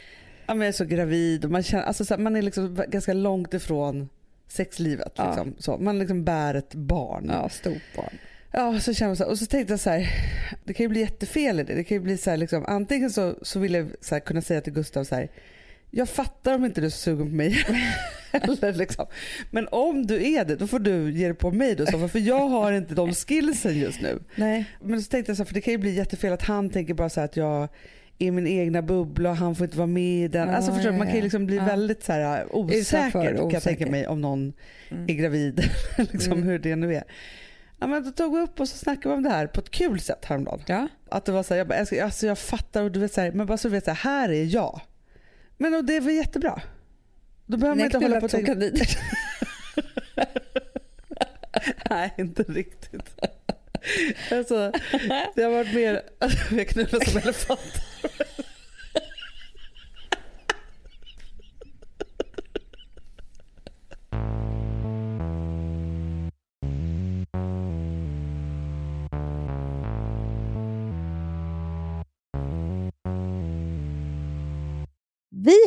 ja, 0.48 0.54
men 0.54 0.60
jag 0.62 0.68
är 0.68 0.72
så 0.72 0.86
gravid 0.86 1.46
och 1.46 1.52
man, 1.52 1.64
känner, 1.64 1.84
alltså 1.84 2.06
så 2.06 2.14
här, 2.14 2.22
man 2.22 2.36
är 2.36 2.42
liksom 2.42 2.84
ganska 2.88 3.14
långt 3.14 3.54
ifrån 3.54 4.10
sexlivet. 4.48 5.14
Ja. 5.16 5.26
Liksom, 5.28 5.56
så. 5.60 5.78
Man 5.78 6.00
liksom 6.00 6.24
bär 6.24 6.54
ett 6.54 6.76
barn. 6.76 7.26
Ja, 7.30 7.50
stort 7.50 7.96
barn. 7.96 8.18
Ja, 8.52 8.80
så 8.80 8.94
känner 8.94 9.10
man 9.10 9.16
så 9.16 9.24
här, 9.24 9.32
och 9.32 9.40
så 9.40 9.46
tänkte 9.46 9.74
jag 9.74 9.80
så 9.80 9.90
här, 9.90 10.08
det 10.64 10.74
kan 10.74 10.84
ju 10.84 10.88
bli 10.88 11.00
jättefel 11.00 11.60
i 11.60 11.64
det. 11.64 11.74
Det 11.74 11.84
kan 11.84 11.96
ju 11.98 12.02
bli 12.04 12.18
så 12.18 12.30
här, 12.30 12.38
liksom, 12.38 12.66
antingen 12.68 13.10
så, 13.12 13.36
så 13.42 13.60
vill 13.60 13.74
jag 13.74 13.88
så 14.02 14.16
här, 14.16 14.20
kunna 14.20 14.42
säga 14.42 14.62
till 14.62 14.74
Gustav 14.74 15.04
så 15.04 15.16
här, 15.16 15.30
jag 15.92 16.10
fattar 16.10 16.56
om 16.56 16.66
inte 16.66 16.82
du 16.82 16.88
är 16.88 16.92
sugen 16.92 17.30
på 17.30 17.36
mig. 17.36 17.66
Eller 18.32 18.74
liksom. 18.74 19.06
Men 19.52 19.68
om 19.72 20.08
du 20.08 20.32
är 20.34 20.46
det, 20.46 20.56
då 20.56 20.68
får 20.68 20.80
du 20.80 21.12
ge 21.12 21.26
dig 21.26 21.36
på 21.36 21.52
mig 21.52 21.76
då. 21.76 22.08
För 22.08 22.20
jag 22.20 22.48
har 22.48 22.72
inte 22.72 22.94
de 22.94 23.14
skillsen 23.14 23.80
just 23.80 24.02
nu. 24.02 24.20
Nej. 24.36 24.66
Men 24.82 25.02
så 25.02 25.10
tänkte 25.10 25.30
jag 25.30 25.38
så 25.38 25.44
här, 25.44 25.48
för 25.48 25.54
det 25.54 25.62
kan 25.62 25.72
ju 25.72 25.78
bli 25.78 25.92
jättefel 25.96 26.34
att 26.34 26.42
han 26.44 26.70
tänker 26.70 26.94
bara 26.94 27.10
så 27.10 27.22
att 27.22 27.38
jag 27.38 27.68
i 28.18 28.32
min 28.32 28.48
egna 28.48 28.82
bubbla 28.82 29.30
och 29.30 29.36
han 29.38 29.56
får 29.56 29.66
inte 29.66 29.78
vara 29.78 29.88
med 29.88 30.26
i 30.26 30.28
den. 30.28 30.48
Ja, 30.50 30.56
alltså 30.56 30.74
förstår 30.74 30.92
man 30.92 31.08
kan 31.08 31.16
ju 31.16 31.22
liksom 31.22 31.46
bli 31.46 31.56
Ja. 31.58 31.66
väldigt 31.66 32.04
så 32.04 32.12
här 32.14 32.44
Utanför, 32.44 32.78
osäker 32.78 33.38
kan 33.38 33.50
jag 33.50 33.64
tänka 33.64 33.86
mig 33.88 34.08
om 34.08 34.22
någon 34.22 34.54
Mm. 34.90 35.04
är 35.10 35.14
gravid. 35.14 35.64
liksom 35.98 36.34
Mm. 36.34 36.44
hur 36.44 36.60
det 36.60 36.76
nu 36.76 36.96
är. 36.96 37.04
Ja, 37.80 37.88
men 37.88 38.04
då 38.04 38.12
tog 38.12 38.36
vi 38.38 38.42
upp 38.44 38.60
och 38.60 38.70
så 38.70 38.78
snackade 38.78 39.10
vi 39.10 39.18
om 39.18 39.24
det 39.24 39.30
här 39.30 39.48
på 39.48 39.60
ett 39.60 39.72
kul 39.72 40.00
sätt 40.00 40.26
häromdagen. 40.26 40.62
Ja. 40.68 40.88
Att 41.10 41.26
det 41.26 41.32
var 41.32 41.44
så 41.44 41.54
här, 41.54 41.58
jag, 41.60 41.68
bara, 41.68 41.80
alltså 41.80 42.26
jag 42.26 42.40
fattar 42.40 42.84
och 42.84 42.92
du 42.92 43.00
vet 43.00 43.14
så 43.14 43.22
här, 43.22 43.32
men 43.32 43.46
bara 43.48 43.58
så 43.58 43.68
du 43.68 43.72
vet 43.72 43.86
så 43.86 43.92
här, 43.92 44.12
här 44.12 44.30
är 44.30 44.44
jag. 44.56 44.82
Men 45.58 45.74
och 45.74 45.86
det 45.86 45.96
är 45.96 46.02
väl 46.02 46.16
jättebra. 46.16 46.62
Då 47.52 47.58
behöver 47.58 47.76
man 47.78 47.86
inte 47.86 47.98
hålla 47.98 48.20
på 48.20 48.26
och 48.26 48.32
tänka, 48.32 48.56
nej 51.90 52.14
inte 52.18 52.44
riktigt. 52.44 53.22
Alltså, 54.32 54.72
det 55.36 55.44
har 55.44 55.52
varit 55.52 55.74
mer, 55.74 56.02
vi 56.52 56.58
har 56.58 56.64
knullat 56.64 57.10
som 57.10 57.18
elefanter. 57.18 57.82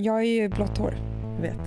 Jag 0.00 0.18
är 0.18 0.42
ju 0.42 0.48
blått 0.48 0.78
hår. 0.78 0.94
Jag 1.34 1.42
vet. 1.42 1.58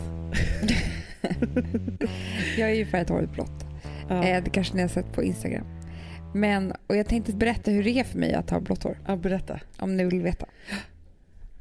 Jag 2.58 2.70
är 2.70 2.74
ju 2.76 2.86
färgat 2.86 3.10
håret 3.10 3.32
blått. 3.32 3.66
Ja. 4.10 4.24
Eh, 4.24 4.44
det 4.44 4.50
kanske 4.50 4.76
ni 4.76 4.82
har 4.82 4.90
sett 4.90 5.14
på 5.14 5.24
Instagram. 5.24 5.66
Men, 6.34 6.74
och 6.88 6.96
jag 6.96 7.08
tänkte 7.08 7.34
berätta 7.34 7.72
hur 7.72 7.84
det 7.84 7.90
är 7.90 8.04
för 8.04 8.20
mig 8.20 8.34
att 8.34 8.50
ha 8.50 8.60
blått 8.60 8.84
hår. 8.84 8.98
ja, 9.08 9.16
berätta. 9.16 9.60
Om 9.78 9.98
ni 9.98 10.06
vill 10.06 10.22
veta. 10.22 10.46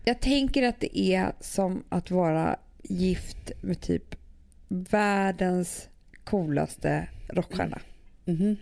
Jag 0.04 0.20
tänker 0.20 0.62
att 0.62 0.80
det 0.80 0.98
är 0.98 1.32
som 1.40 1.84
att 1.88 2.10
vara 2.10 2.56
gift 2.82 3.52
med 3.60 3.80
typ 3.80 4.16
världens 4.68 5.88
coolaste 6.24 7.08
rockstjärna. 7.28 7.80
Mhm. 8.24 8.56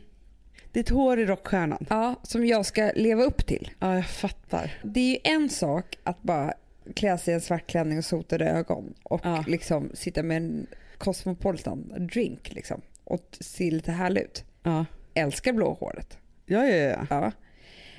Ditt 0.73 0.89
hår 0.89 1.21
i 1.21 1.27
rockstjärnan. 1.27 1.87
Ja, 1.91 2.15
som 2.23 2.47
jag 2.47 2.67
ska 2.67 2.93
leva 2.95 3.23
upp 3.23 3.47
till. 3.47 3.71
Ja, 3.79 3.95
jag 3.95 4.07
fattar. 4.07 4.75
Det 4.83 5.01
är 5.01 5.11
ju 5.11 5.19
en 5.25 5.49
sak 5.49 5.99
att 6.05 6.23
bara 6.23 6.55
klä 6.97 7.19
sig 7.19 7.33
i 7.33 7.35
en 7.35 7.41
svart 7.41 7.67
klänning 7.67 7.99
och 7.99 8.05
sotade 8.05 8.45
ögon 8.51 8.95
och 9.03 9.21
Ja. 9.25 9.45
liksom 9.47 9.91
sitta 9.95 10.23
med 10.23 10.37
en 10.37 10.67
Cosmopolitan 10.99 12.07
drink 12.13 12.53
liksom 12.55 12.81
och 13.05 13.37
se 13.41 13.71
lite 13.71 13.93
härlig 13.93 14.21
ut. 14.23 14.45
Ja, 14.63 14.85
Älskar 15.15 15.53
blå 15.53 15.73
håret. 15.73 16.19
ja, 16.47 16.67
ja. 16.67 16.77
ja. 16.77 17.07
Ja. 17.11 17.33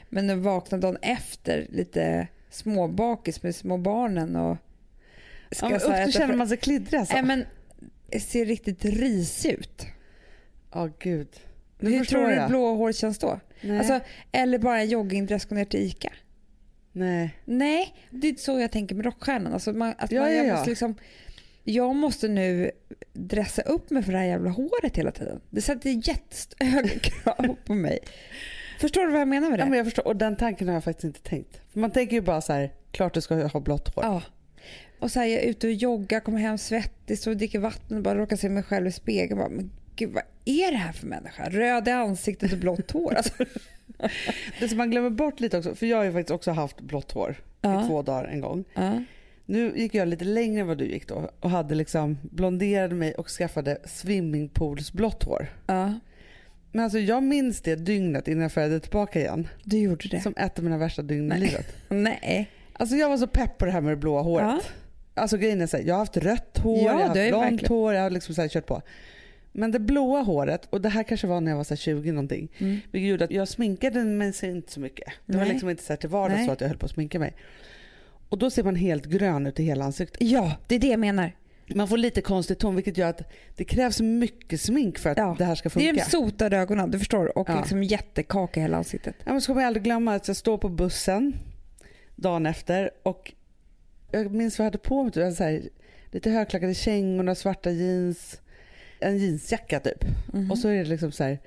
Men 0.09 0.27
nu 0.27 0.35
vakna 0.35 0.77
dagen 0.77 0.97
efter 1.01 1.67
lite 1.69 2.27
småbakis 2.49 3.43
med 3.43 3.55
små 3.55 3.77
barnen 3.77 4.35
och 4.35 4.57
ska 5.51 5.65
ja 5.65 5.69
men, 5.69 5.91
usch, 5.99 6.05
då 6.05 6.11
känner 6.11 6.35
man 6.35 6.47
sig 6.47 6.57
kliddrig 6.57 6.99
alltså. 6.99 7.13
Nej 7.15 7.23
men 7.23 7.45
ser 8.21 8.45
riktigt 8.45 8.85
risig 8.85 9.51
ut. 9.51 9.85
Ja, 10.73 10.89
gud. 10.99 11.27
Nu 11.79 11.91
Hur 11.91 12.05
tror 12.05 12.27
du 12.27 12.33
jag. 12.33 12.49
blå 12.49 12.75
håret 12.75 12.95
känns 12.95 13.19
då? 13.19 13.39
Nej. 13.61 13.77
Alltså, 13.79 13.99
eller 14.31 14.59
bara 14.59 14.79
en 14.81 14.89
joggingdress 14.89 15.45
gå 15.45 15.55
ner 15.55 15.65
till 15.65 15.79
ICA. 15.79 16.13
Nej. 16.99 17.35
Nej, 17.45 17.93
det 18.09 18.29
är 18.29 18.35
så 18.35 18.59
jag 18.59 18.71
tänker 18.71 18.95
med 18.95 19.05
rockstjärnan. 19.05 19.53
Alltså 19.53 19.73
man, 19.73 19.93
att 19.97 20.11
Ja, 20.11 20.21
man, 20.21 20.31
ja, 20.31 20.37
jag, 20.37 20.47
ja. 20.47 20.53
Måste 20.53 20.69
liksom, 20.69 20.95
jag 21.63 21.95
måste 21.95 22.27
nu 22.27 22.71
dressa 23.13 23.61
upp 23.61 23.89
mig 23.89 24.03
för 24.03 24.11
det 24.11 24.17
här 24.17 24.25
jävla 24.25 24.49
håret 24.49 24.97
hela 24.97 25.11
tiden. 25.11 25.41
Det 25.49 25.61
sätter 25.61 26.07
jättehöga 26.09 26.89
krav 27.01 27.55
på 27.65 27.73
mig. 27.73 27.99
Förstår 28.79 29.05
du 29.05 29.11
vad 29.11 29.21
jag 29.21 29.27
menar 29.27 29.49
med 29.49 29.59
det? 29.59 29.63
Ja, 29.63 29.69
men 29.69 29.77
jag 29.77 29.87
förstår. 29.87 30.07
Och 30.07 30.15
den 30.15 30.35
tanken 30.35 30.67
har 30.67 30.73
jag 30.73 30.83
faktiskt 30.83 31.03
inte 31.03 31.21
tänkt. 31.21 31.61
För 31.73 31.79
man 31.79 31.91
tänker 31.91 32.15
ju 32.15 32.21
bara 32.21 32.41
så 32.41 32.53
här, 32.53 32.73
klart 32.91 33.13
du 33.13 33.21
ska 33.21 33.47
ha 33.47 33.59
blått 33.59 33.95
hår. 33.95 34.03
Ja. 34.03 34.21
Och 34.99 35.11
så 35.11 35.19
här, 35.19 35.27
jag 35.27 35.43
är 35.43 35.47
ute 35.49 35.67
och 35.67 35.73
joggar, 35.73 36.19
kommer 36.19 36.39
hem 36.39 36.57
svettig, 36.57 37.19
står 37.19 37.31
och 37.31 37.37
dricker 37.37 37.59
vatten 37.59 37.97
och 37.97 38.03
bara 38.03 38.15
råkar 38.15 38.35
se 38.35 38.49
mig 38.49 38.63
själv 38.63 38.87
i 38.87 38.91
spegeln. 38.91 39.39
Bara, 39.39 39.49
men 39.49 39.71
gud, 39.95 40.09
vad 40.09 40.23
är 40.45 40.71
det 40.71 40.77
här 40.77 40.91
för 40.91 41.07
människa? 41.07 41.49
Röd 41.49 41.87
i 41.87 41.91
ansiktet 41.91 42.51
och 42.53 42.57
blått 42.57 42.91
hår. 42.91 43.13
Alltså, 43.13 43.33
Det 44.59 44.67
som 44.69 44.77
man 44.77 44.91
glömmer 44.91 45.09
bort 45.09 45.39
lite 45.39 45.57
också, 45.57 45.75
för 45.75 45.85
jag 45.85 45.97
har 45.97 46.03
ju 46.03 46.11
faktiskt 46.13 46.31
också 46.31 46.51
haft 46.51 46.81
blått 46.81 47.11
hår 47.11 47.35
Ja. 47.61 47.83
i 47.83 47.87
två 47.87 48.01
dagar 48.01 48.25
en 48.25 48.41
gång. 48.41 48.63
ja. 48.73 49.03
Nu 49.45 49.73
gick 49.75 49.95
jag 49.95 50.07
lite 50.07 50.25
längre 50.25 50.61
än 50.61 50.67
vad 50.67 50.77
du 50.77 50.85
gick 50.85 51.07
då 51.07 51.29
och 51.39 51.49
hade 51.49 51.75
liksom 51.75 52.17
blonderade 52.21 52.95
mig 52.95 53.13
och 53.13 53.27
skaffade 53.27 53.77
swimmingpoolsblått 53.85 55.23
hår. 55.23 55.47
ja, 55.67 55.93
Men 56.71 56.83
alltså 56.83 56.99
jag 56.99 57.23
minns 57.23 57.61
det 57.61 57.75
dygnet 57.75 58.27
innan 58.27 58.41
jag 58.41 58.51
färgade 58.51 58.79
tillbaka 58.79 59.19
igen. 59.19 59.47
du 59.63 59.77
gjorde 59.77 60.07
det. 60.09 60.19
Som 60.21 60.33
ett 60.37 60.57
av 60.57 60.63
mina 60.63 60.77
värsta 60.77 61.01
dygn 61.01 61.31
i 61.31 61.39
livet. 61.39 61.75
Nej. 61.89 62.49
Alltså 62.73 62.95
jag 62.95 63.09
var 63.09 63.17
så 63.17 63.27
pepp 63.27 63.57
på 63.57 63.65
det 63.65 63.71
här 63.71 63.81
med 63.81 63.91
det 63.91 63.97
blåa 63.97 64.21
håret. 64.21 64.45
Ja. 64.47 64.59
Alltså 65.21 65.37
grejen 65.37 65.61
är 65.61 65.67
så 65.67 65.77
här, 65.77 65.83
jag 65.83 65.93
har 65.95 65.99
haft 65.99 66.17
rött 66.17 66.57
hår, 66.57 66.77
Ja, 66.77 66.83
jag 66.83 66.93
har 66.93 66.99
haft 67.01 67.13
blont 67.29 67.43
verkligen- 67.43 67.67
hår, 67.75 67.93
jag 67.93 68.01
har 68.03 68.09
liksom 68.09 68.35
så 68.35 68.41
här 68.41 68.47
kört 68.49 68.65
på. 68.65 68.81
Men 69.51 69.71
det 69.71 69.79
blåa 69.79 70.21
håret, 70.21 70.67
och 70.69 70.81
det 70.81 70.89
här 70.89 71.03
kanske 71.03 71.27
var 71.27 71.41
när 71.41 71.51
jag 71.51 71.57
var 71.57 71.63
så 71.63 71.73
här 71.73 71.77
20 71.79 72.11
någonting, 72.11 72.51
Mm. 72.57 72.77
vilket 72.91 73.09
gjorde 73.09 73.23
att 73.23 73.31
jag 73.31 73.47
sminkade 73.47 74.03
mig 74.03 74.33
inte 74.43 74.71
så 74.71 74.79
mycket. 74.79 75.07
Det 75.25 75.33
var 75.37 75.43
Nej. 75.43 75.53
liksom 75.53 75.69
inte 75.69 75.83
så 75.83 75.93
här 75.93 75.97
till 75.97 76.09
vardags 76.09 76.37
Nej. 76.37 76.45
så 76.45 76.51
att 76.51 76.61
jag 76.61 76.67
höll 76.67 76.77
på 76.77 76.85
att 76.85 76.91
sminka 76.91 77.19
mig. 77.19 77.33
Och 78.29 78.37
då 78.37 78.49
ser 78.49 78.63
man 78.63 78.75
helt 78.75 79.05
grön 79.05 79.47
ut 79.47 79.59
i 79.59 79.63
hela 79.63 79.85
ansiktet. 79.85 80.17
Ja, 80.21 80.55
det 80.67 80.75
är 80.75 80.79
det 80.79 80.87
jag 80.87 80.99
menar. 80.99 81.31
Man 81.75 81.87
får 81.87 81.97
lite 81.97 82.21
konstig 82.21 82.57
ton 82.57 82.75
vilket 82.75 82.97
gör 82.97 83.09
att 83.09 83.21
det 83.55 83.63
krävs 83.63 84.01
mycket 84.01 84.61
smink 84.61 84.99
för 84.99 85.09
att 85.09 85.17
Ja, 85.17 85.35
det 85.37 85.45
här 85.45 85.55
ska 85.55 85.69
Det 85.69 85.79
är 85.89 85.93
funka. 85.93 86.03
de 86.05 86.09
sotade 86.11 86.57
ögonen, 86.57 86.91
du 86.91 86.99
förstår. 86.99 87.37
Och 87.37 87.49
Ja. 87.49 87.57
liksom 87.59 87.83
jättekaka 87.83 88.59
i 88.59 88.63
hela 88.63 88.77
ansiktet. 88.77 89.15
Ja, 89.25 89.31
men 89.31 89.41
så 89.41 89.47
kommer 89.47 89.61
jag 89.61 89.67
aldrig 89.67 89.83
glömma 89.83 90.15
att 90.15 90.27
jag 90.27 90.37
står 90.37 90.57
på 90.57 90.69
bussen 90.69 91.33
dagen 92.15 92.45
efter 92.45 92.91
och 93.03 93.33
jag 94.11 94.31
minns 94.31 94.59
vad 94.59 94.63
jag 94.65 94.71
hade 94.71 94.77
på 94.77 95.03
mig. 95.03 95.11
typ, 95.11 95.35
så 95.37 95.43
här, 95.43 95.61
lite 96.11 96.29
högklackade 96.29 96.73
kängor, 96.73 97.23
några 97.23 97.35
svarta 97.35 97.71
jeans, 97.71 98.41
en 98.99 99.17
jeansjacka 99.17 99.79
typ. 99.79 100.03
Mhm. 100.33 100.51
Och 100.51 100.57
så 100.57 100.67
är 100.67 100.83
det 100.83 100.89
liksom 100.89 101.11
så 101.11 101.23
här, 101.23 101.39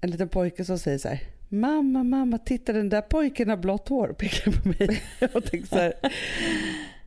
en 0.00 0.10
liten 0.10 0.28
pojke 0.28 0.64
som 0.64 0.78
säger 0.78 0.98
så 0.98 1.08
här, 1.08 1.20
Mamma, 1.50 2.04
mamma, 2.04 2.38
titta 2.38 2.72
den 2.72 2.88
där 2.88 3.00
pojken 3.02 3.48
har 3.48 3.56
blått 3.56 3.88
hår 3.88 4.08
och 4.08 4.16
pekar 4.18 4.52
på 4.52 4.68
mig. 4.68 5.00
Och 5.34 5.44
tänkte 5.44 5.68
så 5.68 5.78
här, 5.78 5.94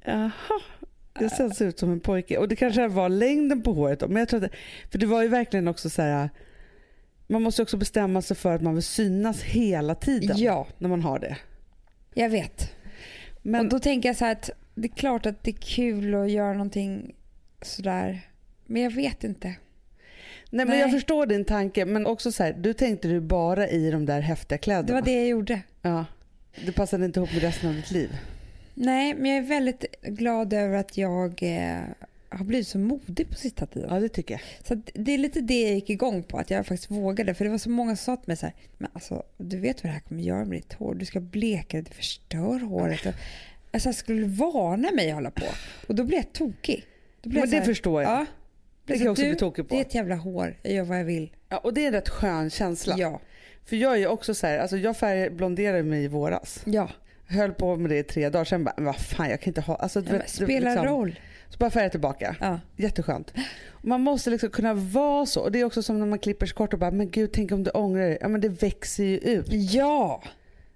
jaha, 0.05 0.31
jag 1.19 1.31
ser 1.31 1.65
ut 1.65 1.79
som 1.79 1.91
en 1.91 1.99
pojke. 1.99 2.37
Och 2.37 2.47
det 2.47 2.55
kanske 2.55 2.87
var 2.87 3.09
längden 3.09 3.61
på 3.61 3.73
håret. 3.73 4.01
Men 4.09 4.15
jag 4.17 4.29
tror 4.29 4.43
att, 4.45 4.51
det- 4.51 4.57
för 4.91 4.99
det 4.99 5.05
var 5.05 5.21
ju 5.21 5.27
verkligen 5.27 5.67
också 5.67 5.89
så 5.89 6.01
här, 6.01 6.29
man 7.27 7.41
måste 7.41 7.61
också 7.61 7.77
bestämma 7.77 8.21
sig 8.21 8.37
för 8.37 8.55
att 8.55 8.61
man 8.61 8.73
vill 8.73 8.83
synas 8.83 9.41
hela 9.43 9.95
tiden 9.95 10.37
Ja, 10.37 10.67
när 10.77 10.89
man 10.89 11.01
har 11.01 11.19
det. 11.19 11.37
jag 12.13 12.29
vet. 12.29 12.73
Men 13.41 13.61
och 13.65 13.71
då 13.71 13.79
tänker 13.79 14.09
jag 14.09 14.15
så 14.15 14.25
här 14.25 14.31
att 14.31 14.49
det 14.75 14.87
är 14.87 14.95
klart 14.95 15.25
att 15.25 15.43
det 15.43 15.51
är 15.51 15.55
kul 15.61 16.15
att 16.15 16.31
göra 16.31 16.53
någonting 16.53 17.15
sådär. 17.61 18.21
Men 18.65 18.81
jag 18.81 18.91
vet 18.91 19.23
inte. 19.23 19.55
Nej, 20.53 20.65
men 20.65 20.79
jag 20.79 20.91
förstår 20.91 21.25
din 21.25 21.45
tanke 21.45 21.85
men 21.85 22.05
också 22.05 22.31
så 22.31 22.43
här, 22.43 22.53
du 22.53 22.73
tänkte 22.73 23.07
du 23.07 23.19
bara 23.19 23.67
i 23.69 23.91
de 23.91 24.05
där 24.05 24.21
häftiga 24.21 24.57
kläderna. 24.57 24.87
Det 24.87 24.93
var 24.93 25.01
det 25.01 25.13
jag 25.13 25.27
gjorde. 25.27 25.61
Ja. 25.81 26.05
Det 26.65 26.71
passade 26.71 27.05
inte 27.05 27.19
ihop 27.19 27.33
med 27.33 27.41
resten 27.41 27.69
av 27.69 27.75
ditt 27.75 27.91
liv. 27.91 28.17
Nej, 28.73 29.13
men 29.13 29.31
jag 29.31 29.37
är 29.37 29.47
väldigt 29.47 29.85
glad 30.01 30.53
över 30.53 30.77
att 30.77 30.97
jag 30.97 31.43
eh, 31.43 31.79
har 32.29 32.45
blivit 32.45 32.67
så 32.67 32.77
modig 32.77 33.29
på 33.29 33.35
sista 33.35 33.65
tiden. 33.65 33.89
Ja 33.93 33.99
det 33.99 34.09
tycker 34.09 34.33
jag. 34.33 34.41
Så 34.67 34.81
det 34.93 35.13
är 35.13 35.17
lite 35.17 35.41
det 35.41 35.61
jag 35.61 35.73
gick 35.73 35.89
igång 35.89 36.23
på, 36.23 36.37
att 36.37 36.49
jag 36.49 36.67
faktiskt 36.67 36.91
vågade. 36.91 37.33
För 37.33 37.45
det 37.45 37.51
var 37.51 37.57
så 37.57 37.69
många 37.69 37.95
som 37.95 38.15
sa 38.15 38.21
till 38.21 38.27
mig 38.27 38.37
så 38.37 38.45
här, 38.45 38.55
men 38.77 38.89
alltså 38.93 39.23
du 39.37 39.59
vet 39.59 39.83
vad 39.83 39.89
det 39.89 39.93
här 39.93 40.01
kommer 40.01 40.21
göra 40.21 40.45
med 40.45 40.57
ditt 40.57 40.73
hår. 40.73 40.95
Du 40.95 41.05
ska 41.05 41.19
bleka 41.19 41.77
det, 41.77 41.83
det 41.83 41.93
förstör 41.93 42.59
håret. 42.59 43.05
Och, 43.05 43.13
alltså 43.71 43.89
jag 43.89 43.95
skulle 43.95 44.27
varna 44.27 44.91
mig 44.91 45.09
att 45.09 45.15
hålla 45.15 45.31
på. 45.31 45.45
Och 45.87 45.95
då 45.95 46.03
blev 46.03 46.17
jag 46.19 46.33
tokig. 46.33 46.85
Då 47.21 47.29
blev 47.29 47.41
Men 47.41 47.41
jag 47.41 47.49
så 47.49 47.55
det 47.55 47.59
här, 47.59 47.65
förstår 47.65 48.01
jag. 48.01 48.11
Ja. 48.11 48.25
Det 48.85 48.93
kan 48.93 49.03
jag 49.03 49.11
också 49.11 49.23
du, 49.23 49.29
bli 49.29 49.39
tokig 49.39 49.67
på. 49.67 49.75
Det 49.75 49.81
är 49.81 49.85
ett 49.85 49.95
jävla 49.95 50.15
hår, 50.15 50.57
jag 50.61 50.73
gör 50.73 50.83
vad 50.83 50.99
jag 50.99 51.05
vill. 51.05 51.31
Ja, 51.49 51.57
och 51.57 51.73
det 51.73 51.83
är 51.83 51.87
en 51.87 51.93
rätt 51.93 52.09
skön 52.09 52.49
känsla. 52.49 52.95
Ja. 52.97 53.21
För 53.65 53.75
jag 53.75 54.01
är 54.01 54.07
också 54.07 54.33
så 54.33 54.47
här, 54.47 54.59
alltså 54.59 54.77
jag 54.77 54.97
färgblonderade 54.97 55.83
mig 55.83 56.03
i 56.03 56.07
våras. 56.07 56.61
Ja, 56.65 56.89
Höll 57.31 57.53
på 57.53 57.75
med 57.75 57.91
det 57.91 57.97
i 57.97 58.03
tre 58.03 58.29
dagar, 58.29 58.45
sen 58.45 58.63
bara, 58.63 58.73
vad 58.77 58.95
fan 58.95 59.29
jag 59.29 59.41
kan 59.41 59.49
inte 59.49 59.61
ha, 59.61 59.75
alltså, 59.75 60.01
vet, 60.01 60.29
spelar 60.29 60.71
liksom, 60.71 60.87
roll. 60.87 61.19
Så 61.49 61.57
bara 61.57 61.69
färga 61.69 61.89
tillbaka. 61.89 62.35
Ja. 62.39 62.59
Jätteskönt. 62.75 63.33
Man 63.81 64.01
måste 64.01 64.29
liksom 64.29 64.49
kunna 64.49 64.73
vara 64.73 65.25
så. 65.25 65.41
Och 65.41 65.51
det 65.51 65.59
är 65.59 65.65
också 65.65 65.83
som 65.83 65.99
när 65.99 66.05
man 66.05 66.19
klipper 66.19 66.45
sig 66.45 66.55
kort 66.55 66.73
och 66.73 66.79
bara, 66.79 66.91
men 66.91 67.09
gud 67.11 67.31
tänk 67.33 67.51
om 67.51 67.63
du 67.63 67.71
ångrar 67.71 68.01
dig. 68.01 68.17
Ja 68.21 68.27
men 68.27 68.41
det 68.41 68.49
växer 68.49 69.03
ju 69.03 69.17
ut. 69.17 69.47
ja. 69.49 70.23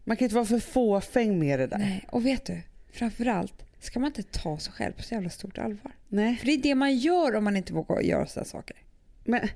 Man 0.03 0.17
kan 0.17 0.25
inte 0.25 0.35
vara 0.35 0.45
för 0.45 0.59
fåfäng 0.59 1.39
med 1.39 1.59
det 1.59 1.67
där. 1.67 1.77
Nej. 1.77 1.87
Nej, 1.87 2.05
och 2.11 2.25
vet 2.25 2.45
du, 2.45 2.61
framförallt 2.91 3.64
ska 3.79 3.99
man 3.99 4.07
inte 4.07 4.23
ta 4.23 4.57
sig 4.59 4.73
själv 4.73 4.93
på 4.93 5.03
så 5.03 5.13
jävla 5.13 5.29
stort 5.29 5.57
allvar. 5.57 5.91
Nej. 6.07 6.35
För 6.37 6.45
det 6.45 6.51
är 6.51 6.57
det 6.57 6.75
man 6.75 6.95
gör 6.97 7.35
om 7.35 7.43
man 7.43 7.57
inte 7.57 7.73
vågar 7.73 8.01
göra 8.01 8.27
sådana 8.27 8.45
saker. 8.45 8.75
Men 9.23 9.47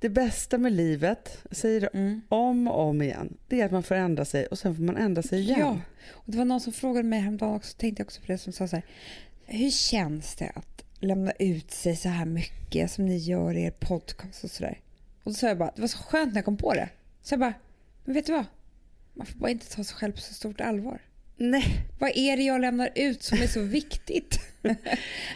det 0.00 0.08
bästa 0.08 0.58
med 0.58 0.72
livet, 0.72 1.38
säger 1.50 1.80
det 1.80 1.86
Mm. 1.86 2.20
om 2.28 2.68
och 2.68 2.80
om 2.88 3.02
igen, 3.02 3.36
det 3.48 3.60
är 3.60 3.66
att 3.66 3.72
man 3.72 3.82
får 3.82 3.94
ändra 3.94 4.24
sig 4.24 4.46
och 4.46 4.58
sen 4.58 4.76
får 4.76 4.82
man 4.82 4.96
ändra 4.96 5.22
sig 5.22 5.40
igen. 5.40 5.58
Ja, 5.60 5.80
och 6.12 6.32
det 6.32 6.38
var 6.38 6.44
någon 6.44 6.60
som 6.60 6.72
frågade 6.72 7.08
mig 7.08 7.20
häromdagen 7.20 7.54
också, 7.54 7.76
tänkte 7.76 8.00
jag 8.00 8.06
också 8.06 8.20
på 8.20 8.26
det, 8.26 8.38
som 8.38 8.52
sa 8.52 8.68
så 8.68 8.76
här, 8.76 8.84
hur 9.44 9.70
känns 9.70 10.34
det 10.36 10.52
att 10.54 10.84
lämna 11.00 11.32
ut 11.38 11.70
sig 11.70 11.96
så 11.96 12.08
här 12.08 12.24
mycket 12.26 12.90
som 12.90 13.06
ni 13.06 13.16
gör 13.16 13.54
i 13.54 13.62
er 13.62 13.70
podcast 13.70 14.44
och 14.44 14.50
sådär? 14.50 14.80
Och 15.22 15.30
då 15.30 15.34
sa 15.34 15.46
jag 15.48 15.58
bara, 15.58 15.72
det 15.74 15.80
var 15.80 15.88
så 15.88 15.98
skönt 15.98 16.32
när 16.32 16.38
jag 16.38 16.44
kom 16.44 16.56
på 16.56 16.74
det. 16.74 16.88
Så 17.22 17.32
jag 17.32 17.40
bara, 17.40 17.54
men 18.04 18.14
vet 18.14 18.26
du 18.26 18.32
vad? 18.32 18.44
Man 19.14 19.26
får 19.26 19.38
bara 19.38 19.50
inte 19.50 19.70
ta 19.70 19.84
sig 19.84 19.96
själv 19.96 20.12
på 20.12 20.20
så 20.20 20.34
stort 20.34 20.60
allvar. 20.60 21.00
Nej. 21.36 21.80
Vad 21.98 22.10
är 22.14 22.36
det 22.36 22.42
jag 22.42 22.60
lämnar 22.60 22.90
ut 22.94 23.22
som 23.22 23.38
är 23.38 23.46
så 23.46 23.60
viktigt? 23.78 24.40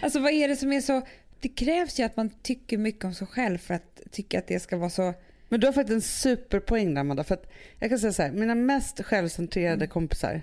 alltså 0.03 0.21
vad 0.21 0.33
är 0.33 0.49
det 0.49 0.57
som 0.57 0.73
är 0.73 0.81
så... 0.81 1.03
Det 1.41 1.49
krävs 1.49 2.01
ju 2.01 2.05
att 2.05 2.17
man 2.17 2.31
tycker 2.43 2.79
mycket 2.79 3.05
om 3.05 3.15
sig 3.15 3.27
själv 3.27 3.59
för 3.59 3.75
att 3.75 4.01
tycka 4.11 4.39
att 4.39 4.47
det 4.47 4.61
ska 4.61 4.77
vara 4.77 4.91
så... 4.91 5.15
Men 5.49 5.61
du 5.61 5.67
har 5.67 5.73
faktiskt 5.73 5.95
en 5.95 6.01
superpoäng 6.03 6.95
där 6.95 7.01
Amanda. 7.01 7.25
För 7.25 7.35
att 7.35 7.51
jag 7.79 7.91
kan 7.91 7.99
säga 7.99 8.13
så 8.13 8.23
här, 8.23 8.31
mina 8.31 8.55
mest 8.55 9.05
självcentrerade 9.05 9.75
Mm. 9.85 9.89
kompisar 9.89 10.43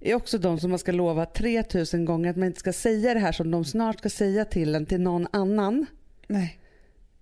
är 0.00 0.14
också 0.14 0.38
de 0.38 0.60
som 0.60 0.70
man 0.70 0.78
ska 0.78 0.92
lova 0.92 1.26
3000 1.26 2.04
gånger 2.04 2.30
att 2.30 2.36
man 2.36 2.46
inte 2.46 2.60
ska 2.60 2.72
säga 2.72 3.14
det 3.14 3.20
här 3.20 3.32
som 3.32 3.50
de 3.50 3.64
snart 3.64 3.98
ska 3.98 4.10
säga 4.10 4.44
till 4.44 4.74
en 4.74 4.86
till 4.86 5.00
någon 5.00 5.26
annan. 5.32 5.86
Nej. 6.26 6.59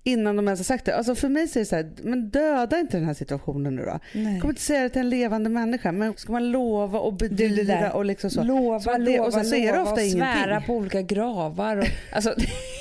Innan 0.09 0.37
de 0.37 0.49
ens 0.49 0.61
har 0.61 0.64
sagt 0.64 0.85
det. 0.85 0.97
Alltså 0.97 1.14
för 1.14 1.29
mig 1.29 1.49
så 1.49 1.59
är 1.59 1.61
det 1.61 1.66
så 1.66 1.77
här, 1.77 1.90
men 2.03 2.31
döda 2.31 2.81
inte 2.81 2.97
den 2.97 3.07
här 3.07 3.14
situationen 3.14 3.77
nu 3.77 3.85
då. 3.85 3.99
Nej. 4.12 4.40
Kommer 4.40 4.53
inte 4.53 4.62
säga 4.62 4.83
det 4.83 4.88
till 4.88 5.01
en 5.01 5.11
levande 5.11 5.51
människa 5.51 5.92
men 5.92 6.16
ska 6.16 6.33
man 6.33 6.51
lova 6.51 6.99
och 6.99 7.12
bedyra 7.14 7.92
och 7.92 8.05
liksom 8.05 8.31
så. 8.31 8.42
Lova, 8.42 8.81
så 8.81 8.92
det, 8.92 8.99
lova, 8.99 9.25
och 9.27 9.33
sen 9.33 9.44
så 9.44 9.55
är 9.55 9.73
det 9.73 9.79
lova 9.79 9.83
ofta 9.83 10.03
och 10.03 10.11
svära 10.11 10.47
ingenting. 10.47 10.66
på 10.66 10.75
olika 10.75 11.03
gravar. 11.03 11.77
Och, 11.77 11.87
alltså, 12.12 12.35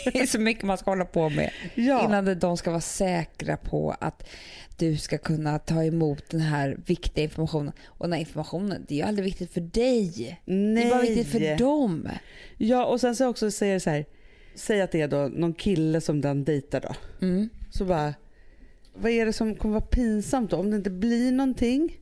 det 0.05 0.19
är 0.19 0.25
så 0.25 0.39
mycket 0.39 0.63
man 0.63 0.77
ska 0.77 0.91
hålla 0.91 1.05
på 1.05 1.29
med 1.29 1.51
Ja. 1.75 2.05
innan 2.05 2.39
de 2.39 2.57
ska 2.57 2.69
vara 2.69 2.81
säkra 2.81 3.57
på 3.57 3.95
att 3.99 4.29
du 4.77 4.97
ska 4.97 5.17
kunna 5.17 5.59
ta 5.59 5.83
emot 5.83 6.23
den 6.29 6.41
här 6.41 6.77
viktiga 6.85 7.23
informationen. 7.23 7.73
Och 7.85 8.05
den 8.05 8.13
här 8.13 8.19
informationen, 8.19 8.85
det 8.87 8.93
är 8.93 8.97
ju 8.97 9.03
aldrig 9.03 9.25
viktigt 9.25 9.53
för 9.53 9.61
dig. 9.61 10.39
Nej. 10.45 10.75
Det 10.75 10.89
är 10.89 10.89
bara 10.89 11.01
viktigt 11.01 11.27
för 11.27 11.57
dem. 11.57 12.09
Ja 12.57 12.85
och 12.85 13.01
sen 13.01 13.15
så 13.15 13.27
också 13.27 13.51
säger 13.51 13.73
det 13.73 13.79
så 13.79 13.89
här, 13.89 14.05
säg 14.57 14.81
att 14.81 14.91
det 14.91 15.01
är 15.01 15.07
då 15.07 15.29
någon 15.33 15.53
kille 15.53 16.01
som 16.01 16.21
den 16.21 16.43
dejtar 16.43 16.81
då. 16.81 16.95
Mm. 17.25 17.49
Så 17.71 17.85
bara, 17.85 18.13
vad 18.93 19.11
är 19.11 19.25
det 19.25 19.33
som 19.33 19.55
kommer 19.55 19.73
vara 19.73 19.85
pinsamt 19.85 20.51
då? 20.51 20.57
Om 20.57 20.69
det 20.71 20.77
inte 20.77 20.89
blir 20.89 21.31
någonting? 21.31 21.97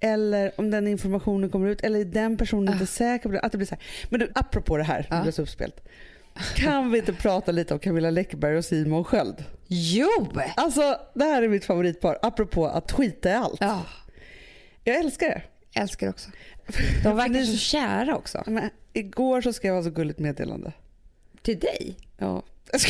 Eller 0.00 0.52
om 0.60 0.70
den 0.70 0.86
informationen 0.88 1.50
kommer 1.50 1.68
ut? 1.68 1.80
Eller 1.80 2.00
är 2.00 2.04
den 2.04 2.36
personen 2.36 2.72
inte 2.74 2.86
säker 2.86 3.28
på 3.28 3.32
det? 3.32 3.40
Att 3.40 3.52
det 3.52 3.58
blir 3.58 3.66
så 3.66 3.74
här. 3.74 3.84
Men 4.10 4.20
du, 4.20 4.30
apropå 4.34 4.76
det 4.76 4.82
här, 4.84 5.06
Ah. 5.10 5.16
Ja. 5.18 5.24
det 5.24 5.32
så 5.32 5.42
uppspelt. 5.42 5.80
Kan 6.56 6.90
vi 6.90 6.98
inte 6.98 7.12
prata 7.12 7.52
lite 7.52 7.74
om 7.74 7.80
Camilla 7.80 8.10
Läckberg 8.10 8.56
och 8.56 8.64
Simon 8.64 9.04
Sköld? 9.04 9.44
Jo! 9.66 10.08
Alltså 10.56 10.96
det 11.14 11.24
här 11.24 11.42
är 11.42 11.48
mitt 11.48 11.64
favoritpar, 11.64 12.18
apropå 12.22 12.66
att 12.66 12.92
skita 12.92 13.30
i 13.30 13.32
allt. 13.34 13.60
Ja, 13.60 13.82
Jag 14.84 14.96
älskar 14.96 15.28
det. 15.28 15.42
älskar 15.80 16.08
också. 16.08 16.30
De 17.04 17.16
verkar 17.16 17.42
så 17.42 17.56
kära 17.56 18.16
också. 18.16 18.42
Men, 18.46 18.70
igår 18.92 19.40
så 19.40 19.52
skrev 19.52 19.74
jag 19.74 19.84
så 19.84 19.90
gulligt 19.90 20.18
meddelande. 20.18 20.72
Till 21.42 21.58
dig? 21.58 21.96
Ja. 22.18 22.42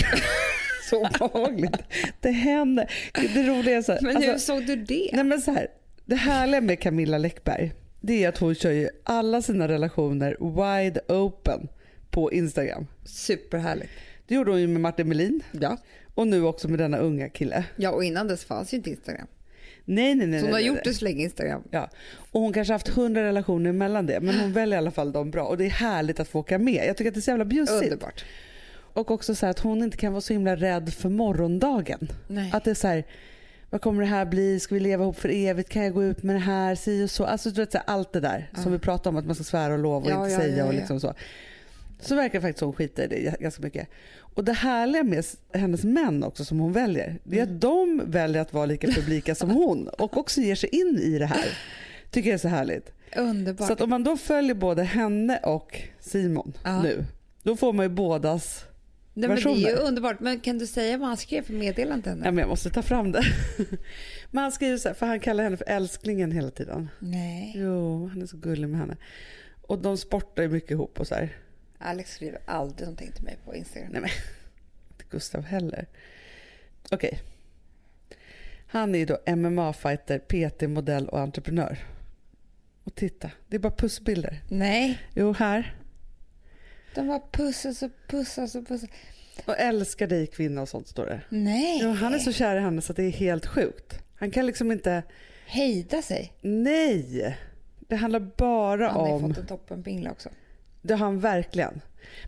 Så 0.90 1.06
obehagligt. 1.06 1.76
Det 2.20 2.30
hände. 2.30 2.88
Det 3.12 3.42
roliga 3.48 3.76
är 3.76 3.82
så 3.82 3.92
här, 3.92 4.00
Men 4.02 4.16
alltså- 4.16 4.30
hur 4.32 4.38
såg 4.38 4.66
du 4.66 4.76
det? 4.76 5.10
Nej 5.12 5.24
men 5.24 5.40
så 5.40 5.50
här, 5.52 5.68
det 6.04 6.14
härliga 6.16 6.60
med 6.60 6.80
Camilla 6.80 7.18
Läckberg 7.18 7.72
det 8.00 8.24
är 8.24 8.28
att 8.28 8.38
hon 8.38 8.54
kör 8.54 8.70
ju 8.70 8.88
alla 9.02 9.42
sina 9.42 9.68
relationer 9.68 10.36
wide 10.40 11.00
open 11.08 11.68
på 12.10 12.32
Instagram. 12.32 12.86
Superhärligt. 13.04 13.90
Det 14.26 14.34
gjorde 14.34 14.50
hon 14.50 14.60
ju 14.60 14.66
med 14.68 14.80
Martin 14.80 15.08
Melin 15.08 15.42
Ja. 15.52 15.76
och 16.14 16.26
nu 16.26 16.42
också 16.44 16.68
med 16.68 16.78
denna 16.78 16.98
unga 16.98 17.28
kille. 17.28 17.64
ja, 17.76 17.90
och 17.90 18.04
innan 18.04 18.28
dess 18.28 18.44
fanns 18.44 18.72
ju 18.72 18.76
inte 18.76 18.90
Instagram. 18.90 19.26
Nej 19.88 20.14
nej 20.14 20.26
nej. 20.26 20.40
Så 20.40 20.46
hon 20.46 20.52
har 20.52 20.60
nej, 20.60 20.66
gjort 20.68 20.74
nej. 20.74 20.82
det 20.84 20.94
så 20.94 21.04
länge 21.04 21.22
Instagram. 21.22 21.62
Ja. 21.70 21.88
Och 22.30 22.40
hon 22.40 22.52
kanske 22.52 22.74
haft 22.74 22.88
hundra 22.88 23.24
relationer 23.24 23.72
mellan 23.72 24.06
det 24.06 24.20
men 24.20 24.40
hon 24.40 24.52
väljer 24.52 24.76
i 24.76 24.78
alla 24.78 24.90
fall 24.90 25.12
de 25.12 25.30
bra 25.30 25.44
och 25.44 25.58
det 25.58 25.64
är 25.66 25.70
härligt 25.70 26.20
att 26.20 26.28
få 26.28 26.38
åka 26.38 26.58
med. 26.58 26.86
Jag 26.88 26.96
tycker 26.96 27.10
att 27.10 27.14
det 27.14 27.20
är 27.20 27.22
så 27.22 27.30
jävla 27.30 27.44
bjussigt. 27.44 27.82
Underbart. 27.82 28.24
Och 28.92 29.10
också 29.10 29.34
så 29.34 29.46
att 29.46 29.58
hon 29.58 29.82
inte 29.82 29.96
kan 29.96 30.12
vara 30.12 30.20
så 30.20 30.32
himla 30.32 30.56
rädd 30.56 30.94
för 30.94 31.08
morgondagen. 31.08 32.12
Nej. 32.26 32.50
Att 32.52 32.64
det 32.64 32.70
är 32.70 32.74
så 32.74 32.88
här, 32.88 33.04
vad 33.70 33.80
kommer 33.80 34.02
det 34.02 34.08
här 34.08 34.24
bli? 34.24 34.60
Ska 34.60 34.74
vi 34.74 34.80
leva 34.80 35.02
ihop 35.02 35.18
för 35.18 35.28
evigt? 35.28 35.68
Kan 35.68 35.84
jag 35.84 35.94
gå 35.94 36.04
ut 36.04 36.22
med 36.22 36.36
det 36.36 36.40
här? 36.40 36.74
Si 36.74 37.04
och 37.04 37.10
så. 37.10 37.24
Alltså 37.24 37.50
du 37.50 37.60
vet 37.60 37.72
så 37.72 37.78
här, 37.78 37.84
allt 37.86 38.12
det 38.12 38.20
där 38.20 38.50
som 38.62 38.72
vi 38.72 38.78
pratar 38.78 39.10
om 39.10 39.16
att 39.16 39.26
man 39.26 39.34
ska 39.34 39.44
svära 39.44 39.72
och 39.72 39.78
lova 39.78 40.06
och 40.06 40.10
Ja, 40.10 40.24
inte 40.24 40.32
ja, 40.32 40.40
säga 40.40 40.56
ja, 40.56 40.64
och 40.64 40.74
liksom 40.74 41.00
så. 41.00 41.14
Så 42.00 42.14
verkar 42.14 42.40
faktiskt 42.40 42.60
hon 42.60 42.72
skita 42.72 43.04
i 43.04 43.06
det 43.06 43.40
ganska 43.40 43.62
mycket. 43.62 43.88
Och 44.38 44.44
det 44.44 44.52
härliga 44.52 45.02
med 45.04 45.24
hennes 45.54 45.84
män 45.84 46.24
också 46.24 46.44
som 46.44 46.58
hon 46.60 46.72
väljer, 46.72 47.18
det 47.24 47.38
är 47.38 47.42
Mm. 47.42 47.54
att 47.54 47.60
de 47.60 48.02
väljer 48.10 48.42
att 48.42 48.52
vara 48.52 48.66
lika 48.66 48.86
publika 48.94 49.34
som 49.34 49.50
hon 49.50 49.88
och 49.88 50.16
också 50.16 50.40
ger 50.40 50.54
sig 50.54 50.68
in 50.72 50.98
i 51.02 51.18
det 51.18 51.26
här. 51.26 51.48
Tycker 52.10 52.28
jag 52.30 52.34
är 52.34 52.38
så 52.38 52.48
härligt. 52.48 52.92
Underbart. 53.16 53.66
Så 53.66 53.72
att 53.72 53.80
om 53.80 53.90
man 53.90 54.04
då 54.04 54.16
följer 54.16 54.54
både 54.54 54.82
henne 54.82 55.36
och 55.38 55.80
Simon 56.00 56.52
Ja. 56.64 56.82
nu, 56.82 57.04
då 57.42 57.56
får 57.56 57.72
man 57.72 57.84
ju 57.84 57.88
bådas 57.90 58.64
Nej, 59.14 59.28
men 59.28 59.36
det 59.36 59.42
är 59.42 59.54
ju 59.56 59.64
versioner. 59.64 59.88
underbart. 59.88 60.20
Men 60.20 60.40
kan 60.40 60.58
du 60.58 60.66
säga 60.66 60.98
vad 60.98 61.08
han 61.08 61.16
skrev 61.16 61.42
för 61.42 61.52
meddelande 61.52 62.02
till 62.02 62.10
henne? 62.12 62.24
Ja, 62.24 62.30
men 62.30 62.38
jag 62.42 62.48
måste 62.48 62.70
ta 62.70 62.82
fram 62.82 63.12
det. 63.12 63.22
Men 64.30 64.42
han 64.42 64.52
skriver 64.52 64.76
så 64.78 64.88
här, 64.88 64.94
för 64.94 65.06
han 65.06 65.20
kallar 65.20 65.44
henne 65.44 65.56
för 65.56 65.68
älsklingen 65.68 66.32
hela 66.32 66.50
tiden. 66.50 66.88
Nej. 66.98 67.52
Jo, 67.56 68.06
han 68.12 68.22
är 68.22 68.26
så 68.26 68.36
gullig 68.36 68.68
med 68.68 68.80
henne. 68.80 68.96
Och 69.62 69.78
de 69.78 69.96
sportar 69.98 70.42
ju 70.42 70.48
mycket 70.48 70.70
ihop 70.70 71.00
och 71.00 71.06
så 71.06 71.14
här. 71.14 71.36
Alex 71.78 72.14
skriver 72.14 72.40
aldrig 72.46 72.80
någonting 72.80 73.12
till 73.12 73.24
mig 73.24 73.38
på 73.44 73.54
Instagram. 73.54 73.92
Nej 73.92 74.00
men, 74.00 74.10
inte 74.92 75.04
Gustav 75.10 75.42
heller. 75.44 75.86
Okej. 76.90 77.20
Han 78.66 78.94
är 78.94 78.98
ju 78.98 79.04
då 79.04 79.18
MMA-fighter, 79.26 80.18
PT, 80.18 80.62
modell 80.62 81.08
och 81.08 81.20
entreprenör. 81.20 81.78
Och 82.84 82.94
titta, 82.94 83.30
det 83.48 83.56
är 83.56 83.60
bara 83.60 83.72
pussbilder. 83.76 84.40
Nej. 84.48 84.98
Jo, 85.14 85.32
här. 85.32 85.74
De 86.94 87.06
var 87.06 87.22
pussas 87.32 87.82
och 87.82 87.90
pussas 88.08 88.54
och 88.54 88.66
pussas. 88.68 88.90
Och 89.44 89.58
älskar 89.58 90.06
dig 90.06 90.26
kvinna 90.26 90.62
och 90.62 90.68
sånt 90.68 90.88
står 90.88 91.06
det. 91.06 91.20
Nej. 91.28 91.80
Jo, 91.82 91.90
han 91.92 92.14
är 92.14 92.18
så 92.18 92.32
kär 92.32 92.56
i 92.56 92.60
henne 92.60 92.82
så 92.82 92.92
det 92.92 93.02
är 93.02 93.10
helt 93.10 93.46
sjukt. 93.46 93.98
Han 94.14 94.30
kan 94.30 94.46
liksom 94.46 94.72
inte, 94.72 95.02
Hejda 95.46 96.02
sig. 96.02 96.32
nej. 96.40 97.38
Det 97.78 97.96
handlar 97.96 98.20
bara 98.20 98.86
Han 98.88 99.00
har 99.00 99.08
ju 99.08 99.14
om... 99.14 99.20
fått 99.28 99.38
en 99.38 99.46
toppenpingla 99.46 100.10
också. 100.10 100.28
Det 100.82 100.94
har 100.94 101.06
han 101.06 101.20
verkligen. 101.20 101.80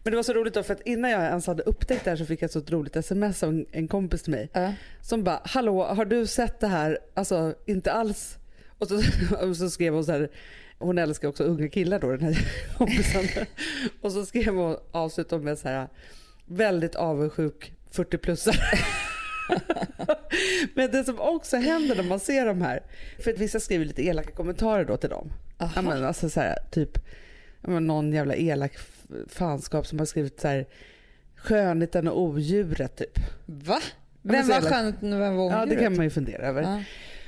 Men 0.02 0.10
det 0.10 0.16
var 0.16 0.22
så 0.22 0.32
roligt 0.32 0.54
då 0.54 0.62
för 0.62 0.74
att 0.74 0.80
innan 0.86 1.10
jag 1.10 1.22
ens 1.22 1.46
hade 1.46 1.62
upptäckt 1.62 2.04
det 2.04 2.10
här 2.10 2.16
så 2.16 2.26
fick 2.26 2.42
jag 2.42 2.46
ett 2.46 2.52
så 2.52 2.60
roligt 2.60 2.96
sms 2.96 3.42
av 3.42 3.64
en, 3.72 3.88
kompis 3.88 4.22
till 4.22 4.30
mig. 4.30 4.48
Ja. 4.52 4.72
Som 5.00 5.24
bara, 5.24 5.40
hallå 5.44 5.84
har 5.84 6.04
du 6.04 6.26
sett 6.26 6.60
det 6.60 6.66
här? 6.66 6.98
Alltså 7.14 7.54
inte 7.66 7.92
alls 7.92 8.38
Och 8.78 8.88
så, 8.88 9.02
och 9.46 9.56
så 9.56 9.70
skrev 9.70 9.94
hon 9.94 10.04
så 10.04 10.12
här, 10.12 10.30
hon 10.78 10.98
älskar 10.98 11.28
också 11.28 11.44
unga 11.44 11.68
killar 11.68 12.00
då 12.00 12.10
den 12.10 12.20
här 12.20 12.38
kompisen. 12.78 13.24
Och 14.00 14.12
så 14.12 14.26
skrev 14.26 14.54
hon 14.54 14.76
avslutat 14.90 15.42
med 15.42 15.58
så 15.58 15.68
här, 15.68 15.88
väldigt 16.46 16.94
avundsjuk 16.94 17.72
40-plussare. 17.92 18.78
Men 20.74 20.90
det 20.90 21.04
som 21.04 21.20
också 21.20 21.56
händer 21.56 21.96
när 21.96 22.02
man 22.02 22.20
ser 22.20 22.46
de 22.46 22.62
här, 22.62 22.82
för 23.18 23.30
att 23.32 23.38
vissa 23.38 23.60
skriver 23.60 23.84
lite 23.84 24.02
elaka 24.02 24.30
kommentarer 24.30 24.84
då 24.84 24.96
till 24.96 25.10
dem. 25.10 25.32
Men 25.74 26.04
alltså 26.04 26.30
så 26.30 26.40
här, 26.40 26.58
typ 26.70 26.98
någon 27.62 28.12
jävla 28.12 28.34
elak 28.36 28.72
fanskap 29.28 29.86
som 29.86 29.98
har 29.98 30.06
skrivit 30.06 30.40
så 30.40 30.48
här 30.48 30.66
skönheten 31.36 32.08
och 32.08 32.20
odjuret 32.22 32.96
typ. 32.96 33.18
Va? 33.46 33.80
Vem 34.22 34.48
var 34.48 34.60
skönheten 34.60 35.12
och 35.12 35.20
vem 35.20 35.36
var 35.36 35.50
Ja 35.50 35.56
det 35.56 35.62
odjuret? 35.62 35.82
kan 35.82 35.96
man 35.96 36.04
ju 36.04 36.10
fundera 36.10 36.42
över. 36.42 36.62
Ja. 36.62 36.82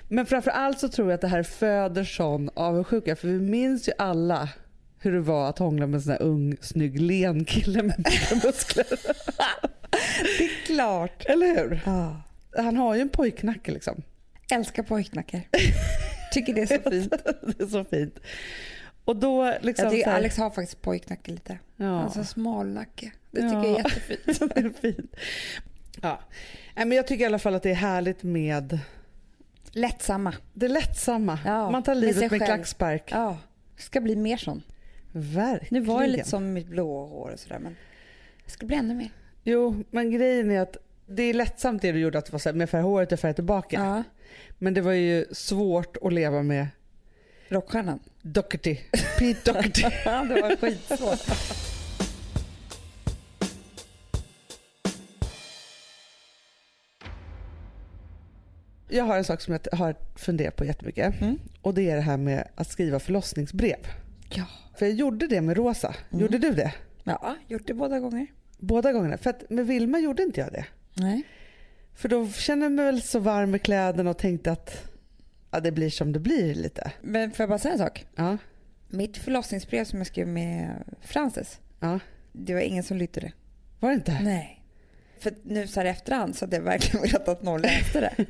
Men 0.08 0.26
framför 0.26 0.50
allt 0.50 0.78
så 0.80 0.88
tror 0.88 1.08
jag 1.10 1.14
att 1.14 1.20
det 1.20 1.28
här 1.28 1.42
föder 1.42 2.04
sån 2.04 2.50
avundsjuka 2.54 3.16
för 3.16 3.28
vi 3.28 3.38
minns 3.40 3.88
ju 3.88 3.92
alla 3.98 4.48
hur 4.98 5.12
det 5.12 5.20
var 5.20 5.48
att 5.48 5.58
hångla 5.58 5.86
med 5.86 5.94
en 5.94 6.02
sån 6.02 6.12
här 6.12 6.22
ung 6.22 6.56
snygg 6.60 7.00
len 7.00 7.44
kille 7.44 7.82
med 7.82 7.96
muskler. 8.44 8.86
Det 10.38 10.44
är 10.44 10.66
klart. 10.66 11.24
Eller 11.26 11.46
hur? 11.46 11.80
Ja. 11.86 12.22
Han 12.56 12.76
har 12.76 12.94
ju 12.94 13.00
en 13.00 13.08
pojknacke 13.08 13.72
liksom. 13.72 14.02
Älskar 14.52 14.82
pojknackar. 14.82 15.40
Tycker 16.32 16.54
det 16.54 16.60
är 16.62 16.66
så 16.66 16.90
fint. 16.90 17.10
det 17.56 17.62
är 17.64 17.66
så 17.66 17.84
fint. 17.84 18.18
Och 19.04 19.16
då 19.16 19.54
liksom... 19.60 19.84
Jag 19.84 19.92
tycker 19.92 20.10
här- 20.10 20.16
Alex 20.16 20.36
har 20.36 20.50
faktiskt 20.50 20.82
pojknacke 20.82 21.30
lite. 21.30 21.58
Ja. 21.76 22.02
Alltså 22.02 22.24
smalnacke. 22.24 23.12
Det 23.30 23.40
tycker 23.40 23.54
Ja. 23.56 23.66
jag 23.66 23.78
är 23.78 23.84
jättefint. 23.84 24.24
det 24.54 24.60
är 24.60 24.72
fint. 24.92 25.16
Ja. 26.02 26.20
Nej, 26.76 26.86
men 26.86 26.96
jag 26.96 27.06
tycker 27.06 27.22
i 27.24 27.26
alla 27.26 27.38
fall 27.38 27.54
att 27.54 27.62
det 27.62 27.70
är 27.70 27.74
härligt 27.74 28.22
med 28.22 28.78
Lättsamma. 29.72 30.34
det 30.52 30.68
lättsamma. 30.68 31.38
Ja, 31.44 31.70
Man 31.70 31.82
tar 31.82 31.94
med 31.94 32.00
livet 32.00 32.20
med, 32.20 32.30
själv. 32.30 32.44
klackspark. 32.44 33.08
Ja, 33.12 33.38
ska 33.76 34.00
bli 34.00 34.16
mer 34.16 34.36
sån. 34.36 34.62
Verkligen. 35.12 35.84
Nu 35.84 35.88
var 35.92 36.00
det 36.02 36.06
lite 36.08 36.28
som 36.28 36.44
med 36.44 36.52
mitt 36.52 36.66
blåa 36.66 37.06
hår 37.08 37.30
och 37.30 37.38
sådär 37.40 37.58
men 37.58 37.76
det 38.44 38.50
ska 38.50 38.66
bli 38.66 38.76
ännu 38.76 38.94
mer. 38.94 39.10
Jo, 39.44 39.84
men 39.90 40.10
grejen 40.10 40.50
är 40.50 40.60
att 40.60 40.76
det 41.06 41.22
är 41.22 41.34
lättsamt 41.34 41.82
det 41.82 41.92
du 41.92 41.98
gjorde 41.98 42.18
att 42.18 42.26
det 42.26 42.32
var 42.32 42.38
så 42.38 42.48
här, 42.48 42.56
med 42.56 42.70
färg 42.70 42.82
håret 42.82 43.12
och 43.12 43.20
färg 43.20 43.34
tillbaka. 43.34 43.76
Ja. 43.76 44.02
Men 44.58 44.74
det 44.74 44.80
var 44.80 44.92
ju 44.92 45.24
svårt 45.32 45.96
att 46.02 46.12
leva 46.12 46.42
med 46.42 46.66
Rockstjärnan. 47.52 47.98
Doherty. 48.22 48.76
Pete 49.18 49.52
Doherty. 49.52 49.82
Det 50.04 50.42
var 50.42 50.56
skitsvårt. 50.56 51.20
Jag 58.88 59.04
har 59.04 59.16
en 59.16 59.24
sak 59.24 59.40
som 59.40 59.52
jag 59.54 59.78
har 59.78 59.94
funderat 60.14 60.56
på 60.56 60.64
jättemycket. 60.64 61.20
Mm. 61.20 61.38
Och 61.62 61.74
det 61.74 61.90
är 61.90 61.96
det 61.96 62.02
här 62.02 62.16
med 62.16 62.48
att 62.54 62.68
skriva 62.70 62.98
förlossningsbrev. 62.98 63.86
Ja. 64.28 64.44
För 64.78 64.86
jag 64.86 64.94
gjorde 64.94 65.26
det 65.26 65.40
med 65.40 65.56
Rosa. 65.56 65.94
Mm. 66.10 66.22
Gjorde 66.22 66.38
du 66.38 66.50
det? 66.50 66.74
ja, 67.04 67.36
gjort 67.46 67.66
det 67.66 67.74
båda 67.74 68.00
gånger. 68.00 68.26
Båda 68.58 68.92
gångerna. 68.92 69.18
För 69.18 69.30
att 69.30 69.50
med 69.50 69.66
Vilma 69.66 69.98
gjorde 69.98 70.22
inte 70.22 70.40
jag 70.40 70.52
det. 70.52 70.66
Nej. 70.94 71.22
För 71.94 72.08
då 72.08 72.28
kände 72.28 72.64
jag 72.64 72.72
mig 72.72 72.84
väl 72.84 73.02
så 73.02 73.18
varm 73.18 73.54
i 73.54 73.58
kläderna 73.58 74.10
och 74.10 74.18
tänkte 74.18 74.52
att 74.52 74.91
ja, 75.52 75.60
det 75.60 75.72
blir 75.72 75.90
som 75.90 76.12
det 76.12 76.18
blir 76.18 76.54
lite. 76.54 76.92
Men 77.02 77.30
får 77.30 77.42
jag 77.42 77.48
bara 77.50 77.58
säga 77.58 77.72
en 77.72 77.78
sak? 77.78 78.06
Ja, 78.14 78.36
Mitt 78.88 79.16
förlossningsbrev 79.16 79.84
som 79.84 79.98
jag 79.98 80.06
skrev 80.06 80.28
med 80.28 80.70
Frances, 81.00 81.60
ja. 81.80 81.98
det 82.32 82.54
var 82.54 82.60
ingen 82.60 82.82
som 82.82 82.96
lytte 82.96 83.20
det. 83.20 83.32
Var 83.80 83.88
det 83.88 83.94
inte? 83.94 84.18
Nej. 84.22 84.58
För 85.18 85.32
nu 85.42 85.66
så 85.66 85.80
här 85.80 85.86
efterhand 85.86 86.36
så 86.36 86.44
hade 86.44 86.56
jag 86.56 86.62
verkligen 86.62 87.02
velat 87.06 87.28
att 87.28 87.42
någon 87.42 87.60
läste 87.62 88.00
det. 88.00 88.26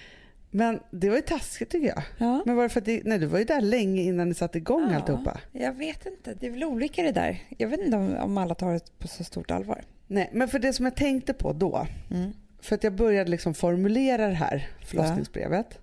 Men 0.50 0.80
det 0.90 1.08
var 1.08 1.16
ju 1.16 1.22
taskigt 1.22 1.70
tycker 1.70 1.88
jag. 1.88 2.02
Ja. 2.18 2.42
Men 2.46 2.56
var 2.56 2.68
för 2.68 2.80
att 2.80 2.84
det, 2.84 3.02
nej, 3.04 3.18
du 3.18 3.26
var 3.26 3.38
ju 3.38 3.44
där 3.44 3.60
länge 3.60 4.02
innan 4.02 4.28
ni 4.28 4.34
satte 4.34 4.58
igång 4.58 4.88
Ja. 4.90 4.96
alltihopa. 4.96 5.40
Jag 5.52 5.72
vet 5.72 6.06
inte, 6.06 6.34
det 6.34 6.46
är 6.46 6.50
väl 6.50 6.64
olika 6.64 7.02
det 7.02 7.12
där. 7.12 7.42
Jag 7.58 7.68
vet 7.68 7.80
inte 7.80 7.96
om, 7.96 8.16
om 8.16 8.38
alla 8.38 8.54
tar 8.54 8.72
det 8.72 8.98
på 8.98 9.08
så 9.08 9.24
stort 9.24 9.50
allvar. 9.50 9.82
Nej, 10.06 10.30
men 10.32 10.48
för 10.48 10.58
det 10.58 10.72
som 10.72 10.84
jag 10.84 10.96
tänkte 10.96 11.32
på 11.34 11.52
då, 11.52 11.86
Mm. 12.10 12.32
för 12.60 12.74
att 12.74 12.84
jag 12.84 12.92
började 12.92 13.30
liksom 13.30 13.54
formulera 13.54 14.28
det 14.28 14.34
här 14.34 14.68
förlossningsbrevet. 14.86 15.78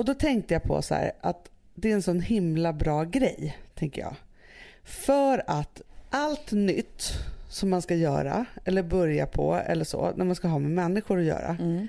Och 0.00 0.06
då 0.06 0.14
tänkte 0.14 0.54
jag 0.54 0.62
på 0.62 0.82
så 0.82 0.94
här 0.94 1.12
att 1.20 1.50
det 1.74 1.90
är 1.90 1.94
en 1.94 2.02
sån 2.02 2.20
himla 2.20 2.72
bra 2.72 3.04
grej, 3.04 3.58
tänker 3.74 4.02
jag. 4.02 4.14
För 4.84 5.42
att 5.46 5.82
allt 6.10 6.52
nytt 6.52 7.12
som 7.48 7.70
man 7.70 7.82
ska 7.82 7.94
göra 7.94 8.44
eller 8.64 8.82
börja 8.82 9.26
på 9.26 9.54
eller 9.66 9.84
så, 9.84 10.12
när 10.16 10.24
man 10.24 10.34
ska 10.34 10.48
ha 10.48 10.58
med 10.58 10.70
människor 10.70 11.18
att 11.18 11.24
göra, 11.24 11.56
Mm. 11.60 11.88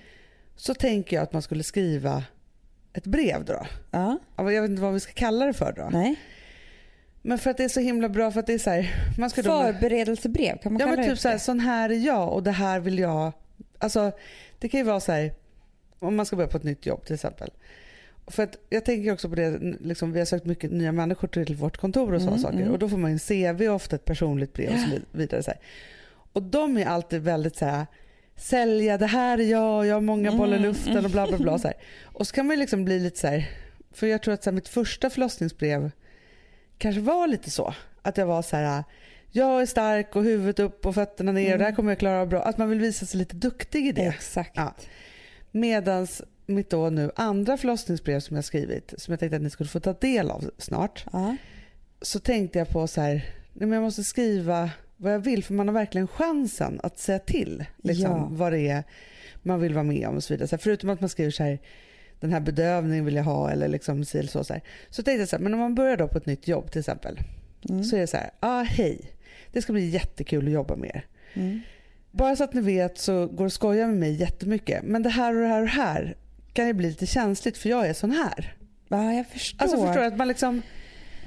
så 0.56 0.74
tänker 0.74 1.15
jag 1.15 1.24
att 1.24 1.34
man 1.34 1.41
skulle 1.41 1.63
skriva 1.63 2.24
ett 2.93 3.06
brev 3.06 3.45
då. 3.45 3.65
Ja, 3.91 4.19
Ja, 4.38 4.52
Jag 4.52 4.62
vet 4.62 4.69
inte 4.71 4.82
vad 4.82 4.93
vi 4.93 5.00
ska 5.00 5.13
kalla 5.13 5.45
det 5.45 5.54
för 5.54 5.74
då. 5.78 5.89
nej. 5.91 6.15
Men 7.21 7.38
för 7.38 7.50
att 7.50 7.58
det 7.58 7.63
är 7.63 7.69
så 7.69 7.80
himla 7.80 8.10
bra 8.10 8.32
för 8.32 8.39
att 8.39 8.47
det 8.47 8.54
är 8.54 8.60
så 8.60 8.69
här, 8.69 8.95
man 9.17 9.30
ska. 9.30 9.43
Förberedelsebrev, 9.43 10.58
kan 10.58 10.74
man 10.74 10.80
Ja 10.80 10.86
kalla 10.86 10.95
men 10.97 11.06
det 11.06 11.12
typ 11.12 11.19
så 11.19 11.30
här, 11.30 11.38
sån 11.38 11.60
här 11.60 11.89
är 11.89 11.93
jag 12.06 12.34
och 12.34 12.43
det 12.43 12.52
här 12.52 12.80
vill 12.80 13.00
jag. 13.00 13.32
Alltså 13.80 14.12
det 14.60 14.69
kan 14.69 14.80
ju 14.80 14.84
vara 14.84 15.00
så 15.00 15.12
här, 15.12 15.34
om 16.00 16.15
man 16.15 16.26
ska 16.26 16.36
börja 16.36 16.50
på 16.50 16.58
ett 16.58 16.63
nytt 16.63 16.86
jobb 16.86 17.06
till 17.06 17.13
exempel. 17.15 17.52
För 18.28 18.44
att 18.44 18.58
jag 18.70 18.86
tänker 18.86 19.12
också 19.14 19.30
på 19.30 19.36
det, 19.36 19.60
liksom, 19.82 20.12
vi 20.12 20.20
har 20.20 20.26
sökt 20.26 20.46
mycket 20.46 20.72
nya 20.72 20.92
människor 20.92 21.28
till 21.28 21.56
vårt 21.56 21.78
kontor 21.78 22.14
och 22.14 22.22
sådana 22.22 22.38
Mm, 22.38 22.44
saker. 22.44 22.58
mm. 22.58 22.72
Och 22.72 22.80
då 22.80 22.90
får 22.90 22.98
man 22.98 23.12
en 23.12 23.20
CV 23.58 23.68
ofta 23.70 23.96
ett 23.96 24.06
personligt 24.06 24.54
brev 24.54 24.74
och 24.74 24.80
så 24.80 25.00
vidare. 25.18 25.44
Så 25.44 25.52
här. 25.52 25.60
Och 26.34 26.44
de 26.44 26.78
är 26.78 26.86
alltid 26.86 27.22
väldigt 27.22 27.56
så 27.56 27.66
här, 27.66 27.86
sälja 28.36 28.98
det 28.98 29.06
här 29.06 29.38
är 29.38 29.44
jag, 29.44 29.86
jag 29.86 29.94
har 29.94 30.02
många 30.02 30.32
bollar 30.32 30.54
i 30.54 30.58
Mm, 30.58 30.68
luften 30.70 31.06
och 31.06 31.12
bla 31.12 31.28
bla 31.28 31.38
bla. 31.38 31.60
Så 31.60 31.68
här. 31.68 31.78
Och 32.04 32.28
så 32.28 32.34
kan 32.36 32.46
man 32.48 32.56
ju 32.56 32.60
liksom 32.60 32.86
bli 32.86 33.00
lite 33.00 33.20
så 33.20 33.28
här, 33.28 33.50
för 33.94 34.08
jag 34.08 34.22
tror 34.24 34.34
att 34.34 34.44
så 34.44 34.50
här, 34.50 34.56
mitt 34.56 34.68
första 34.68 35.10
förlossningsbrev 35.10 35.92
kanske 36.78 37.02
var 37.02 37.28
lite 37.28 37.50
så. 37.52 37.74
Att 38.02 38.18
jag 38.18 38.26
var 38.26 38.42
så 38.42 38.56
här, 38.56 38.84
jag 39.32 39.62
är 39.62 39.66
stark 39.66 40.16
och 40.16 40.24
huvudet 40.24 40.60
upp 40.60 40.86
och 40.86 40.96
fötterna 40.96 41.32
ner 41.32 41.54
och 41.54 41.60
det 41.60 41.66
här 41.66 41.72
kommer 41.72 41.92
jag 41.92 42.00
klara 42.00 42.22
av 42.22 42.28
bra. 42.28 42.42
Att 42.42 42.58
man 42.58 42.70
vill 42.70 42.80
visa 42.80 43.06
sig 43.06 43.18
lite 43.18 43.36
duktig 43.36 43.88
i 43.88 43.92
det. 43.92 44.02
Exakt. 44.06 44.52
Ja. 44.56 44.74
Medans 45.52 46.22
mitt 46.52 46.70
då 46.70 46.90
nu 46.90 47.12
andra 47.16 47.58
förlossningsbrev 47.58 48.20
som 48.20 48.36
jag 48.36 48.46
skrivit, 48.46 48.94
som 48.98 49.12
jag 49.12 49.20
tänkte 49.20 49.36
att 49.36 49.42
ni 49.42 49.50
skulle 49.50 49.70
få 49.70 49.80
ta 49.80 49.94
del 49.94 50.32
av 50.32 50.52
snart, 50.58 51.06
Ja. 51.14 51.36
så 52.02 52.20
tänkte 52.20 52.60
jag 52.60 52.70
på 52.70 52.88
så 52.88 53.02
här, 53.02 53.26
men 53.54 53.72
jag 53.72 53.82
måste 53.84 54.04
skriva 54.04 54.70
vad 54.98 55.14
jag 55.14 55.20
vill 55.20 55.44
för 55.44 55.54
man 55.54 55.68
har 55.68 55.74
verkligen 55.74 56.08
chansen 56.08 56.80
att 56.84 57.00
säga 57.00 57.20
till 57.20 57.66
liksom, 57.84 58.12
Ja. 58.12 58.28
vad 58.32 58.52
det 58.54 58.68
är 58.68 58.84
man 59.44 59.60
vill 59.60 59.74
vara 59.74 59.84
med 59.84 60.08
om 60.08 60.16
och 60.16 60.24
så 60.24 60.34
vidare. 60.34 60.48
Så 60.48 60.56
här, 60.56 60.62
förutom 60.62 60.90
att 60.90 61.00
man 61.00 61.10
skriver 61.10 61.32
så 61.32 61.44
här, 61.44 61.60
den 62.20 62.34
här 62.34 62.40
bedövningen 62.40 63.06
vill 63.06 63.16
jag 63.16 63.24
ha 63.24 63.52
eller 63.52 63.68
liksom 63.68 64.06
si 64.06 64.18
eller 64.20 64.30
så. 64.30 64.44
Så, 64.44 64.54
här. 64.54 64.62
så 64.90 65.04
tänkte 65.04 65.20
jag 65.22 65.30
så 65.30 65.36
här, 65.36 65.44
men 65.44 65.54
om 65.54 65.60
man 65.60 65.76
börjar 65.76 65.98
då 65.98 66.08
på 66.08 66.18
ett 66.18 66.26
nytt 66.26 66.48
jobb 66.48 66.72
till 66.72 66.80
exempel, 66.80 67.20
Mm. 67.70 67.84
så 67.84 67.96
är 67.96 68.00
det 68.00 68.08
så 68.08 68.18
här, 68.18 68.32
ah, 68.40 68.62
hej, 68.62 69.02
det 69.52 69.62
ska 69.62 69.74
bli 69.74 69.90
jättekul 69.90 70.46
att 70.48 70.54
jobba 70.54 70.76
med 70.76 70.90
er. 70.90 71.06
Mm. 71.34 71.60
Bara 72.12 72.36
så 72.36 72.44
att 72.44 72.54
ni 72.54 72.62
vet 72.62 72.98
så 72.98 73.28
går 73.28 73.44
det 73.44 73.46
att 73.46 73.54
skoja 73.54 73.88
med 73.88 73.98
mig 73.98 74.14
jättemycket. 74.14 74.84
Men 74.84 75.04
det 75.04 75.10
här 75.10 75.36
och 75.36 75.42
det 75.42 75.48
här 75.48 75.60
och 75.62 75.66
det 75.68 75.72
här 75.72 76.16
kan 76.54 76.68
ju 76.68 76.74
bli 76.74 76.88
lite 76.90 77.06
känsligt 77.06 77.58
för 77.58 77.70
jag 77.70 77.88
är 77.88 77.94
sån 77.94 78.12
här. 78.12 78.56
Ja, 78.88 79.14
jag 79.14 79.28
förstår. 79.28 79.64
Alltså 79.64 79.78
förstår 79.86 80.02
du 80.02 80.08
att 80.08 80.18
man 80.18 80.28
liksom 80.28 80.62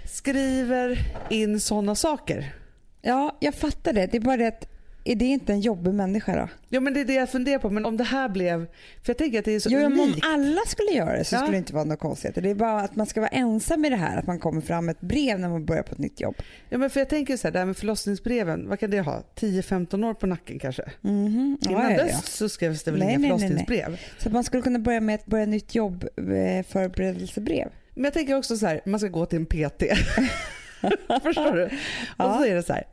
skriver 0.04 0.98
in 1.30 1.60
såna 1.60 1.94
saker. 1.94 2.54
Ja, 3.02 3.36
jag 3.40 3.54
fattar 3.54 3.92
det. 3.92 4.06
Det 4.06 4.16
är 4.16 4.20
bara 4.20 4.36
det 4.36 4.48
att 4.48 4.68
är 5.06 5.14
det 5.16 5.24
inte 5.24 5.52
en 5.52 5.60
jobbig 5.60 5.94
människa 5.94 6.36
då? 6.36 6.48
Ja 6.68 6.80
men 6.80 6.94
det 6.94 7.00
är 7.00 7.04
det 7.04 7.14
jag 7.14 7.30
funderar 7.30 7.58
på. 7.58 7.70
Men 7.70 7.84
om 7.86 7.96
det 7.96 8.04
här 8.04 8.28
blev, 8.28 8.66
för 9.02 9.10
jag 9.10 9.18
tänker 9.18 9.38
att 9.38 9.44
det 9.44 9.52
är 9.54 9.60
så 9.60 9.68
Jo, 9.72 9.78
men 9.78 9.92
om 9.92 10.00
unikt. 10.00 10.26
alla 10.26 10.60
skulle 10.66 10.90
göra 10.90 11.18
det 11.18 11.24
så 11.24 11.34
Ja. 11.34 11.38
skulle 11.38 11.52
det 11.52 11.58
inte 11.58 11.74
vara 11.74 11.84
något 11.84 11.98
konstigt. 11.98 12.34
Det 12.34 12.50
är 12.50 12.54
bara 12.54 12.80
att 12.80 12.96
man 12.96 13.06
ska 13.06 13.20
vara 13.20 13.28
ensam 13.30 13.84
i 13.84 13.90
det 13.90 13.96
här, 13.96 14.18
att 14.18 14.26
man 14.26 14.38
kommer 14.38 14.60
fram 14.60 14.86
med 14.86 14.92
ett 14.92 15.00
brev 15.00 15.38
när 15.40 15.48
man 15.48 15.64
börjar 15.64 15.82
på 15.82 15.92
ett 15.92 15.98
nytt 15.98 16.20
jobb. 16.20 16.34
Ja 16.68 16.78
men 16.78 16.90
för 16.90 17.00
jag 17.00 17.08
tänker 17.08 17.36
så 17.36 17.46
här, 17.48 17.52
det 17.52 17.58
här 17.58 17.66
med 17.66 17.76
förlossningsbreven, 17.76 18.68
vad 18.68 18.78
kan 18.80 18.90
det 18.90 19.00
ha? 19.00 19.22
10-15 19.36 20.04
år 20.06 20.14
på 20.14 20.26
nacken 20.26 20.58
kanske? 20.58 20.82
Mhm. 21.00 21.58
Ja, 21.60 21.70
Innan 21.70 21.82
ja, 21.84 21.90
ja. 21.98 22.04
dess 22.04 22.26
så 22.36 22.48
skrevs 22.48 22.82
det 22.82 22.90
väl 22.90 23.00
Nej, 23.00 23.08
inga 23.08 23.18
nej, 23.18 23.28
nej, 23.28 23.38
nej. 23.38 23.48
förlossningsbrev. 23.48 24.00
Så 24.18 24.28
att 24.28 24.32
man 24.32 24.44
skulle 24.44 24.62
kunna 24.62 24.78
börja 24.78 25.00
med 25.00 25.14
ett 25.14 25.26
börja 25.26 25.46
nytt 25.46 25.74
jobb 25.74 26.04
eh, 26.16 26.64
förberedelsebrev. 26.68 27.68
Men 27.94 28.04
jag 28.04 28.12
tänker 28.14 28.34
också 28.36 28.56
så 28.56 28.66
här, 28.66 28.80
man 28.84 29.00
ska 29.00 29.08
gå 29.08 29.26
till 29.26 29.38
en 29.38 29.46
PT. 29.46 29.82
Förstår 31.22 31.56
du? 31.56 31.64
Och 32.24 32.34
så 32.34 32.44
är 32.44 32.54
det 32.54 32.62
så 32.62 32.72
här, 32.72 32.84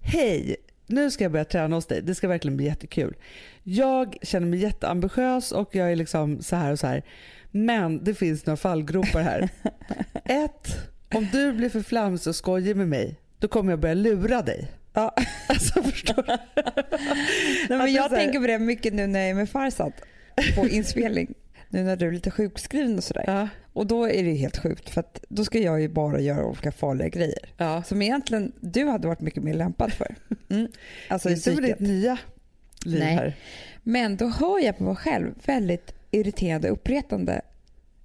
hej, 0.00 0.56
nu 0.86 1.10
ska 1.10 1.24
jag 1.24 1.32
börja 1.32 1.44
träna 1.44 1.76
hos 1.76 1.86
dig. 1.86 2.02
Det 2.02 2.14
ska 2.14 2.28
verkligen 2.28 2.56
bli 2.56 2.66
jättekul. 2.66 3.14
Jag 3.62 4.16
känner 4.22 4.46
mig 4.46 4.58
jätteambitiös 4.58 5.52
och 5.52 5.74
jag 5.74 5.92
är 5.92 5.96
liksom 5.96 6.42
så 6.42 6.56
här 6.56 6.72
och 6.72 6.78
så 6.78 6.86
här. 6.86 7.02
Men 7.50 8.04
det 8.04 8.14
finns 8.14 8.46
några 8.46 8.56
fallgropar 8.56 9.22
här. 9.22 9.48
Ett, 10.24 10.68
om 11.14 11.28
du 11.32 11.52
blir 11.52 11.68
för 11.68 11.82
flamsig 11.82 12.30
och 12.30 12.36
skojig 12.36 12.76
med 12.76 12.88
mig, 12.88 13.16
då 13.38 13.48
kommer 13.48 13.72
jag 13.72 13.80
börja 13.80 13.94
lura 13.94 14.42
dig. 14.42 14.70
Ja. 14.92 15.14
Alltså 15.48 15.82
förstår 15.82 16.22
du? 16.22 16.36
Nej, 17.68 17.78
men 17.78 17.92
jag 17.92 18.10
tänker 18.10 18.40
på 18.40 18.46
det 18.46 18.58
mycket 18.58 18.94
nu 18.94 19.06
när 19.06 19.20
jag 19.20 19.30
är 19.30 19.34
med 19.34 19.50
Farsad 19.50 19.92
på 20.56 20.68
inspelning. 20.68 21.34
Nu 21.74 21.82
när 21.82 21.96
du 21.96 22.08
är 22.08 22.12
lite 22.12 22.30
sjukskriven 22.30 22.96
och 22.96 23.04
sådär. 23.04 23.24
Ja, 23.26 23.48
Och 23.72 23.86
då 23.86 24.08
är 24.08 24.24
det 24.24 24.32
helt 24.34 24.56
sjukt 24.56 24.90
för 24.90 25.00
att 25.00 25.24
då 25.28 25.44
ska 25.44 25.58
jag 25.58 25.80
ju 25.80 25.88
bara 25.88 26.20
göra 26.20 26.46
olika 26.46 26.72
farliga 26.72 27.08
grejer. 27.08 27.38
ja. 27.56 27.82
Som 27.82 28.02
egentligen 28.02 28.52
du 28.60 28.86
hade 28.86 29.08
varit 29.08 29.20
mycket 29.20 29.42
mer 29.42 29.54
lämpad 29.54 29.92
för. 29.92 30.14
Mm. 30.50 30.68
Alltså 31.08 31.30
i 31.30 31.36
psyket. 31.36 31.80
nya 31.80 32.18
liv 32.84 33.00
Nej. 33.00 33.14
här. 33.14 33.36
Men 33.82 34.16
då 34.16 34.28
hör 34.28 34.64
jag 34.64 34.78
på 34.78 34.84
mig 34.84 34.96
själv 34.96 35.34
väldigt 35.44 35.94
irriterande 36.10 36.70
och 36.70 36.76
uppretande 36.76 37.40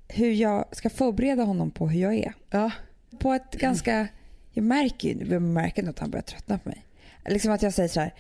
hur 0.07 0.31
jag 0.31 0.65
ska 0.71 0.89
förbereda 0.89 1.43
honom 1.43 1.71
på 1.71 1.89
hur 1.89 2.01
jag 2.01 2.15
är. 2.15 2.33
Ja. 2.49 2.71
På 3.19 3.33
ett 3.33 3.51
ganska... 3.55 4.07
Jag 4.53 4.63
märker 4.63 5.09
ju 5.09 5.15
nu, 5.15 5.33
jag 5.33 5.41
märker 5.41 5.89
att 5.89 5.99
han 5.99 6.11
börjar 6.11 6.23
tröttna 6.23 6.57
på 6.57 6.69
mig. 6.69 6.85
Liksom 7.25 7.51
att 7.51 7.61
jag 7.61 7.73
säger 7.73 7.89
så 7.89 7.99
här, 7.99 8.13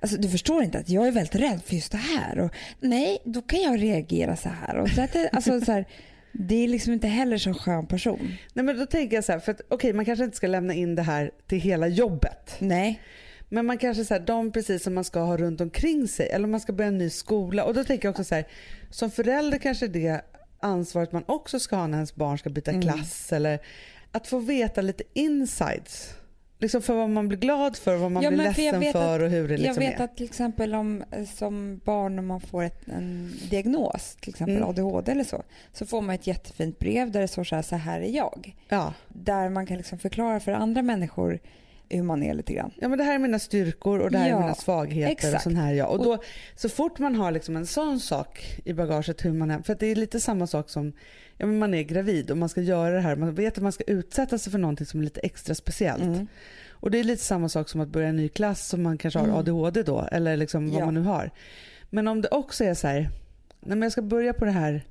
alltså, 0.00 0.16
du 0.16 0.28
förstår 0.28 0.62
inte 0.62 0.78
att 0.78 0.88
jag 0.88 1.06
är 1.06 1.12
väldigt 1.12 1.34
rädd 1.34 1.60
för 1.66 1.74
just 1.74 1.92
det 1.92 1.98
här. 1.98 2.38
Och, 2.38 2.50
nej, 2.80 3.18
då 3.24 3.42
kan 3.42 3.62
jag 3.62 3.82
reagera 3.82 4.36
så 4.36 4.48
här. 4.48 4.76
Och 4.76 4.88
så 4.88 5.02
att 5.02 5.12
det, 5.12 5.28
alltså, 5.28 5.60
så 5.60 5.72
här 5.72 5.86
det 6.32 6.54
är 6.64 6.68
liksom 6.68 6.92
inte 6.92 7.08
heller 7.08 7.38
så 7.38 7.54
skön 7.54 7.86
person. 7.86 8.34
Nej 8.54 8.64
men 8.64 8.78
då 8.78 8.86
tänker 8.86 9.16
jag 9.16 9.24
så 9.24 9.32
här, 9.32 9.38
för 9.38 9.52
att 9.52 9.60
okej 9.68 9.92
man 9.92 10.04
kanske 10.04 10.24
inte 10.24 10.36
ska 10.36 10.46
lämna 10.46 10.74
in 10.74 10.94
det 10.94 11.02
här 11.02 11.30
till 11.46 11.60
hela 11.60 11.88
jobbet. 11.88 12.56
Nej. 12.58 13.00
Men 13.48 13.66
man 13.66 13.78
kanske 13.78 14.04
så 14.04 14.14
här, 14.14 14.20
de 14.20 14.52
precis 14.52 14.82
som 14.82 14.94
man 14.94 15.04
ska 15.04 15.20
ha 15.20 15.36
runt 15.36 15.60
omkring 15.60 16.08
sig 16.08 16.28
eller 16.28 16.48
man 16.48 16.60
ska 16.60 16.72
börja 16.72 16.88
en 16.88 16.98
ny 16.98 17.10
skola. 17.10 17.64
Och 17.64 17.74
då 17.74 17.84
tänker 17.84 18.08
jag 18.08 18.12
också 18.12 18.24
så 18.24 18.34
här, 18.34 18.44
som 18.90 19.10
förälder 19.10 19.58
kanske 19.58 19.86
det 19.86 20.20
ansvaret 20.60 21.12
man 21.12 21.24
också 21.26 21.60
ska 21.60 21.76
ha 21.76 21.86
när 21.86 21.98
ens 21.98 22.14
barn 22.14 22.38
ska 22.38 22.50
byta 22.50 22.70
Mm. 22.70 22.82
klass 22.82 23.32
eller 23.32 23.58
att 24.12 24.26
få 24.26 24.38
veta 24.38 24.80
lite 24.80 25.04
insides. 25.12 26.14
Liksom 26.60 26.82
för 26.82 26.94
vad 26.94 27.10
man 27.10 27.28
blir 27.28 27.38
glad 27.38 27.76
för, 27.76 27.96
vad 27.96 28.12
man 28.12 28.22
Ja, 28.22 28.30
blir 28.30 28.38
för 28.52 28.62
jag 28.62 28.72
ledsen 28.72 28.80
vet 28.80 28.92
för 28.92 29.22
och 29.22 29.30
hur 29.30 29.48
det 29.48 29.54
Jag 29.54 29.60
liksom 29.60 29.80
vet 29.84 30.00
är. 30.00 30.04
att 30.04 30.16
till 30.16 30.26
exempel 30.26 30.74
om 30.74 31.04
eh, 31.10 31.24
som 31.24 31.80
barn 31.84 32.16
när 32.16 32.22
man 32.22 32.40
får 32.40 32.62
ett, 32.62 32.88
en 32.88 33.32
diagnos, 33.50 34.16
till 34.20 34.30
exempel 34.30 34.56
Mm. 34.56 34.68
ADHD 34.68 35.12
eller 35.12 35.24
så, 35.24 35.42
så 35.72 35.86
får 35.86 36.02
man 36.02 36.14
ett 36.14 36.26
jättefint 36.26 36.78
brev 36.78 37.10
där 37.10 37.20
det 37.20 37.28
står 37.28 37.44
så 37.44 37.54
här, 37.54 37.62
så 37.62 37.76
här 37.76 38.00
är 38.00 38.16
jag. 38.16 38.56
Ja. 38.68 38.94
Där 39.08 39.48
man 39.48 39.66
kan 39.66 39.76
liksom 39.76 39.98
förklara 39.98 40.40
för 40.40 40.52
andra 40.52 40.82
människor 40.82 41.38
hur 41.96 42.02
man 42.02 42.22
är 42.22 42.34
lite 42.34 42.52
grann. 42.54 42.70
ja 42.80 42.88
men 42.88 42.98
det 42.98 43.04
här 43.04 43.14
är 43.14 43.18
mina 43.18 43.38
styrkor 43.38 43.98
och 43.98 44.10
det 44.10 44.18
här 44.18 44.28
Ja, 44.28 44.36
är 44.36 44.40
mina 44.40 44.54
svagheter 44.54 45.06
och 45.12 45.24
exakt. 45.24 45.42
sån 45.42 45.56
här 45.56 45.70
är 45.72 45.76
jag. 45.76 45.90
Och 45.90 46.04
då, 46.04 46.18
så 46.56 46.68
fort 46.68 46.98
man 46.98 47.14
har 47.14 47.30
liksom 47.30 47.56
en 47.56 47.66
sån 47.66 48.00
sak 48.00 48.60
i 48.64 48.72
bagaget, 48.72 49.24
hur 49.24 49.32
man 49.32 49.50
är, 49.50 49.62
för 49.62 49.72
att 49.72 49.80
det 49.80 49.86
är 49.86 49.94
lite 49.94 50.20
samma 50.20 50.46
sak 50.46 50.70
som 50.70 50.92
ja, 51.36 51.46
men 51.46 51.58
man 51.58 51.74
är 51.74 51.82
gravid 51.82 52.30
och 52.30 52.36
man 52.38 52.48
ska 52.48 52.60
göra 52.60 52.94
det 52.94 53.00
här, 53.00 53.16
man 53.16 53.34
vet 53.34 53.56
att 53.56 53.62
man 53.62 53.72
ska 53.72 53.84
utsätta 53.84 54.38
sig 54.38 54.50
för 54.52 54.58
någonting 54.58 54.86
som 54.86 55.00
är 55.00 55.04
lite 55.04 55.20
extra 55.20 55.54
speciellt. 55.54 56.02
Mm. 56.02 56.26
Och 56.70 56.90
det 56.90 56.98
är 57.00 57.04
lite 57.04 57.24
samma 57.24 57.48
sak 57.48 57.68
som 57.68 57.80
att 57.80 57.88
börja 57.88 58.08
en 58.08 58.16
ny 58.16 58.28
klass 58.28 58.68
som 58.68 58.82
man 58.82 58.98
kanske 58.98 59.18
har 59.18 59.26
Mm. 59.26 59.36
ADHD 59.38 59.82
då 59.82 60.08
eller 60.12 60.36
liksom 60.36 60.70
vad 60.70 60.80
Ja. 60.80 60.84
man 60.84 60.94
nu 60.94 61.00
har. 61.00 61.30
Men 61.90 62.08
om 62.08 62.20
det 62.22 62.28
också 62.28 62.64
är 62.64 62.74
så 62.74 62.86
här, 62.86 63.00
nej 63.60 63.76
men 63.76 63.82
jag 63.82 63.92
ska 63.92 64.02
börja 64.02 64.32
på 64.32 64.44
det 64.44 64.50
här 64.50 64.84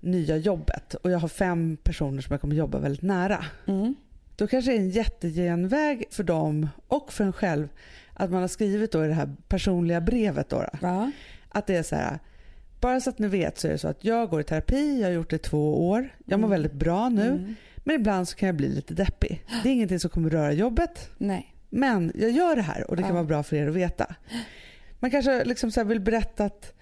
nya 0.00 0.36
jobbet 0.36 0.94
och 0.94 1.10
jag 1.10 1.18
har 1.18 1.28
fem 1.28 1.76
personer 1.82 2.22
som 2.22 2.32
jag 2.32 2.40
kommer 2.40 2.54
jobba 2.56 2.78
väldigt 2.78 3.02
nära. 3.02 3.44
Mm. 3.66 3.94
Då 4.40 4.46
kanske 4.46 4.70
det 4.70 4.76
är 4.76 4.80
en 4.80 4.90
jättegenväg 4.90 6.04
för 6.10 6.22
dem 6.22 6.68
och 6.86 7.12
för 7.12 7.24
en 7.24 7.32
själv 7.32 7.68
att 8.14 8.30
man 8.30 8.40
har 8.40 8.48
skrivit 8.48 8.92
då 8.92 9.04
i 9.04 9.08
det 9.08 9.14
här 9.14 9.34
personliga 9.48 10.00
brevet 10.00 10.48
då, 10.48 10.56
då 10.60 10.68
Ja. 10.82 11.10
att 11.48 11.66
det 11.66 11.76
är 11.76 11.82
så 11.82 11.96
här 11.96 12.18
bara 12.80 13.00
så 13.00 13.10
att 13.10 13.18
ni 13.18 13.28
vet 13.28 13.58
så 13.58 13.68
är 13.68 13.72
det 13.72 13.78
så 13.78 13.88
att 13.88 14.04
jag 14.04 14.30
går 14.30 14.40
i 14.40 14.44
terapi, 14.44 15.00
jag 15.00 15.08
har 15.08 15.12
gjort 15.12 15.30
det 15.30 15.36
i 15.36 15.38
två 15.38 15.88
år, 15.90 16.08
jag 16.24 16.40
mår 16.40 16.46
Mm. 16.46 16.50
väldigt 16.50 16.72
bra 16.72 17.08
nu 17.08 17.26
Mm. 17.26 17.54
men 17.76 17.96
ibland 17.96 18.28
så 18.28 18.36
kan 18.36 18.46
jag 18.46 18.56
bli 18.56 18.68
lite 18.68 18.94
deppig. 18.94 19.44
Det 19.62 19.68
är 19.68 19.72
ingenting 19.72 20.00
som 20.00 20.10
kommer 20.10 20.30
röra 20.30 20.52
jobbet 20.52 21.10
Nej. 21.18 21.54
men 21.68 22.12
jag 22.14 22.30
gör 22.30 22.56
det 22.56 22.62
här 22.62 22.90
och 22.90 22.96
det 22.96 23.02
kan 23.02 23.08
Ja. 23.08 23.14
vara 23.14 23.24
bra 23.24 23.42
för 23.42 23.56
er 23.56 23.68
att 23.68 23.74
veta. 23.74 24.14
Man 24.98 25.10
kanske 25.10 25.44
liksom 25.44 25.70
så 25.70 25.84
vill 25.84 26.00
berätta 26.00 26.44
att 26.44 26.72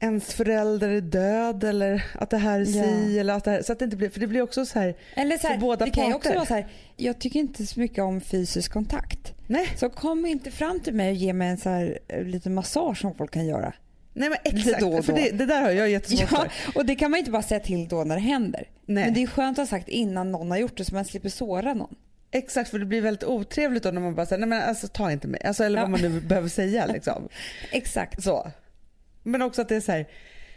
ens 0.00 0.34
förälder 0.34 0.88
är 0.88 1.00
död 1.00 1.64
eller 1.64 2.04
att 2.14 2.30
det 2.30 2.38
här 2.38 2.60
är 2.60 2.64
si 2.64 2.78
Ja. 3.14 3.20
eller 3.20 3.34
att 3.34 3.44
det 3.44 3.50
här, 3.50 3.62
så 3.62 3.72
att 3.72 3.78
det 3.78 3.84
inte 3.84 3.96
blir, 3.96 4.10
för 4.10 4.20
det 4.20 4.26
blir 4.26 4.42
också 4.42 4.66
så 4.66 4.78
här, 4.78 4.94
Eller 5.14 5.38
så 5.38 5.46
här, 5.46 5.54
För 5.54 5.60
båda 5.60 5.84
det 5.84 5.90
kan 5.90 6.06
ju 6.06 6.14
också 6.14 6.34
vara 6.34 6.46
så 6.46 6.54
här, 6.54 6.66
jag 6.96 7.18
tycker 7.18 7.40
inte 7.40 7.66
så 7.66 7.80
mycket 7.80 8.04
om 8.04 8.20
fysisk 8.20 8.72
kontakt. 8.72 9.32
nej, 9.46 9.66
Så 9.76 9.90
kom 9.90 10.26
inte 10.26 10.50
fram 10.50 10.80
till 10.80 10.94
mig 10.94 11.08
och 11.10 11.14
ge 11.16 11.32
mig 11.32 11.48
en 11.48 11.58
så 11.58 11.68
här, 11.68 11.98
eh, 12.08 12.22
liten 12.24 12.54
massage 12.54 12.98
som 13.00 13.14
folk 13.14 13.30
kan 13.30 13.46
göra. 13.46 13.72
nej 14.12 14.28
men 14.28 14.38
exakt, 14.44 14.80
då 14.80 14.92
och 14.98 15.04
för 15.04 15.12
då. 15.12 15.18
det, 15.18 15.30
det 15.30 15.46
där 15.46 15.62
har 15.62 15.70
jag 15.70 15.88
jättesvårt 15.90 16.28
Ja, 16.32 16.46
för. 16.50 16.78
och 16.78 16.86
det 16.86 16.94
kan 16.94 17.10
man 17.10 17.18
inte 17.18 17.30
bara 17.30 17.42
säga 17.42 17.60
till 17.60 17.88
då 17.88 18.04
när 18.04 18.14
det 18.14 18.20
händer. 18.22 18.68
Nej. 18.86 19.04
Men 19.04 19.14
det 19.14 19.22
är 19.22 19.26
skönt 19.26 19.58
att 19.58 19.62
ha 19.70 19.78
sagt 19.78 19.88
innan 19.88 20.32
någon 20.32 20.50
har 20.50 20.58
gjort 20.58 20.76
det 20.76 20.84
så 20.84 20.94
man 20.94 21.04
slipper 21.04 21.28
såra 21.28 21.74
någon. 21.74 21.94
Exakt, 22.30 22.70
för 22.70 22.78
det 22.78 22.84
blir 22.84 23.00
väldigt 23.00 23.24
otrevligt 23.24 23.82
då 23.82 23.90
när 23.90 24.00
man 24.00 24.14
bara 24.14 24.26
säger 24.26 24.40
nej 24.40 24.48
men 24.48 24.68
alltså 24.68 24.88
ta 24.88 25.12
inte 25.12 25.28
mig, 25.28 25.42
alltså, 25.44 25.64
eller 25.64 25.78
Ja. 25.78 25.82
vad 25.82 25.90
man 25.90 26.00
nu 26.00 26.20
behöver 26.20 26.48
säga 26.48 26.86
liksom. 26.92 27.28
Exakt. 27.72 28.22
Så. 28.22 28.50
Men 29.30 29.42
också 29.42 29.62
att 29.62 29.68
det 29.68 29.76
är 29.76 29.80
så 29.80 29.92
här, 29.92 30.06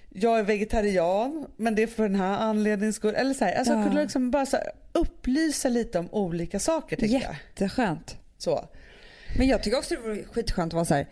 jag 0.10 0.40
är 0.40 0.44
vegetarian 0.44 1.48
men 1.58 1.76
det 1.76 1.84
är 1.84 1.88
för 1.88 2.04
den 2.04 2.16
här 2.16 2.38
anledningen 2.38 2.94
skull. 2.94 3.16
Eller 3.16 3.34
så 3.34 3.46
här, 3.46 3.56
alltså 3.56 3.74
Ja. 3.74 3.84
kunna 3.84 4.02
liksom 4.02 4.32
bara 4.32 4.46
så 4.46 4.58
här, 4.58 4.72
upplysa 4.94 5.70
lite 5.70 6.00
om 6.00 6.10
olika 6.14 6.60
saker 6.60 6.96
tycker 6.96 7.14
jag. 7.14 7.22
Jätteskönt. 7.22 8.18
Så. 8.38 8.66
Men 9.38 9.48
jag 9.48 9.64
tycker 9.64 9.78
också 9.78 9.96
det 9.96 10.02
vore 10.02 10.24
skitskönt 10.24 10.70
att 10.70 10.74
vara 10.74 10.86
så 10.86 10.94
här. 10.94 11.08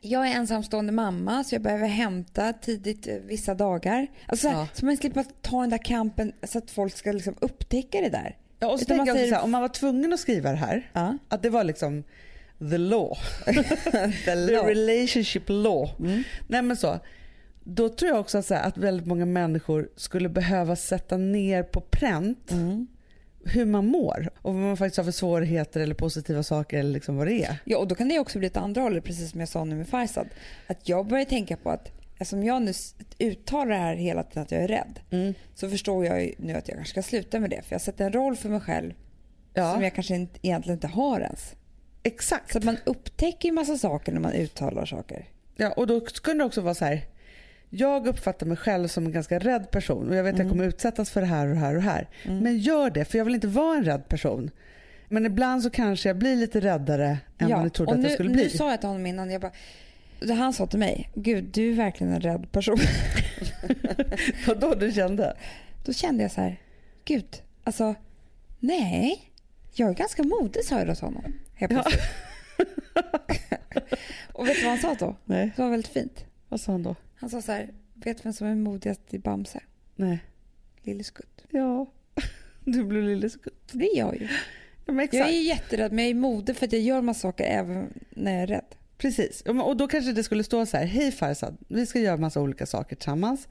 Jag 0.00 0.28
är 0.28 0.34
ensamstående 0.34 0.92
mamma 0.92 1.44
så 1.44 1.54
jag 1.54 1.62
behöver 1.62 1.86
hämta 1.86 2.52
tidigt 2.52 3.06
eh, 3.06 3.14
vissa 3.14 3.54
dagar. 3.54 4.06
Alltså 4.26 4.42
så, 4.48 4.52
här, 4.54 4.58
Ja. 4.60 4.68
så 4.72 4.86
man 4.86 4.96
slipper 4.96 5.24
ta 5.42 5.60
den 5.60 5.70
där 5.70 5.84
kampen 5.84 6.32
så 6.42 6.58
att 6.58 6.70
folk 6.70 6.96
ska 6.96 7.12
liksom 7.12 7.34
upptäcka 7.40 8.00
det 8.00 8.08
där. 8.08 8.36
Ja, 8.58 8.68
och 8.72 8.78
så 8.78 8.84
Utan 8.84 8.96
man 8.96 9.06
säger- 9.06 9.28
så 9.28 9.34
här, 9.34 9.42
om 9.44 9.50
man 9.50 9.60
var 9.62 9.68
tvungen 9.68 10.12
att 10.12 10.20
skriva 10.20 10.50
det 10.50 10.56
här, 10.56 10.90
Ja. 10.92 11.18
att 11.28 11.42
det 11.42 11.50
var 11.50 11.64
liksom 11.64 12.04
the 12.58 12.78
law. 12.78 13.16
The 13.44 13.52
The 14.24 14.34
law. 14.34 14.66
relationship 14.66 15.42
law. 15.46 15.90
Mm. 15.98 16.22
Nej 16.48 16.62
men 16.62 16.76
så. 16.76 16.98
Då 17.64 17.88
tror 17.88 18.10
jag 18.10 18.20
också 18.20 18.38
att, 18.38 18.46
så 18.46 18.54
här, 18.54 18.68
att 18.68 18.78
väldigt 18.78 19.06
många 19.06 19.26
människor 19.26 19.88
skulle 19.96 20.28
behöva 20.28 20.76
sätta 20.76 21.16
ner 21.16 21.62
på 21.62 21.80
pränt 21.80 22.50
Mm. 22.52 22.86
hur 23.44 23.64
man 23.64 23.86
mår 23.86 24.28
och 24.42 24.54
vad 24.54 24.62
man 24.62 24.76
faktiskt 24.76 24.96
har 24.96 25.04
för 25.04 25.10
svårigheter 25.12 25.80
eller 25.80 25.94
positiva 25.94 26.42
saker 26.42 26.78
eller 26.78 26.90
liksom 26.92 27.16
vad 27.16 27.26
det 27.26 27.44
är. 27.44 27.56
Ja, 27.64 27.78
och 27.78 27.88
då 27.88 27.94
kan 27.94 28.08
det 28.08 28.18
också 28.18 28.38
bli 28.38 28.46
ett 28.46 28.56
andra 28.56 28.80
hållet, 28.82 29.04
precis 29.04 29.30
som 29.30 29.40
jag 29.40 29.48
sa 29.48 29.64
nu 29.64 29.74
med 29.76 29.88
Farsad. 29.88 30.26
Att 30.66 30.88
jag 30.88 31.06
börjar 31.06 31.24
tänka 31.24 31.56
på 31.56 31.70
att 31.70 31.92
eftersom 32.18 32.44
jag 32.44 32.62
nu 32.62 32.72
uttalar 33.18 33.70
det 33.70 33.76
här 33.76 33.94
hela 33.94 34.22
tiden 34.22 34.42
att 34.42 34.50
jag 34.52 34.62
är 34.62 34.68
rädd 34.68 35.00
Mm. 35.10 35.34
så 35.54 35.70
förstår 35.70 36.04
jag 36.06 36.34
nu 36.38 36.52
att 36.54 36.68
jag 36.68 36.76
kanske 36.76 36.90
ska 36.90 37.02
sluta 37.02 37.40
med 37.40 37.50
det. 37.50 37.62
För 37.62 37.74
jag 37.74 37.80
sätter 37.80 38.04
en 38.04 38.12
roll 38.12 38.36
för 38.36 38.48
mig 38.48 38.60
själv 38.60 38.92
Ja, 39.54 39.72
som 39.72 39.82
jag 39.82 39.94
kanske 39.94 40.14
inte, 40.14 40.38
egentligen 40.42 40.76
inte 40.76 40.86
har 40.86 41.20
ens. 41.20 41.54
Exakt. 42.06 42.52
Så 42.52 42.58
att 42.58 42.64
man 42.64 42.76
upptäcker 42.84 43.48
ju 43.48 43.54
massa 43.54 43.78
saker 43.78 44.12
när 44.12 44.20
man 44.20 44.32
uttalar 44.32 44.86
saker. 44.86 45.24
Ja, 45.56 45.72
och 45.72 45.86
då 45.86 46.06
skulle 46.06 46.38
det 46.38 46.44
också 46.44 46.60
vara 46.60 46.74
så 46.74 46.84
här. 46.84 47.00
Jag 47.70 48.06
uppfattar 48.06 48.46
mig 48.46 48.56
själv 48.56 48.88
som 48.88 49.06
en 49.06 49.12
ganska 49.12 49.38
rädd 49.38 49.70
person 49.70 50.08
och 50.08 50.16
jag 50.16 50.24
vet 50.24 50.34
att 50.34 50.40
jag 50.40 50.48
kommer 50.48 50.64
utsättas 50.64 51.10
för 51.10 51.20
det 51.20 51.26
här 51.26 51.46
och 51.46 51.54
det 51.54 51.60
här 51.60 51.68
och 51.68 51.82
det 51.82 51.88
här. 51.88 52.08
Men 52.24 52.58
gör 52.58 52.90
det, 52.90 53.04
för 53.04 53.18
jag 53.18 53.24
vill 53.24 53.34
inte 53.34 53.46
vara 53.46 53.76
en 53.76 53.84
rädd 53.84 54.08
person. 54.08 54.50
Men 55.08 55.26
ibland 55.26 55.62
så 55.62 55.70
kanske 55.70 56.08
jag 56.08 56.18
blir 56.18 56.36
lite 56.36 56.60
räddare 56.60 57.18
än 57.38 57.50
vad 57.50 57.64
ni 57.64 57.70
trodde 57.70 57.92
att 57.92 57.98
nu, 57.98 58.04
jag 58.04 58.12
skulle 58.12 58.28
nu 58.28 58.34
bli. 58.34 58.50
sa 58.50 58.70
jag 58.70 58.80
till 58.80 58.88
honom 58.88 59.06
innan, 59.06 59.30
jag 59.30 59.40
bara, 59.40 59.52
han 60.34 60.52
sa 60.52 60.66
till 60.66 60.78
mig, 60.78 61.10
gud 61.14 61.44
du 61.44 61.70
är 61.70 61.74
verkligen 61.74 62.12
en 62.12 62.20
rädd 62.20 62.52
person. 62.52 62.78
Vad 64.46 64.60
då 64.60 64.74
du 64.74 64.92
kände? 64.92 65.36
Då 65.84 65.92
kände 65.92 66.22
jag 66.22 66.32
så 66.32 66.40
här, 66.40 66.60
gud, 67.04 67.42
alltså 67.64 67.94
nej, 68.60 69.32
jag 69.78 69.88
är 69.90 69.94
ganska 69.94 70.22
modig 70.22 70.64
sa 70.64 70.78
jag 70.78 70.86
då 70.86 70.94
till 70.94 71.04
honom. 71.04 71.32
Helt 71.54 71.72
Ja. 71.72 71.84
och 74.32 74.46
vet 74.48 74.56
du 74.56 74.62
vad 74.62 74.70
han 74.70 74.78
sa 74.78 74.94
då? 75.06 75.16
Nej, 75.24 75.52
Det 75.56 75.62
var 75.62 75.70
väldigt 75.70 75.92
fint. 75.92 76.24
vad 76.48 76.60
sa 76.60 76.72
han 76.72 76.82
då? 76.82 76.96
Han 77.16 77.30
sa 77.30 77.42
så 77.42 77.52
här, 77.52 77.70
vet 77.94 78.16
du 78.16 78.22
vem 78.22 78.32
som 78.32 78.46
är 78.46 78.54
modigast 78.54 79.14
i 79.14 79.18
Bamse? 79.18 79.60
Nej. 79.96 80.18
Lille 80.82 81.04
Skutt. 81.04 81.44
Ja, 81.50 81.86
du 82.64 82.84
blev 82.84 83.02
lille 83.02 83.30
skutt. 83.30 83.70
Det 83.72 83.84
är 83.84 83.98
jag 83.98 84.14
ju. 84.16 84.28
Ja. 84.86 85.06
Jag 85.12 85.28
är 85.28 85.42
jätterädd 85.42 85.92
men 85.92 86.04
jag 86.04 86.10
är 86.10 86.14
modig 86.14 86.56
för 86.56 86.66
att 86.66 86.72
jag 86.72 86.82
gör 86.82 87.00
massa 87.00 87.20
saker 87.20 87.44
även 87.44 87.92
när 88.10 88.32
jag 88.32 88.42
är 88.42 88.46
rädd. 88.46 88.74
Precis, 88.98 89.40
och 89.42 89.76
då 89.76 89.88
kanske 89.88 90.12
det 90.12 90.22
skulle 90.22 90.44
stå 90.44 90.66
så 90.66 90.76
här, 90.76 90.84
hej 90.84 91.12
Farzad, 91.12 91.56
vi 91.68 91.86
ska 91.86 91.98
göra 92.00 92.16
massa 92.16 92.40
olika 92.40 92.66
saker 92.66 92.96
tillsammans. 92.96 93.48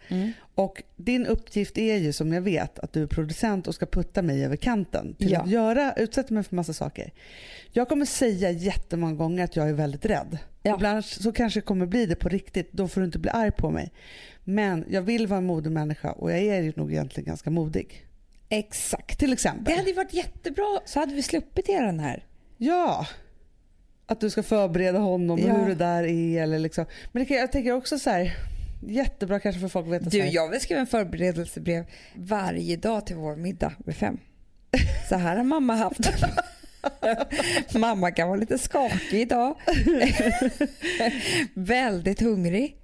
Och 0.56 0.84
din 0.96 1.26
uppgift 1.26 1.78
är 1.78 1.96
ju 1.96 2.14
som 2.14 2.34
jag 2.34 2.42
vet 2.42 2.80
att 2.80 2.94
du 2.94 3.04
är 3.04 3.08
producent 3.08 3.68
och 3.68 3.76
ska 3.76 3.86
putta 3.86 4.22
mig 4.22 4.46
över 4.46 4.56
kanten 4.56 5.16
till 5.16 5.32
Ja. 5.32 5.42
att 5.42 5.50
göra, 5.50 5.94
utsätta 5.94 6.34
mig 6.34 6.44
för 6.44 6.56
massa 6.56 6.74
saker. 6.74 7.14
Jag 7.72 7.90
kommer 7.90 8.06
säga 8.06 8.52
jättemånga 8.52 9.14
gånger 9.14 9.44
att 9.44 9.56
jag 9.56 9.70
är 9.70 9.74
väldigt 9.74 10.06
rädd. 10.06 10.38
Ja. 10.64 10.76
Ibland 10.76 11.06
så 11.06 11.32
kanske 11.32 11.60
det 11.60 11.66
kommer 11.66 11.86
bli 11.86 12.06
det 12.06 12.16
på 12.16 12.30
riktigt, 12.30 12.72
då 12.72 12.88
får 12.88 13.02
du 13.02 13.06
inte 13.06 13.20
bli 13.20 13.30
arg 13.32 13.52
på 13.52 13.70
mig. 13.72 13.92
Men 14.44 14.86
jag 14.90 15.02
vill 15.02 15.28
vara 15.28 15.38
en 15.38 15.46
modig 15.46 15.72
människa 15.72 16.12
och 16.12 16.32
jag 16.32 16.40
är 16.40 16.62
ju 16.62 16.74
nog 16.76 16.92
egentligen 16.92 17.28
ganska 17.28 17.50
modig. 17.50 18.06
Exakt. 18.50 19.20
Till 19.20 19.30
Det 19.30 19.34
exempel. 19.34 19.76
hade 19.78 19.90
ju 19.90 19.96
varit 19.96 20.14
jättebra 20.14 20.80
så 20.86 21.00
hade 21.00 21.14
vi 21.14 21.22
sluppit 21.22 21.70
göra 21.70 21.86
den 21.86 22.00
här. 22.00 22.26
Ja. 22.58 23.08
Att 24.08 24.20
du 24.22 24.30
ska 24.30 24.44
förbereda 24.44 25.00
honom 25.00 25.40
och 25.44 25.50
Ja. 25.50 25.54
hur 25.54 25.68
det 25.68 25.76
där 25.76 26.04
är. 26.04 26.44
Eller 26.44 26.60
liksom. 26.60 26.86
Men 27.12 27.26
kan, 27.26 27.38
jag 27.38 27.52
tänker 27.52 27.72
också 27.72 28.00
så 28.00 28.10
här, 28.10 28.34
jättebra 28.88 29.40
kanske 29.40 29.62
för 29.62 29.68
folk 29.68 29.86
att 29.88 29.94
veta 29.94 30.04
så 30.04 30.10
Du, 30.10 30.22
här. 30.22 30.30
jag 30.34 30.50
vill 30.50 30.62
skriva 30.62 30.82
en 30.82 30.88
förberedelsebrev 30.88 31.86
varje 32.16 32.76
dag 32.78 33.06
till 33.06 33.16
vår 33.16 33.36
middag 33.36 33.74
vid 33.86 33.96
fem. 33.96 34.18
Så 35.10 35.16
här 35.16 35.38
har 35.38 35.44
mamma 35.44 35.76
haft. 35.76 36.00
mamma 37.76 38.12
kan 38.12 38.28
vara 38.28 38.40
lite 38.40 38.58
skakig 38.58 39.22
idag. 39.22 39.56
Väldigt 41.54 42.22
hungrig. 42.22 42.78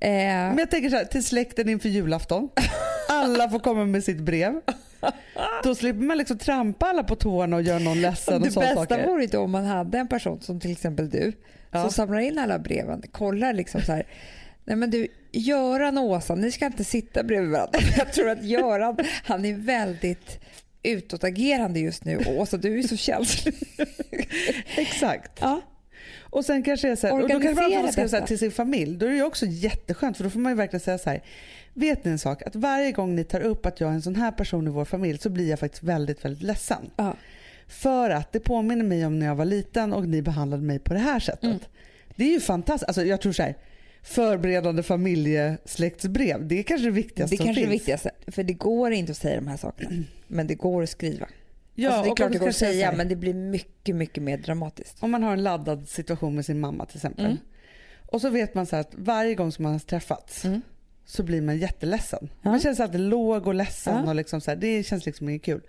Eh, 0.00 0.08
Men 0.10 0.58
jag 0.58 0.70
tänker 0.70 0.90
så 0.90 0.96
här, 0.96 1.04
till 1.04 1.24
släkten 1.24 1.68
inför 1.68 1.88
julafton. 1.88 2.48
Alla 3.08 3.50
får 3.50 3.58
komma 3.58 3.84
med 3.84 4.04
sitt 4.04 4.20
brev. 4.20 4.60
Då 5.64 5.74
slipper 5.74 6.00
man 6.00 6.18
liksom 6.18 6.38
trampa 6.38 6.86
alla 6.86 7.02
på 7.04 7.16
tårna 7.16 7.56
och 7.56 7.62
göra 7.62 7.78
någon 7.78 8.00
ledsen 8.00 8.42
det 8.42 8.48
och 8.48 8.52
sådana 8.54 8.74
bästa 8.74 8.94
saker. 8.94 9.08
vore 9.08 9.24
ju 9.24 9.38
om 9.38 9.50
man 9.50 9.64
hade 9.64 9.98
en 9.98 10.08
person 10.08 10.40
som 10.40 10.60
till 10.60 10.72
exempel 10.72 11.10
du 11.10 11.32
Ja. 11.70 11.82
som 11.82 11.90
samlar 11.90 12.18
in 12.20 12.38
alla 12.38 12.58
breven, 12.58 13.02
kollar 13.12 13.52
liksom 13.52 13.80
så 13.80 13.92
här. 13.92 14.06
Nej 14.64 14.76
men 14.76 14.90
du, 14.90 15.08
Göran 15.32 15.98
och 15.98 16.04
Åsa, 16.04 16.34
ni 16.34 16.52
ska 16.52 16.66
inte 16.66 16.84
sitta 16.84 17.22
bredvid 17.22 17.50
varandra. 17.50 17.78
Jag 17.98 18.12
tror 18.12 18.30
att 18.30 18.44
Göran, 18.44 18.96
han 19.24 19.44
är 19.44 19.54
väldigt 19.54 20.40
utåtagerande 20.82 21.80
just 21.80 22.04
nu. 22.04 22.18
Åsa, 22.26 22.56
du 22.56 22.78
är 22.78 22.82
så 22.82 22.96
känslig. 22.96 23.54
Exakt. 24.76 25.32
Ja. 25.40 25.60
Och 26.20 26.44
sen 26.44 26.62
kanske 26.62 26.86
det 26.86 26.92
är 26.92 26.96
så 26.96 27.06
här, 27.06 27.14
och 27.14 27.20
då 27.20 27.28
kanske 27.28 27.48
man 27.54 27.54
får 27.82 27.88
skriva 27.92 28.08
så 28.08 28.16
här 28.16 28.26
till 28.26 28.38
sin 28.38 28.50
familj. 28.52 28.96
Då 28.96 29.06
är 29.06 29.10
det 29.10 29.16
ju 29.16 29.24
också 29.24 29.46
jätteskönt 29.46 30.16
för 30.16 30.24
då 30.24 30.30
får 30.30 30.40
man 30.40 30.52
ju 30.52 30.56
verkligen 30.56 30.80
säga 30.80 30.98
så 30.98 31.10
här. 31.10 31.22
Vet 31.74 32.04
ni 32.04 32.10
en 32.10 32.18
sak? 32.18 32.42
Att 32.42 32.56
varje 32.56 32.92
gång 32.92 33.14
ni 33.14 33.24
tar 33.24 33.40
upp 33.40 33.66
att 33.66 33.80
jag 33.80 33.90
är 33.90 33.94
en 33.94 34.02
sån 34.02 34.16
här 34.16 34.32
person 34.32 34.66
i 34.66 34.70
vår 34.70 34.84
familj 34.84 35.18
så 35.18 35.30
blir 35.30 35.50
jag 35.50 35.58
faktiskt 35.58 35.82
väldigt, 35.82 36.24
väldigt 36.24 36.42
ledsen. 36.42 36.90
Ja. 36.96 37.16
För 37.66 38.10
att 38.10 38.32
det 38.32 38.40
påminner 38.40 38.84
mig 38.84 39.06
om 39.06 39.18
när 39.18 39.26
jag 39.26 39.34
var 39.34 39.44
liten 39.44 39.92
och 39.92 40.08
ni 40.08 40.22
behandlade 40.22 40.62
mig 40.62 40.78
på 40.78 40.94
det 40.94 41.00
här 41.00 41.20
sättet. 41.20 41.44
Mm. 41.44 41.58
Det 42.16 42.24
är 42.24 42.30
ju 42.30 42.40
fantastiskt. 42.40 42.88
Alltså 42.88 43.04
jag 43.04 43.20
tror 43.20 43.32
så 43.32 43.42
här, 43.42 43.56
förberedande 44.02 44.82
familjesläktsbrev, 44.82 46.48
det 46.48 46.58
är 46.58 46.62
kanske 46.62 46.86
det 46.86 46.90
viktigaste 46.90 47.36
Det 47.36 47.42
är 47.42 47.44
kanske 47.44 47.64
det 47.64 47.70
viktigaste. 47.70 48.10
För 48.26 48.42
det 48.42 48.52
går 48.52 48.92
inte 48.92 49.12
att 49.12 49.18
säga 49.18 49.36
de 49.36 49.46
här 49.46 49.56
sakerna. 49.56 49.90
Men 50.26 50.46
det 50.46 50.54
går 50.54 50.82
att 50.82 50.90
skriva. 50.90 51.28
Ja, 51.74 51.90
alltså 51.90 52.04
det 52.04 52.10
är 52.10 52.16
klart 52.16 52.32
det 52.32 52.38
går 52.38 52.48
att 52.48 52.56
säga 52.56 52.72
säga 52.72 52.92
men 52.96 53.08
det 53.08 53.16
blir 53.16 53.34
mycket, 53.34 53.96
mycket 53.96 54.22
mer 54.22 54.38
dramatiskt. 54.38 55.02
Om 55.02 55.10
man 55.10 55.22
har 55.22 55.32
en 55.32 55.42
laddad 55.42 55.88
situation 55.88 56.34
med 56.34 56.46
sin 56.46 56.60
mamma 56.60 56.86
till 56.86 56.96
exempel. 56.96 57.24
Mm. 57.24 57.38
Och 58.06 58.20
så 58.20 58.30
vet 58.30 58.54
man 58.54 58.66
så 58.66 58.76
här 58.76 58.80
att 58.80 58.94
varje 58.94 59.34
gång 59.34 59.52
som 59.52 59.62
man 59.62 59.72
har 59.72 59.78
träffats 59.78 60.44
Mm. 60.44 60.62
Så 61.04 61.22
blir 61.22 61.42
man 61.42 61.56
jätteledsen. 61.58 62.28
Ja. 62.42 62.50
Man 62.50 62.60
känns 62.60 62.80
alltid 62.80 63.00
låg 63.00 63.46
och 63.46 63.54
ledsen 63.54 64.02
Ja. 64.04 64.08
och 64.10 64.14
liksom 64.14 64.40
så 64.40 64.50
här, 64.50 64.56
det 64.56 64.82
känns 64.82 65.06
liksom 65.06 65.28
inget 65.28 65.42
kul. 65.42 65.60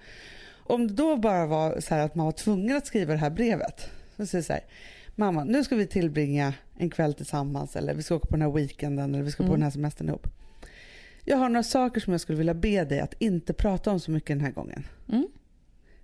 Om 0.66 0.88
det 0.88 0.94
då 0.94 1.18
bara 1.18 1.46
var 1.46 1.80
så 1.80 1.96
att 1.96 2.16
man 2.16 2.26
var 2.26 2.32
tvungen 2.32 2.78
att 2.78 2.86
skriva 2.88 3.14
det 3.14 3.20
här 3.20 3.30
brevet. 3.30 3.90
Så 4.18 4.26
säger 4.26 4.44
så 4.44 4.54
här, 4.54 4.62
mamma 5.16 5.44
nu 5.44 5.64
ska 5.64 5.76
vi 5.76 5.88
tillbringa 5.88 6.54
en 6.78 6.90
kväll 6.90 7.14
tillsammans 7.14 7.76
eller 7.76 7.94
vi 7.94 8.04
ska 8.04 8.16
åka 8.16 8.26
på 8.26 8.32
den 8.36 8.42
här 8.42 8.52
weekenden 8.52 9.14
eller 9.14 9.24
vi 9.24 9.32
ska 9.32 9.38
på 9.44 9.48
Mm. 9.48 9.54
den 9.60 9.64
här 9.64 9.72
semestern 9.72 10.08
ihop. 10.10 10.28
Jag 11.26 11.38
har 11.38 11.50
några 11.50 11.64
saker 11.64 12.02
som 12.02 12.14
jag 12.14 12.22
skulle 12.22 12.38
vilja 12.38 12.54
be 12.54 12.84
dig 12.84 13.00
att 13.00 13.14
inte 13.20 13.54
prata 13.54 13.92
om 13.92 14.00
så 14.00 14.12
mycket 14.12 14.28
den 14.28 14.42
här 14.42 14.52
gången. 14.52 14.88
Mm. 15.12 15.28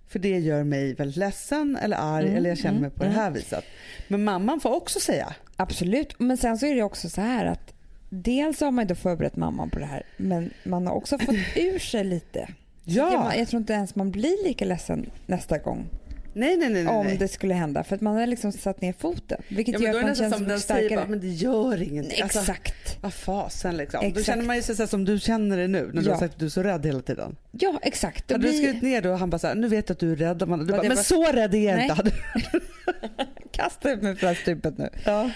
För 0.08 0.18
det 0.18 0.38
gör 0.38 0.64
mig 0.64 0.94
väldigt 0.94 1.16
ledsen 1.16 1.76
eller 1.82 1.96
arg 1.96 2.24
Mm, 2.24 2.36
eller 2.36 2.48
jag 2.50 2.58
känner 2.58 2.70
mm, 2.78 2.82
mig 2.82 2.90
på 2.90 3.04
det 3.04 3.10
här 3.10 3.30
viset. 3.30 3.64
Men 4.08 4.24
mamman 4.24 4.60
får 4.60 4.74
också 4.74 5.00
säga. 5.00 5.34
Absolut. 5.56 6.18
Men 6.20 6.36
sen 6.36 6.58
så 6.58 6.66
är 6.66 6.74
det 6.74 6.82
också 6.82 7.08
så 7.10 7.20
här 7.20 7.46
att 7.46 7.74
dels 8.10 8.60
har 8.60 8.70
man 8.70 8.82
inte 8.82 8.94
förberett 8.94 9.36
mamman 9.36 9.70
på 9.70 9.78
det 9.78 9.84
här 9.86 10.02
men 10.16 10.50
man 10.64 10.86
har 10.86 10.94
också 10.94 11.18
fått 11.18 11.36
ur 11.56 11.78
sig 11.78 12.04
lite. 12.04 12.48
Ja. 12.84 13.32
Jag, 13.36 13.48
tror 13.48 13.60
inte 13.60 13.72
ens 13.72 13.94
man 13.94 14.10
blir 14.10 14.44
lika 14.48 14.64
ledsen 14.64 15.10
nästa 15.26 15.58
gång 15.58 15.86
Nej, 16.34 16.56
nej, 16.56 16.68
nej. 16.70 16.86
om 16.86 17.06
nej. 17.06 17.16
det 17.16 17.28
skulle 17.28 17.54
hända 17.54 17.84
för 17.84 17.94
att 17.96 18.00
man 18.00 18.16
har 18.16 18.26
liksom 18.26 18.52
satt 18.52 18.80
ner 18.80 18.92
foten. 18.98 19.42
Vilket 19.48 19.80
ja, 19.80 19.86
gör 19.86 19.92
då 19.92 19.98
att 19.98 20.04
man 20.04 20.14
känns 20.14 20.32
som 20.34 20.42
mycket 20.42 20.48
den 20.48 20.60
säger 20.60 20.80
starkare. 20.88 21.00
bara, 21.04 21.10
men 21.10 21.20
det 21.20 21.28
gör 21.28 21.82
ingenting. 21.82 22.22
Alltså, 22.22 22.38
Exakt. 22.38 22.98
vad 23.00 23.14
fasen 23.14 23.76
liksom. 23.76 24.00
Då 24.00 24.06
Exakt. 24.06 24.26
känner 24.26 24.44
man 24.44 24.56
ju 24.56 24.62
sig 24.62 24.88
som 24.88 25.04
du 25.04 25.18
känner 25.18 25.56
dig 25.56 25.68
nu 25.68 25.90
när 25.92 26.02
du 26.02 26.08
Ja. 26.08 26.12
har 26.14 26.20
sagt 26.20 26.34
att 26.34 26.40
du 26.40 26.46
är 26.46 26.50
så 26.50 26.62
rädd 26.62 26.86
hela 26.86 27.00
tiden. 27.02 27.36
Ja, 27.50 27.78
exakt. 27.82 28.30
Hade 28.32 28.44
du 28.44 28.50
blir- 28.50 28.62
skrivit 28.62 28.82
ner 28.82 29.02
det 29.02 29.10
och 29.10 29.18
han 29.18 29.30
bara 29.30 29.38
så 29.38 29.46
här, 29.46 29.54
nu 29.54 29.68
vet 29.68 29.88
jag 29.88 29.94
att 29.94 30.00
du 30.00 30.12
är 30.12 30.16
rädd. 30.16 30.48
Man, 30.48 30.58
du 30.58 30.64
bara, 30.72 30.82
men 30.82 30.96
var- 30.96 31.02
så 31.02 31.24
rädd 31.32 31.54
är 31.54 31.58
jag 31.76 31.82
inte. 31.84 32.12
Kasta 33.52 33.90
ut 33.92 34.02
mig 34.02 34.16
från 34.16 34.34
stupet 34.34 34.78
nu. 34.78 34.88
Ja. 35.04 35.30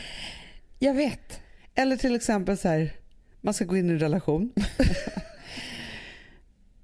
Jag 0.79 0.95
vet. 0.95 1.41
Eller 1.75 1.97
till 1.97 2.15
exempel 2.15 2.59
så 2.59 2.69
här, 2.69 2.91
man 3.41 3.55
ska 3.55 3.65
gå 3.65 3.77
in 3.77 3.91
i 3.91 3.93
en 3.93 3.99
relation. 3.99 4.53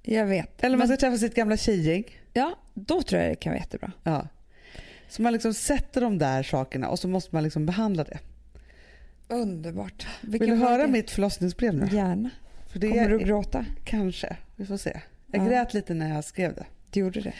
Jag 0.03 0.25
vet. 0.25 0.63
Eller 0.63 0.77
man 0.77 0.87
Men, 0.87 0.97
ska 0.97 1.07
träffa 1.07 1.17
sitt 1.17 1.35
gamla 1.35 1.57
tjejgäng. 1.57 2.03
ja, 2.33 2.55
då 2.73 3.01
tror 3.01 3.21
jag 3.21 3.31
det 3.31 3.35
kan 3.35 3.51
vara 3.51 3.59
jättebra. 3.59 3.91
Ja. 4.03 4.27
Så 5.09 5.21
man 5.21 5.33
liksom 5.33 5.53
sätter 5.53 6.01
de 6.01 6.17
där 6.17 6.43
sakerna 6.43 6.89
och 6.89 6.99
så 6.99 7.07
måste 7.07 7.35
man 7.35 7.43
liksom 7.43 7.65
behandla 7.65 8.03
det. 8.03 8.19
Underbart. 9.27 10.07
Vill 10.21 10.49
du 10.49 10.55
höra 10.55 10.87
mitt 10.87 11.11
förlossningsbrev 11.11 11.73
nu? 11.73 11.87
Gärna. 11.91 12.29
För 12.71 12.79
det 12.79 12.87
Kommer 12.89 13.03
är, 13.03 13.09
du 13.09 13.19
gråta? 13.19 13.65
Kanske, 13.83 14.35
vi 14.55 14.65
får 14.65 14.77
se. 14.77 14.99
Jag 15.27 15.41
Ja. 15.41 15.45
grät 15.49 15.73
lite 15.73 15.93
när 15.93 16.15
jag 16.15 16.23
skrev 16.23 16.53
det. 16.55 16.65
Du 16.91 16.99
gjorde 16.99 17.21
det. 17.21 17.33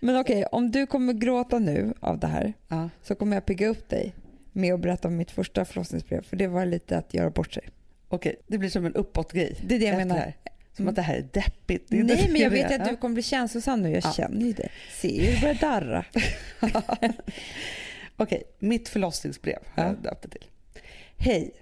Men 0.00 0.16
okej, 0.16 0.44
om 0.46 0.70
du 0.70 0.86
kommer 0.86 1.12
gråta 1.12 1.58
nu 1.58 1.94
av 2.00 2.18
det 2.18 2.26
här 2.26 2.52
Ja. 2.68 2.90
så 3.02 3.14
kommer 3.14 3.36
jag 3.36 3.46
pigga 3.46 3.68
upp 3.68 3.88
dig 3.88 4.14
med 4.56 4.74
att 4.74 4.80
berätta 4.80 5.08
om 5.08 5.16
mitt 5.16 5.30
första 5.30 5.64
förlossningsbrev. 5.64 6.22
För 6.22 6.36
det 6.36 6.46
var 6.46 6.66
lite 6.66 6.98
att 6.98 7.14
göra 7.14 7.30
bort 7.30 7.52
sig. 7.54 7.68
Okej, 8.08 8.36
det 8.46 8.58
blir 8.58 8.68
som 8.70 8.84
en 8.86 8.94
uppåtgrej. 8.94 9.56
Det 9.66 9.74
är 9.74 9.78
det 9.78 9.84
jag 9.86 9.96
menar. 9.96 10.16
här. 10.16 10.36
Som 10.76 10.88
att 10.88 10.96
det 10.96 11.02
här 11.02 11.14
är 11.16 11.28
deppigt. 11.32 11.92
Är 11.92 12.04
Nej, 12.04 12.28
men 12.32 12.40
jag 12.40 12.50
vet 12.50 12.80
att 12.80 12.88
du 12.88 12.96
kommer 12.96 13.14
bli 13.14 13.22
känslosam 13.22 13.82
nu. 13.82 13.90
Jag 13.90 14.04
Ja. 14.04 14.12
känner 14.12 14.46
ju 14.46 14.52
det. 14.52 14.68
Ser 15.00 15.20
hur 15.20 15.32
det 15.32 15.40
börjar 15.40 15.54
darra. 15.54 16.04
Okej, 18.16 18.42
mitt 18.58 18.88
förlossningsbrev 18.88 19.58
har 19.74 19.84
Ja. 19.84 19.88
jag 19.90 20.02
döpt 20.02 20.22
det 20.22 20.28
till. 20.28 20.44
Hej, 21.16 21.54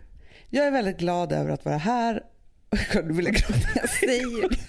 jag 0.50 0.66
är 0.66 0.70
väldigt 0.70 0.98
glad 0.98 1.32
över 1.32 1.50
att 1.50 1.64
vara 1.64 1.76
här. 1.76 2.22
Nu 3.04 3.12
vill 3.12 3.24
jag 3.24 3.34
gråta. 3.34 3.68
Jag 3.74 3.88
säger 3.88 4.48
det. 4.48 4.56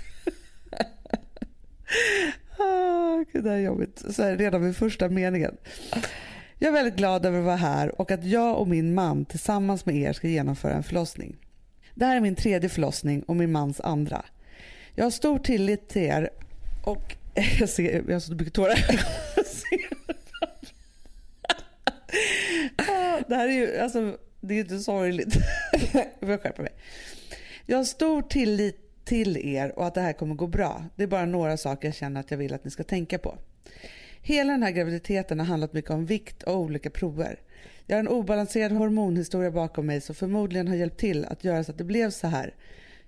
Ah, 2.57 3.26
det 3.34 3.49
här 3.49 3.57
är 3.57 3.59
jobbigt. 3.61 4.03
Så 4.09 4.24
här, 4.24 4.38
redan 4.38 4.63
vid 4.65 4.76
första 4.78 5.09
meningen. 5.09 5.57
Jag 6.64 6.70
är 6.70 6.74
väldigt 6.74 6.95
glad 6.95 7.26
över 7.26 7.39
att 7.39 7.45
vara 7.45 7.55
här 7.55 8.01
och 8.01 8.11
att 8.11 8.24
jag 8.24 8.57
och 8.57 8.68
min 8.68 8.93
man 8.93 9.26
tillsammans 9.26 9.86
med 9.86 9.95
er 9.95 10.14
ska 10.14 10.28
genomföra 10.28 10.74
en 10.74 10.84
förlossning. 10.84 11.36
Det 11.95 12.05
här 12.05 12.16
är 12.16 12.20
min 12.20 12.36
tredje 12.36 12.70
förlossning 12.70 13.24
och 13.24 13.36
min 13.36 13.51
mans 13.51 13.82
andra. 13.82 14.26
Jag 14.95 15.05
har 15.05 15.11
stor 15.11 15.39
tillit 15.39 15.89
till 15.89 16.01
er 16.01 16.30
och 16.84 17.16
jag 17.59 17.70
ser, 17.70 18.03
jag 18.07 18.16
har 18.16 18.20
så 18.20 18.34
mycket 18.34 18.53
tårar. 18.53 18.80
Ah, 22.76 23.20
det 23.28 23.36
här 23.36 23.47
är 23.47 23.53
ju, 23.53 23.78
alltså, 23.78 24.18
det 24.41 24.53
är 24.53 24.55
ju 24.55 24.61
inte 24.61 24.80
sorgligt. 24.80 25.36
Jag 25.93 26.03
får 26.20 26.38
skärpa 26.38 26.61
mig. 26.61 26.72
Jag 27.66 27.78
har 27.78 27.84
stor 27.84 28.22
tillit 28.22 29.05
till 29.05 29.38
er 29.38 29.80
och 29.80 29.88
att 29.88 29.93
det 29.93 30.01
här 30.01 30.14
kommer 30.14 30.36
gå 30.36 30.47
bra. 30.47 30.84
Det 30.95 31.03
är 31.03 31.07
bara 31.07 31.26
några 31.26 31.57
saker 31.57 31.88
jag 31.88 31.95
känner 31.95 32.20
att 32.20 32.32
jag 32.32 32.38
vill 32.38 32.53
att 32.53 32.66
ni 32.66 32.72
ska 32.72 32.84
tänka 32.84 33.18
på. 33.18 33.38
Hela 34.26 34.51
den 34.51 34.63
här 34.63 34.71
graviditeten 34.71 35.39
har 35.39 35.45
handlat 35.45 35.74
mycket 35.74 35.91
om 35.91 36.05
vikt 36.05 36.43
och 36.43 36.57
olika 36.57 36.89
prover. 36.89 37.39
Jag 37.88 37.95
har 37.95 37.99
en 37.99 38.07
obalanserad 38.07 38.71
hormonhistoria 38.71 39.51
bakom 39.51 39.86
mig 39.86 40.01
som 40.01 40.15
förmodligen 40.15 40.67
har 40.67 40.76
hjälpt 40.76 40.99
till 40.99 41.26
att 41.26 41.43
göra 41.43 41.63
så 41.63 41.71
att 41.71 41.78
det 41.78 41.84
blev 41.84 42.09
så 42.09 42.28
här 42.28 42.55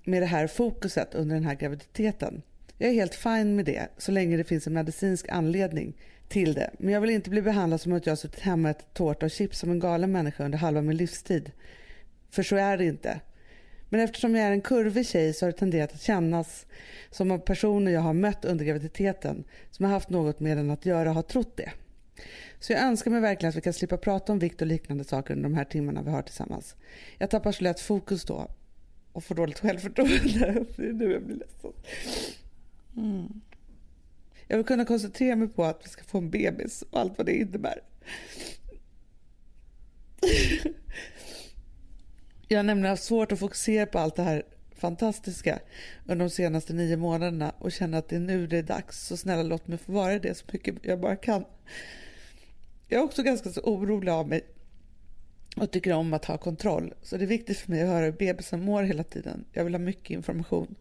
med 0.04 0.22
det 0.22 0.26
här 0.26 0.48
fokuset 0.48 1.16
under 1.16 1.36
den 1.36 1.46
här 1.46 1.56
graviditeten. 1.56 2.42
Jag 2.78 2.90
är 2.90 2.94
helt 2.94 3.16
fine 3.16 3.56
med 3.56 3.66
det 3.66 3.88
så 3.98 4.12
länge 4.12 4.38
det 4.38 4.44
finns 4.44 4.68
en 4.68 4.74
medicinsk 4.74 5.30
anledning 5.30 5.94
till 6.28 6.54
det. 6.54 6.72
Men 6.80 6.94
jag 6.94 7.02
vill 7.02 7.10
inte 7.10 7.30
bli 7.30 7.42
behandlad 7.42 7.82
som 7.82 7.94
att 7.94 8.06
jag 8.06 8.12
har 8.12 8.18
suttit 8.18 8.40
hemma 8.40 8.70
och 8.70 8.76
ätit 8.76 8.94
tårta 8.94 9.26
och 9.26 9.32
chips 9.32 9.60
som 9.60 9.72
en 9.72 9.80
galen 9.80 10.12
människa 10.12 10.46
under 10.46 10.58
halva 10.58 10.82
min 10.82 10.98
livstid. 10.98 11.52
För 12.30 12.44
så 12.44 12.56
är 12.56 12.78
det 12.78 12.86
inte. 12.86 13.20
Men 13.90 14.00
eftersom 14.00 14.36
jag 14.36 14.48
är 14.48 14.52
en 14.52 14.62
kurvig 14.62 15.08
tjej 15.08 15.34
så 15.34 15.46
har 15.46 15.52
det 15.52 15.58
tenderat 15.58 15.94
att 15.94 16.02
kännas 16.02 16.66
som 17.12 17.32
att 17.32 17.46
personer 17.46 17.92
jag 17.92 18.02
har 18.02 18.14
mött 18.14 18.46
under 18.46 18.66
graviditeten 18.66 19.44
som 19.72 19.86
har 19.86 19.92
haft 19.92 20.10
något 20.10 20.40
med 20.40 20.58
den 20.58 20.72
att 20.72 20.86
göra 20.86 21.12
har 21.12 21.22
trott 21.22 21.58
det. 21.58 21.72
Så 22.60 22.74
jag 22.74 22.84
önskar 22.84 23.12
mig 23.12 23.22
verkligen 23.22 23.50
att 23.50 23.56
vi 23.56 23.62
kan 23.62 23.74
slippa 23.74 23.98
prata 23.98 24.32
om 24.32 24.40
vikt 24.40 24.62
och 24.62 24.68
liknande 24.68 25.04
saker 25.04 25.34
under 25.34 25.50
de 25.50 25.56
här 25.56 25.66
timmarna 25.66 26.02
vi 26.02 26.10
har 26.10 26.22
tillsammans. 26.22 26.76
Jag 27.18 27.30
tappar 27.30 27.52
så 27.52 27.64
lätt 27.64 27.80
fokus 27.80 28.24
då 28.24 28.48
och 29.12 29.24
får 29.24 29.36
dåligt 29.36 29.60
självförtroende. 29.60 30.66
Det 30.78 30.88
är 30.88 30.94
nu 30.94 31.12
jag 31.12 31.24
blir 31.24 31.36
ledsen. 31.36 31.72
Jag 34.48 34.58
vill 34.58 34.66
kunna 34.66 34.86
koncentrera 34.86 35.36
mig 35.36 35.48
på 35.48 35.64
att 35.64 35.82
vi 35.86 35.90
ska 35.90 36.04
få 36.04 36.18
en 36.18 36.30
bebis 36.30 36.84
och 36.90 37.00
allt 37.00 37.18
vad 37.18 37.26
det 37.26 37.34
innebär. 37.34 37.82
Jag 42.48 42.58
har 42.58 42.64
nämligen 42.64 42.90
haft 42.90 43.04
svårt 43.04 43.32
att 43.32 43.40
fokusera 43.40 43.86
på 43.86 44.00
allt 44.00 44.16
det 44.16 44.24
här 44.24 44.44
fantastiska 44.76 45.60
under 46.06 46.26
de 46.26 46.30
senaste 46.30 46.74
nio 46.74 46.98
månaderna 46.98 47.54
och 47.60 47.72
känner 47.72 47.98
att 47.98 48.10
det 48.10 48.16
är 48.16 48.20
nu 48.20 48.48
det 48.48 48.58
är 48.58 48.64
dags. 48.64 49.08
Så 49.08 49.18
snälla 49.18 49.44
låt 49.44 49.68
mig 49.68 49.78
få 49.78 49.92
vara 49.92 50.20
det 50.20 50.38
så 50.38 50.46
mycket 50.52 50.76
jag 50.82 51.00
bara 51.00 51.16
kan. 51.16 51.46
Jag 52.88 53.00
är 53.00 53.04
också 53.04 53.24
ganska 53.24 53.50
så 53.50 53.62
orolig 53.62 54.12
av 54.12 54.28
mig 54.28 54.42
och 55.56 55.72
tycker 55.72 55.94
om 55.94 56.14
att 56.14 56.26
ha 56.26 56.38
kontroll. 56.38 56.94
Så 57.02 57.18
det 57.18 57.26
är 57.26 57.28
viktigt 57.28 57.58
för 57.58 57.72
mig 57.72 57.82
att 57.82 57.88
höra 57.88 58.06
hur 58.06 58.12
bebisen 58.12 58.66
mår 58.66 58.84
hela 58.84 59.04
tiden. 59.04 59.46
Jag 59.52 59.64
vill 59.64 59.74
ha 59.74 59.80
mycket 59.80 60.10
information. 60.10 60.76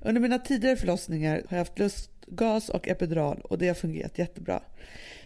Under 0.00 0.20
mina 0.20 0.38
tidigare 0.38 0.76
förlossningar 0.76 1.34
har 1.34 1.56
jag 1.56 1.58
haft 1.58 1.78
lustgas 1.78 2.68
och 2.68 2.88
epidural 2.88 3.40
och 3.40 3.58
det 3.58 3.68
har 3.68 3.74
fungerat 3.74 4.18
jättebra. 4.18 4.62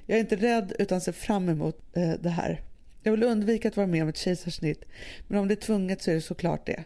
Jag 0.06 0.16
är 0.16 0.20
inte 0.20 0.36
rädd 0.36 0.72
utan 0.78 1.00
ser 1.00 1.12
fram 1.12 1.48
emot 1.48 1.96
eh, 1.96 2.12
det 2.20 2.30
här. 2.30 2.60
Jag 3.02 3.12
vill 3.12 3.22
undvika 3.22 3.68
att 3.68 3.76
vara 3.76 3.86
med 3.86 4.02
om 4.02 4.08
ett 4.08 4.16
kejsarsnitt 4.16 4.84
men 5.28 5.38
om 5.38 5.48
det 5.48 5.54
är 5.54 5.56
tvunget 5.56 6.02
så 6.02 6.10
är 6.10 6.14
det 6.14 6.20
såklart 6.20 6.66
det. 6.66 6.84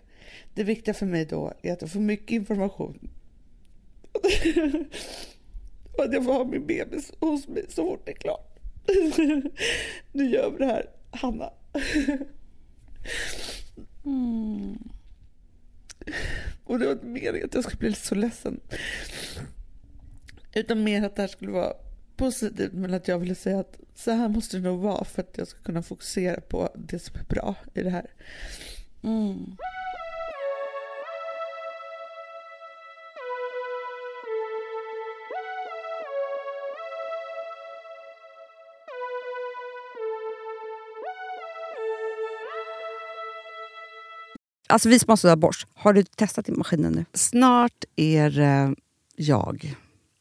Det 0.54 0.64
viktiga 0.64 0.94
för 0.94 1.06
mig 1.06 1.24
då 1.24 1.52
är 1.62 1.72
att 1.72 1.82
jag 1.82 1.90
får 1.90 2.00
mycket 2.00 2.30
information. 2.30 3.08
och 5.92 6.04
att 6.04 6.12
jag 6.12 6.24
får 6.24 6.32
ha 6.32 6.44
min 6.44 6.66
bebis 6.66 7.12
hos 7.20 7.48
mig 7.48 7.64
så 7.68 7.90
fort 7.90 8.02
det 8.06 8.12
är 8.12 8.16
klart. 8.16 8.58
nu 10.12 10.30
gör 10.30 10.50
vi 10.50 10.58
det 10.58 10.66
här, 10.66 10.90
Hanna. 11.10 11.52
Och 16.64 16.78
det 16.78 16.86
var 16.86 16.92
inte 16.92 17.06
meningen 17.06 17.46
att 17.46 17.54
jag 17.54 17.64
skulle 17.64 17.78
bli 17.78 17.92
så 17.94 18.14
ledsen. 18.14 18.60
Utan 20.54 20.84
mer 20.84 21.04
att 21.04 21.16
det 21.16 21.22
här 21.22 21.28
skulle 21.28 21.50
vara 21.50 21.72
positivt 22.16 22.72
men 22.72 22.94
att 22.94 23.08
jag 23.08 23.18
ville 23.18 23.34
säga 23.34 23.60
att 23.60 23.78
så 23.94 24.10
här 24.10 24.28
måste 24.28 24.56
det 24.56 24.62
nog 24.62 24.80
vara 24.80 25.04
för 25.04 25.22
att 25.22 25.38
jag 25.38 25.48
ska 25.48 25.60
kunna 25.60 25.82
fokusera 25.82 26.40
på 26.40 26.68
det 26.74 26.98
som 26.98 27.16
är 27.20 27.24
bra 27.24 27.54
i 27.74 27.82
det 27.82 27.90
här. 27.90 28.06
Mm. 29.02 29.56
Alltså 44.68 44.88
vi 44.88 44.98
sponsrar 44.98 45.30
av 45.30 45.36
Bosch. 45.36 45.66
Har 45.74 45.92
du 45.92 46.02
testat 46.02 46.48
i 46.48 46.52
maskinen 46.52 46.92
nu? 46.92 47.04
Snart 47.12 47.84
är 47.96 48.30
det 48.30 48.74
jag 49.16 49.76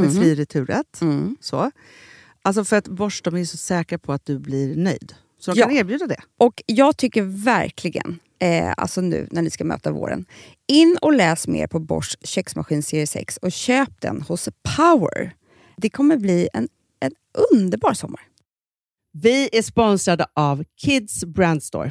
med 0.00 0.14
fri 0.14 0.34
returrätt. 0.34 1.00
Mm. 1.00 1.36
Så. 1.40 1.70
Alltså 2.42 2.64
för 2.64 2.76
att 2.76 2.88
Bosch 2.88 3.20
de 3.24 3.36
är 3.36 3.44
så 3.44 3.56
säkra 3.56 3.98
på 3.98 4.12
att 4.12 4.26
du 4.26 4.38
blir 4.38 4.76
nöjd. 4.76 5.14
Så 5.40 5.52
de 5.52 5.60
Ja. 5.60 5.66
kan 5.66 5.76
erbjuda 5.76 6.06
det. 6.06 6.20
Och 6.38 6.62
jag 6.66 6.96
tycker 6.96 7.22
verkligen, 7.22 8.18
eh, 8.38 8.72
alltså 8.76 9.00
nu 9.00 9.28
när 9.30 9.42
ni 9.42 9.50
ska 9.50 9.64
möta 9.64 9.90
våren, 9.92 10.26
in 10.66 10.98
och 11.02 11.12
läs 11.12 11.48
mer 11.48 11.66
på 11.66 11.78
Bosch 11.78 12.16
köksmaskin 12.22 12.82
serie 12.82 13.06
6 13.06 13.36
och 13.36 13.52
köp 13.52 14.00
den 14.00 14.22
hos 14.22 14.48
Power. 14.76 15.34
Det 15.76 15.90
kommer 15.90 16.16
bli 16.16 16.48
en, 16.52 16.68
en 17.00 17.12
underbar 17.52 17.92
sommar. 17.94 18.20
Vi 19.12 19.48
är 19.52 19.62
sponsrade 19.62 20.26
av 20.34 20.64
Kids 20.76 21.24
Brand 21.24 21.62
Store. 21.62 21.90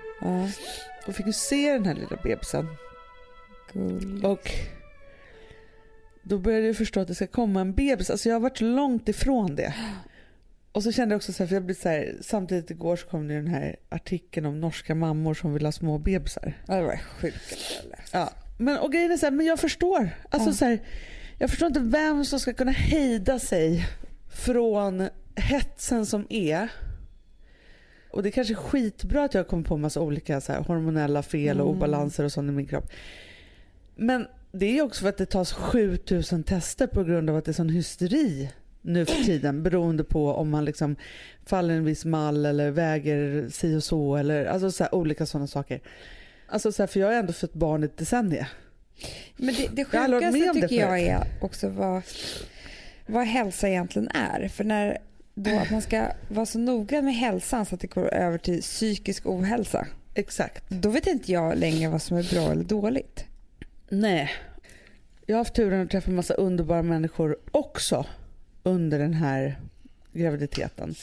och 1.07 1.15
fick 1.15 1.25
ju 1.25 1.33
se 1.33 1.73
den 1.73 1.85
här 1.85 1.93
lilla 1.93 2.17
bebisen. 2.23 2.67
Och 4.23 4.51
då 6.23 6.37
började 6.37 6.67
jag 6.67 6.77
förstå 6.77 6.99
att 6.99 7.07
det 7.07 7.15
ska 7.15 7.27
komma 7.27 7.61
en 7.61 7.73
bebis. 7.73 8.09
Alltså 8.09 8.29
jag 8.29 8.35
har 8.35 8.39
varit 8.39 8.61
långt 8.61 9.09
ifrån 9.09 9.55
det. 9.55 9.73
Och 10.71 10.83
så 10.83 10.91
kände 10.91 11.13
jag 11.13 11.17
också 11.17 11.33
så 11.33 11.43
här, 11.43 11.47
för 11.47 11.55
jag 11.55 11.63
blev 11.63 11.75
så 11.75 11.89
här, 11.89 12.15
samtidigt 12.21 12.71
igår 12.71 12.95
så 12.95 13.07
kom 13.07 13.27
det 13.27 13.33
den 13.33 13.47
här 13.47 13.75
artikeln 13.89 14.45
om 14.45 14.59
norska 14.61 14.95
mammor 14.95 15.33
som 15.33 15.53
vill 15.53 15.65
ha 15.65 15.71
små 15.71 15.97
bebisar. 15.97 16.53
Ja, 16.67 16.75
det 16.75 16.81
var 16.83 16.99
läst. 17.21 18.09
Ja, 18.13 18.33
men 18.59 18.77
och 18.77 18.91
grejen 18.91 19.11
är 19.11 19.17
så 19.17 19.25
här, 19.25 19.31
men 19.31 19.45
jag 19.45 19.59
förstår. 19.59 20.09
Alltså 20.29 20.49
Ja. 20.49 20.53
så 20.53 20.65
här, 20.65 20.79
jag 21.39 21.49
förstår 21.49 21.67
inte 21.67 21.79
vem 21.79 22.25
som 22.25 22.39
ska 22.39 22.53
kunna 22.53 22.71
hejda 22.71 23.39
sig 23.39 23.87
från 24.35 25.09
hetsen 25.35 26.05
som 26.05 26.27
är. 26.29 26.69
Och 28.13 28.23
det 28.23 28.29
är 28.29 28.31
kanske 28.31 28.55
skitbra 28.55 29.23
att 29.23 29.33
jag 29.33 29.47
kommer 29.47 29.63
på 29.63 29.77
massa 29.77 30.01
olika 30.01 30.41
så 30.41 30.53
här, 30.53 30.59
hormonella 30.59 31.23
fel 31.23 31.61
och 31.61 31.67
Mm. 31.67 31.77
obalanser 31.77 32.23
och 32.23 32.31
sånt 32.31 32.49
i 32.49 32.51
min 32.51 32.67
kropp. 32.67 32.91
Men 33.95 34.27
det 34.51 34.77
är 34.77 34.81
också 34.81 35.01
för 35.01 35.09
att 35.09 35.17
det 35.17 35.25
tas 35.25 35.53
7000 35.53 36.43
tester 36.43 36.87
på 36.87 37.03
grund 37.03 37.29
av 37.29 37.35
att 37.37 37.45
det 37.45 37.51
är 37.51 37.53
sån 37.53 37.69
hysteri 37.69 38.51
nu 38.81 39.05
för 39.05 39.23
tiden 39.23 39.63
beroende 39.63 40.03
på 40.03 40.33
om 40.33 40.49
man 40.49 40.65
liksom 40.65 40.95
faller 41.45 41.73
en 41.73 41.85
viss 41.85 42.05
mall 42.05 42.45
eller 42.45 42.71
väger 42.71 43.49
si 43.49 43.75
och 43.75 43.83
så 43.83 44.15
eller 44.15 44.45
alltså 44.45 44.71
så 44.71 44.83
här, 44.83 44.95
olika 44.95 45.25
sådana 45.25 45.47
saker. 45.47 45.81
Alltså 46.47 46.71
så 46.71 46.81
här, 46.81 46.87
för 46.87 46.99
jag 46.99 47.07
har 47.07 47.13
ändå 47.13 47.33
fött 47.33 47.53
barn 47.53 47.83
i 47.83 47.85
ett 47.85 47.97
decennium. 47.97 48.45
Men 49.37 49.55
det, 49.55 49.67
det 49.75 49.87
Jag 49.91 50.09
sjukaste 50.09 50.39
det 50.53 50.53
tycker 50.53 50.75
jag 50.75 50.99
är 50.99 51.23
också 51.41 51.69
vad, 51.69 52.01
vad 53.05 53.25
hälsa 53.25 53.69
egentligen 53.69 54.07
är. 54.13 54.47
För 54.47 54.63
när 54.63 54.97
då 55.33 55.57
att 55.59 55.71
man 55.71 55.81
ska 55.81 56.07
vara 56.27 56.45
så 56.45 56.59
noggrann 56.59 57.05
med 57.05 57.15
hälsan 57.15 57.65
så 57.65 57.75
att 57.75 57.81
det 57.81 57.87
går 57.87 58.13
över 58.13 58.37
till 58.37 58.61
psykisk 58.61 59.25
ohälsa. 59.25 59.87
Exakt. 60.13 60.63
Då 60.69 60.89
vet 60.89 61.07
inte 61.07 61.31
jag 61.31 61.57
längre 61.57 61.89
vad 61.89 62.01
som 62.01 62.17
är 62.17 62.33
bra 62.33 62.51
eller 62.51 62.63
dåligt. 62.63 63.25
Nej. 63.89 64.31
Jag 65.25 65.35
har 65.35 65.39
haft 65.39 65.55
turen 65.55 65.81
att 65.81 65.89
träffa 65.89 66.09
en 66.09 66.15
massa 66.15 66.33
underbara 66.33 66.81
människor 66.83 67.37
också 67.51 68.05
under 68.63 68.99
den 68.99 69.13
här 69.13 69.59
graviditeten. 70.13 70.95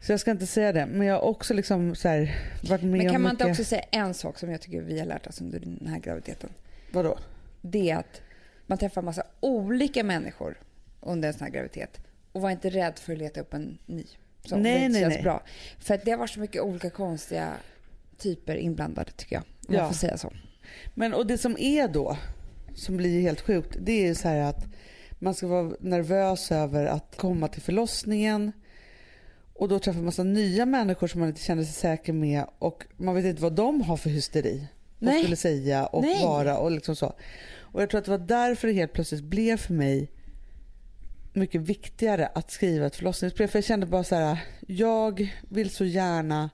Så 0.00 0.12
jag 0.12 0.20
ska 0.20 0.30
inte 0.30 0.46
säga 0.46 0.72
det, 0.72 0.86
men 0.86 1.06
jag 1.06 1.14
har 1.14 1.22
också 1.22 1.54
liksom 1.54 1.94
så 1.94 2.08
här 2.08 2.36
varit 2.62 2.82
med 2.82 2.90
Men 2.90 3.06
kan 3.06 3.16
om 3.16 3.22
man 3.22 3.30
inte 3.30 3.44
också 3.44 3.64
säga 3.64 3.82
en 3.90 4.14
sak 4.14 4.38
som 4.38 4.50
jag 4.50 4.60
tycker 4.60 4.80
vi 4.80 4.98
har 4.98 5.06
lärt 5.06 5.26
oss 5.26 5.40
under 5.40 5.60
den 5.60 5.86
här 5.86 5.98
graviditeten? 5.98 6.50
Vadå? 6.92 7.18
Det 7.60 7.90
är 7.90 7.96
att 7.96 8.20
man 8.66 8.78
träffar 8.78 9.02
massa 9.02 9.22
olika 9.40 10.04
människor 10.04 10.58
under 11.00 11.28
en 11.28 11.34
sån 11.34 11.42
här 11.42 11.50
graviditet 11.50 12.00
och 12.32 12.40
var 12.40 12.50
inte 12.50 12.70
rädd 12.70 12.98
för 12.98 13.12
att 13.12 13.18
leta 13.18 13.40
upp 13.40 13.54
en 13.54 13.78
ny. 13.86 14.04
Som 14.44 14.62
Nej, 14.62 14.84
inte 14.84 14.92
nej, 14.92 15.00
känns 15.02 15.14
nej. 15.14 15.22
bra. 15.22 15.42
För 15.78 15.94
att 15.94 16.04
det 16.04 16.10
har 16.10 16.18
varit 16.18 16.30
så 16.30 16.40
mycket 16.40 16.62
olika 16.62 16.90
konstiga 16.90 17.52
typer 18.18 18.56
inblandade 18.56 19.10
tycker 19.10 19.36
jag. 19.36 19.42
Om 19.68 19.74
Ja. 19.74 19.80
man 19.80 19.90
får 19.92 19.98
säga 19.98 20.18
så. 20.18 20.32
Men 20.94 21.14
och 21.14 21.26
det 21.26 21.38
som 21.38 21.56
är 21.58 21.88
då, 21.88 22.16
som 22.74 22.96
blir 22.96 23.20
helt 23.20 23.40
sjukt, 23.40 23.76
det 23.80 23.92
är 23.92 24.06
ju 24.06 24.14
så 24.14 24.28
här 24.28 24.40
att 24.40 24.64
man 25.18 25.34
ska 25.34 25.46
vara 25.46 25.72
nervös 25.80 26.52
över 26.52 26.86
att 26.86 27.16
komma 27.16 27.48
till 27.48 27.62
förlossningen 27.62 28.52
och 29.54 29.68
då 29.68 29.78
träffa 29.78 29.98
massa 30.00 30.22
nya 30.22 30.66
människor 30.66 31.06
som 31.06 31.20
man 31.20 31.28
inte 31.28 31.42
känner 31.42 31.64
sig 31.64 31.72
säker 31.72 32.12
med 32.12 32.44
och 32.58 32.84
man 32.96 33.14
vet 33.14 33.24
inte 33.24 33.42
vad 33.42 33.52
de 33.52 33.80
har 33.82 33.96
för 33.96 34.10
hysteri 34.10 34.66
och 34.96 35.02
Nej. 35.02 35.22
skulle 35.22 35.36
säga 35.36 35.86
och 35.86 36.02
Nej. 36.02 36.24
vara 36.24 36.58
och 36.58 36.70
liksom 36.70 36.96
så. 36.96 37.12
Och 37.58 37.82
jag 37.82 37.90
tror 37.90 37.98
att 37.98 38.04
det 38.04 38.10
var 38.10 38.18
därför 38.18 38.68
det 38.68 38.74
helt 38.74 38.92
plötsligt 38.92 39.24
blev 39.24 39.56
för 39.56 39.74
mig 39.74 40.10
mycket 41.32 41.60
viktigare 41.60 42.26
att 42.34 42.50
skriva 42.50 42.86
ett 42.86 42.96
förlossningsbrev. 42.96 43.46
För 43.46 43.58
jag 43.58 43.64
kände 43.64 43.86
bara 43.86 44.04
så 44.04 44.14
här, 44.14 44.38
jag 44.66 45.28
vill 45.48 45.70
så 45.70 45.84
gärna, 45.84 46.50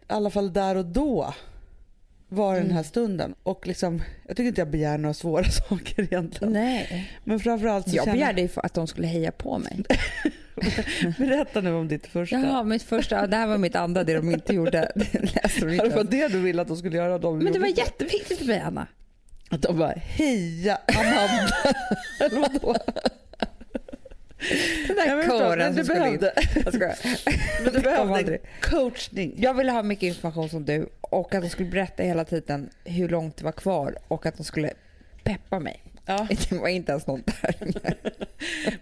i 0.00 0.12
alla 0.12 0.30
fall 0.30 0.52
där 0.52 0.76
och 0.76 0.86
då, 0.86 1.34
vara 2.28 2.54
den 2.54 2.64
Mm. 2.64 2.76
här 2.76 2.82
stunden. 2.82 3.34
Och 3.42 3.66
liksom, 3.66 4.02
jag 4.26 4.36
tycker 4.36 4.48
inte 4.48 4.60
jag 4.60 4.70
begär 4.70 4.98
några 4.98 5.14
svåra 5.14 5.44
saker 5.68 6.02
egentligen. 6.02 6.52
Nej. 6.52 7.10
Men 7.24 7.40
framförallt 7.40 7.90
så 7.90 7.96
Jag 7.96 8.04
känner 8.04 8.16
begärde 8.18 8.42
ju 8.42 8.48
att 8.56 8.74
de 8.74 8.86
skulle 8.86 9.06
heja 9.06 9.32
på 9.32 9.58
mig. 9.58 9.82
Berätta 11.18 11.60
nu 11.60 11.72
om 11.74 11.88
ditt 11.88 12.06
första. 12.06 12.36
Jaha, 12.36 12.62
mitt 12.62 12.82
första, 12.82 13.26
det 13.26 13.36
här 13.36 13.46
var 13.46 13.58
mitt 13.58 13.76
andra, 13.76 14.04
det 14.04 14.14
de 14.14 14.30
inte 14.30 14.52
gjorde. 14.54 14.92
Det 15.60 15.94
var 15.94 16.04
det 16.10 16.28
du 16.28 16.40
ville 16.40 16.62
att 16.62 16.68
de 16.68 16.76
skulle 16.76 16.96
göra. 16.96 17.18
De 17.18 17.38
Men 17.38 17.52
det 17.52 17.58
var 17.58 17.66
jätteviktigt 17.78 18.38
för 18.38 18.44
mig, 18.46 18.60
Anna. 18.60 18.86
Att 19.50 19.62
de 19.62 19.78
bara, 19.78 19.92
heja 19.92 20.78
Amanda. 20.96 22.80
Den 24.86 24.96
där 24.96 25.56
men 25.56 25.72
du 25.72 25.76
som 25.76 25.84
skulle 25.84 26.08
in. 26.08 26.18
behövde, 26.18 26.32
Jag 26.64 26.74
skojar. 26.74 26.96
men 27.64 27.72
du 27.72 27.80
behövde 27.80 28.38
coachning. 28.60 29.34
Jag 29.36 29.54
ville 29.54 29.72
ha 29.72 29.82
mycket 29.82 30.02
information 30.02 30.48
som 30.48 30.64
du 30.64 30.88
och 31.00 31.34
att 31.34 31.42
de 31.42 31.48
skulle 31.50 31.70
berätta 31.70 32.02
hela 32.02 32.24
tiden 32.24 32.70
hur 32.84 33.08
långt 33.08 33.36
det 33.36 33.44
var 33.44 33.52
kvar 33.52 33.94
och 34.08 34.26
att 34.26 34.36
de 34.36 34.44
skulle 34.44 34.72
peppa 35.24 35.58
mig. 35.58 35.82
Ja, 36.06 36.26
Det 36.50 36.52
var 36.52 36.68
inte 36.68 36.92
ens 36.92 37.06
något 37.06 37.26
där. 37.26 37.54
men 37.60 37.72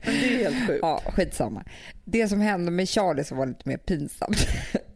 det 0.03 0.35
är 0.35 0.39
helt 0.39 0.67
sjukt. 0.67 0.79
Ja, 0.83 1.03
skitsamma. 1.07 1.65
Det 2.05 2.29
som 2.29 2.41
hände 2.41 2.71
med 2.71 2.89
Charlie 2.89 3.25
som 3.25 3.39
var 3.39 3.47
lite 3.47 3.69
mer 3.69 3.77
pinsamt, 3.77 4.49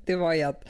det 0.05 0.17
var 0.17 0.35
ju 0.35 0.43
att 0.43 0.65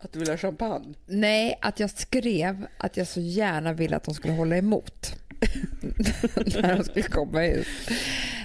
Att 0.00 0.12
du 0.12 0.18
vill 0.18 0.28
ha 0.28 0.36
champagne. 0.36 0.94
Nej, 1.06 1.58
att 1.62 1.80
jag 1.80 1.90
skrev 1.90 2.66
att 2.78 2.96
jag 2.96 3.06
så 3.06 3.20
gärna 3.20 3.72
ville 3.72 3.96
att 3.96 4.04
de 4.04 4.14
skulle 4.14 4.34
hålla 4.34 4.56
emot 4.56 5.14
när 6.62 6.76
de 6.76 6.84
skulle 6.84 7.02
komma 7.02 7.46
ut. 7.46 7.66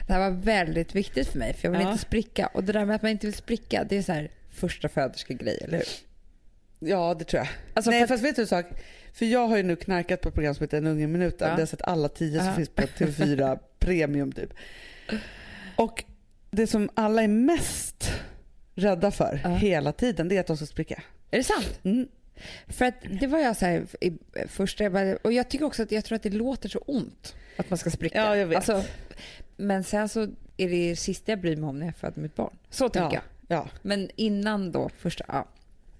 Det 0.08 0.14
här 0.14 0.20
var 0.20 0.32
väldigt 0.32 0.96
viktigt 0.96 1.28
för 1.28 1.40
mig 1.40 1.54
för 1.54 1.68
jag 1.68 1.72
vill 1.72 1.82
Ja. 1.82 1.92
inte 1.92 2.04
spricka. 2.04 2.48
Och 2.54 2.64
det 2.64 2.74
där 2.74 2.86
med 2.86 2.96
att 2.96 3.02
man 3.02 3.12
inte 3.12 3.28
vill 3.28 3.34
spricka, 3.36 3.84
det 3.90 3.98
är 3.98 4.02
så 4.02 4.12
här 4.12 4.32
första 4.50 4.90
föderska-grej, 4.90 5.60
eller 5.64 5.78
hur? 5.78 5.86
Ja, 6.90 7.14
det 7.20 7.26
tror 7.26 7.40
jag. 7.40 7.48
Alltså, 7.74 7.92
Nej, 7.92 8.00
för- 8.02 8.08
fast 8.08 8.24
vet 8.24 8.36
du 8.36 8.42
en 8.42 8.48
sak? 8.48 8.66
För 9.14 9.26
jag 9.26 9.48
har 9.48 9.58
ju 9.58 9.64
nu 9.64 9.76
knarkat 9.76 10.22
på 10.22 10.28
ett 10.30 10.36
program 10.36 10.56
som 10.56 10.64
heter 10.64 10.78
En 10.78 10.88
unge 10.88 11.08
minuten. 11.08 11.38
Ja. 11.40 11.46
Det 11.48 11.52
har 11.52 11.60
jag 11.60 11.70
sett 11.70 11.82
alla 11.82 12.10
tio 12.10 12.38
som 12.40 12.48
Ja. 12.48 12.54
finns 12.56 12.70
på 12.70 12.82
TV4 12.82 13.60
Premium 13.80 14.32
typ. 14.32 14.54
Och 15.76 16.04
det 16.52 16.68
som 16.68 16.90
alla 16.94 17.24
är 17.24 17.28
mest 17.28 18.12
rädda 18.76 19.12
för 19.12 19.36
hela 19.36 19.92
tiden, 19.92 20.28
det 20.28 20.36
är 20.36 20.40
att 20.40 20.48
de 20.48 20.58
ska 20.58 20.66
spricka. 20.66 21.04
Är 21.32 21.38
det 21.38 21.44
sant? 21.44 21.80
Mm. 21.84 22.08
För 22.68 22.86
att 22.86 22.96
det 23.20 23.28
var 23.28 23.40
jag 23.40 23.58
så 23.58 23.66
här 23.66 23.86
i 24.02 24.12
första, 24.48 24.84
jag 24.84 24.94
bara, 24.94 25.16
och 25.22 25.34
jag 25.34 25.50
tycker 25.50 25.66
också 25.66 25.84
att 25.84 25.92
jag 25.92 26.06
tror 26.06 26.16
att 26.16 26.24
det 26.24 26.30
låter 26.30 26.70
så 26.70 26.80
ont 26.80 27.36
att 27.58 27.70
man 27.70 27.78
ska 27.78 27.90
spricka. 27.90 28.18
Ja, 28.18 28.38
jag 28.38 28.48
vet. 28.48 28.56
Alltså, 28.56 28.84
men 29.58 29.84
sen 29.84 30.10
så 30.10 30.22
är 30.58 30.70
det 30.70 30.90
det 30.90 30.96
sista 30.96 31.32
jag 31.32 31.42
bryr 31.42 31.56
mig 31.56 31.70
om 31.70 31.80
när 31.80 31.86
jag 31.86 31.96
föder 31.96 32.22
mitt 32.22 32.36
barn. 32.36 32.58
Så 32.70 32.90
tycker 32.90 33.06
Ja. 33.06 33.12
jag. 33.14 33.24
Ja. 33.48 33.68
Men 33.82 34.10
innan 34.16 34.72
då, 34.72 34.90
första, 34.98 35.26
ja. 35.28 35.48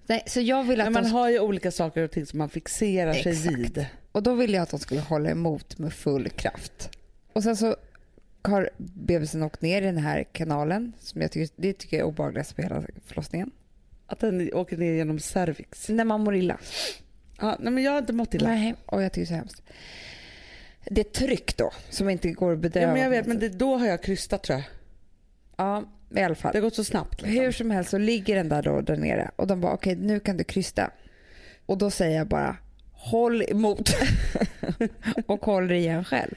Nej, 0.06 0.22
så 0.26 0.40
jag 0.40 0.64
vill 0.64 0.80
att 0.80 0.86
Men 0.86 0.92
man 0.92 1.02
de 1.02 1.10
har 1.10 1.30
ju 1.30 1.40
olika 1.40 1.70
saker 1.70 2.02
och 2.02 2.10
ting 2.10 2.26
som 2.26 2.38
man 2.38 2.48
fixerar 2.48 3.12
sig 3.12 3.32
Exakt. 3.32 3.56
vid. 3.58 3.86
Och 4.12 4.22
då 4.22 4.34
ville 4.34 4.56
jag 4.56 4.62
att 4.62 4.70
de 4.70 4.80
skulle 4.80 5.00
hålla 5.00 5.30
emot 5.30 5.78
med 5.78 5.92
full 5.92 6.28
kraft. 6.28 6.90
Och 7.32 7.42
sen 7.42 7.56
så 7.56 7.76
har 8.42 8.70
bebisen 8.76 9.42
åkt 9.42 9.62
ner 9.62 9.82
i 9.82 9.84
den 9.84 9.96
här 9.98 10.24
kanalen, 10.32 10.92
som 11.00 11.20
jag 11.20 11.30
tycker, 11.32 11.54
det 11.56 11.72
tycker 11.72 11.96
jag 11.96 12.04
är 12.04 12.08
obehagligast 12.08 12.56
på 12.56 12.62
hela 12.62 12.82
förlossningen. 13.06 13.50
Att 14.06 14.20
den 14.20 14.54
åker 14.54 14.76
ner 14.76 14.92
genom 14.92 15.18
cervix. 15.18 15.88
När 15.88 16.04
man 16.04 16.20
mår 16.24 16.36
illa. 16.36 16.58
Ja, 17.40 17.56
nej 17.60 17.72
men 17.72 17.84
jag 17.84 17.92
har 17.92 17.98
inte 17.98 18.12
mått 18.12 18.34
illa. 18.34 18.48
Nej, 18.48 18.74
och 18.86 19.02
jag 19.02 19.12
tycker 19.12 19.26
så 19.26 19.34
hemskt. 19.34 19.62
Det 20.84 21.00
är 21.00 21.04
tryck 21.26 21.56
då, 21.56 21.72
som 21.90 22.08
inte 22.10 22.30
går 22.30 22.52
att 22.52 22.58
bedöma. 22.58 22.86
Ja, 22.86 22.92
men 22.92 23.02
jag 23.02 23.10
vet, 23.10 23.26
men 23.26 23.38
det, 23.38 23.48
då 23.48 23.76
har 23.76 23.86
jag 23.86 24.02
krystat 24.02 24.42
tror 24.42 24.58
jag. 24.58 24.64
Ja, 25.56 25.84
i 26.16 26.20
alla 26.22 26.34
fall. 26.34 26.52
Det 26.52 26.58
har 26.58 26.62
gått 26.62 26.74
så 26.74 26.84
snabbt. 26.84 27.22
Liksom. 27.22 27.40
Hur 27.40 27.52
som 27.52 27.70
helst 27.70 27.90
så 27.90 27.98
ligger 27.98 28.36
den 28.36 28.48
där 28.48 28.62
då 28.62 28.80
där 28.80 28.96
nere 28.96 29.30
och 29.36 29.46
de 29.46 29.60
bara 29.60 29.72
okej 29.72 29.96
nu 29.96 30.20
kan 30.20 30.36
du 30.36 30.44
krysta. 30.44 30.90
Och 31.66 31.78
då 31.78 31.90
säger 31.90 32.16
jag 32.18 32.26
bara 32.28 32.56
håll 32.92 33.42
emot 33.42 33.90
och 35.26 35.44
håller 35.46 35.74
igen 35.74 36.04
själv. 36.04 36.34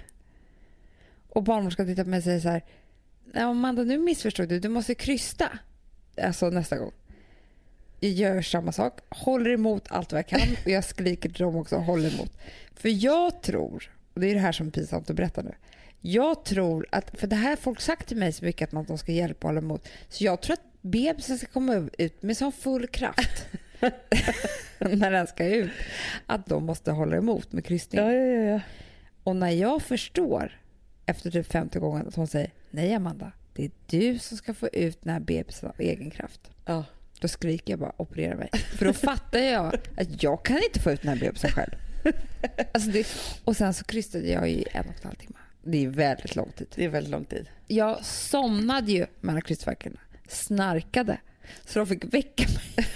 Och 1.29 1.43
barnmorskan 1.43 1.85
tittar 1.85 2.03
på 2.03 2.09
mig 2.09 2.17
och 2.17 2.23
säger 2.23 2.39
så 2.39 2.49
här. 2.49 2.63
"Nej, 3.33 3.43
Amanda, 3.43 3.83
nu 3.83 3.97
missförstod 3.97 4.49
du. 4.49 4.59
Du 4.59 4.69
måste 4.69 4.95
krysta. 4.95 5.49
Alltså 6.23 6.49
nästa 6.49 6.77
gång. 6.77 6.91
Jag 7.99 8.11
gör 8.11 8.41
samma 8.41 8.71
sak. 8.71 8.99
Håller 9.09 9.51
emot 9.51 9.91
allt 9.91 10.11
vad 10.11 10.19
jag 10.19 10.27
kan. 10.27 10.41
Och 10.65 10.71
jag 10.71 10.83
skriker 10.83 11.29
till 11.29 11.43
dem 11.43 11.55
också. 11.55 11.75
Håller 11.75 12.13
emot. 12.15 12.37
För 12.75 12.89
jag 12.89 13.41
tror, 13.41 13.91
och 14.13 14.19
det 14.21 14.27
är 14.27 14.33
det 14.33 14.39
här 14.39 14.51
som 14.51 14.67
är 14.67 14.71
pinsamt 14.71 15.09
att 15.09 15.15
berätta 15.15 15.41
nu. 15.41 15.55
Jag 16.01 16.45
tror 16.45 16.85
att, 16.89 17.19
för 17.19 17.27
det 17.27 17.35
här 17.35 17.49
har 17.49 17.55
folk 17.55 17.81
sagt 17.81 18.07
till 18.07 18.17
mig 18.17 18.31
så 18.33 18.45
mycket 18.45 18.67
att 18.67 18.71
man 18.71 18.85
de 18.85 18.97
ska 18.97 19.11
hjälpa 19.11 19.47
och 19.47 19.53
hålla 19.53 19.65
emot. 19.65 19.87
Så 20.09 20.23
jag 20.23 20.41
tror 20.41 20.53
att 20.53 20.81
bebisen 20.81 21.37
ska 21.37 21.47
komma 21.47 21.89
ut 21.97 22.23
med 22.23 22.37
sån 22.37 22.51
full 22.51 22.87
kraft 22.87 23.45
när 24.79 25.11
den 25.11 25.27
ska 25.27 25.45
ut. 25.45 25.71
Att 26.25 26.45
de 26.45 26.65
måste 26.65 26.91
hålla 26.91 27.17
emot 27.17 27.51
med 27.51 27.65
kryssning. 27.65 28.01
Ja, 28.01 28.11
ja, 28.13 28.51
ja. 28.51 28.61
Och 29.23 29.35
när 29.35 29.49
jag 29.49 29.81
förstår 29.81 30.61
efter 31.05 31.31
typ 31.31 31.51
50 31.51 31.79
gånger 31.79 32.05
att 32.07 32.15
hon 32.15 32.27
säger 32.27 32.51
nej 32.71 32.93
Amanda, 32.93 33.31
det 33.53 33.65
är 33.65 33.71
du 33.87 34.19
som 34.19 34.37
ska 34.37 34.53
få 34.53 34.67
ut 34.67 35.01
den 35.01 35.13
här 35.13 35.19
bebisen 35.19 35.69
av 35.69 35.75
egen 35.77 36.11
kraft. 36.11 36.51
ja. 36.65 36.83
Då 37.19 37.27
skriker 37.27 37.73
jag 37.73 37.79
bara 37.79 37.93
operera 37.97 38.35
mig. 38.35 38.49
För 38.77 38.85
då 38.85 38.93
fattar 38.93 39.39
jag 39.39 39.75
att 39.97 40.23
jag 40.23 40.45
kan 40.45 40.57
inte 40.57 40.79
få 40.79 40.91
ut 40.91 41.01
den 41.01 41.09
här 41.09 41.19
bebisen 41.19 41.51
själv. 41.51 41.71
Alltså 42.73 42.89
det, 42.89 43.07
och 43.43 43.57
sen 43.57 43.73
så 43.73 43.83
krystade 43.83 44.27
jag 44.27 44.49
i 44.49 44.65
en 44.71 44.85
och 44.85 44.95
en 45.01 45.03
halv 45.03 45.15
timme. 45.15 45.37
Det 45.63 45.85
är 45.85 45.87
väldigt 45.87 46.35
lång 46.35 46.51
tid. 46.51 46.67
Det 46.75 46.85
är 46.85 46.89
väldigt 46.89 47.11
lång 47.11 47.25
tid. 47.25 47.49
Jag 47.67 48.05
somnade 48.05 48.91
ju 48.91 49.05
mellan 49.21 49.41
krystvärkarna. 49.41 49.99
Snarkade. 50.27 51.17
Så 51.65 51.79
de 51.79 51.87
fick 51.87 52.13
väcka 52.13 52.43
mig. 52.47 52.87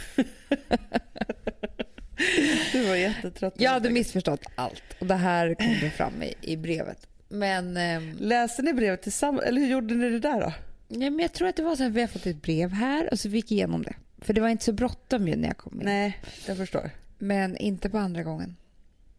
Du 2.72 2.88
var 2.88 2.96
jättetrött. 2.96 3.54
Jag 3.58 3.72
hade 3.72 3.90
missförstått 3.90 4.46
allt. 4.56 4.84
Och 5.00 5.06
det 5.08 5.16
här 5.16 5.54
kom 5.54 5.78
det 5.82 5.90
fram 5.90 6.24
i, 6.24 6.34
i 6.42 6.58
brevet. 6.58 7.08
Men, 7.30 7.78
ehm, 7.78 8.18
Läste 8.20 8.62
ni 8.62 8.74
brevet 8.74 9.02
tillsammans? 9.02 9.44
Eller 9.44 9.62
hur 9.62 9.68
gjorde 9.68 9.96
ni 9.96 10.10
det 10.10 10.20
där 10.20 10.42
då? 10.42 10.54
ja, 10.88 11.10
men 11.10 11.20
jag 11.20 11.34
tror 11.34 11.48
att 11.48 11.56
det 11.56 11.64
var 11.64 11.76
så 11.76 11.84
här, 11.84 11.90
vi 11.90 12.02
har 12.02 12.08
fått 12.08 12.26
ett 12.26 12.42
brev 12.42 12.72
här 12.72 13.10
och 13.12 13.20
så 13.20 13.30
vi 13.30 13.36
gick 13.38 13.52
igenom 13.52 13.84
det. 13.84 13.94
För 14.24 14.34
det 14.34 14.42
var 14.42 14.50
inte 14.50 14.64
så 14.64 14.72
bråttom 14.74 15.28
ju 15.28 15.36
när 15.36 15.48
jag 15.48 15.58
kom 15.58 15.74
in. 15.82 15.86
Nej, 15.86 16.18
jag 16.48 16.58
förstår. 16.58 16.90
Men 17.18 17.58
inte 17.58 17.90
på 17.90 17.98
andra 17.98 18.24
gången. 18.24 18.56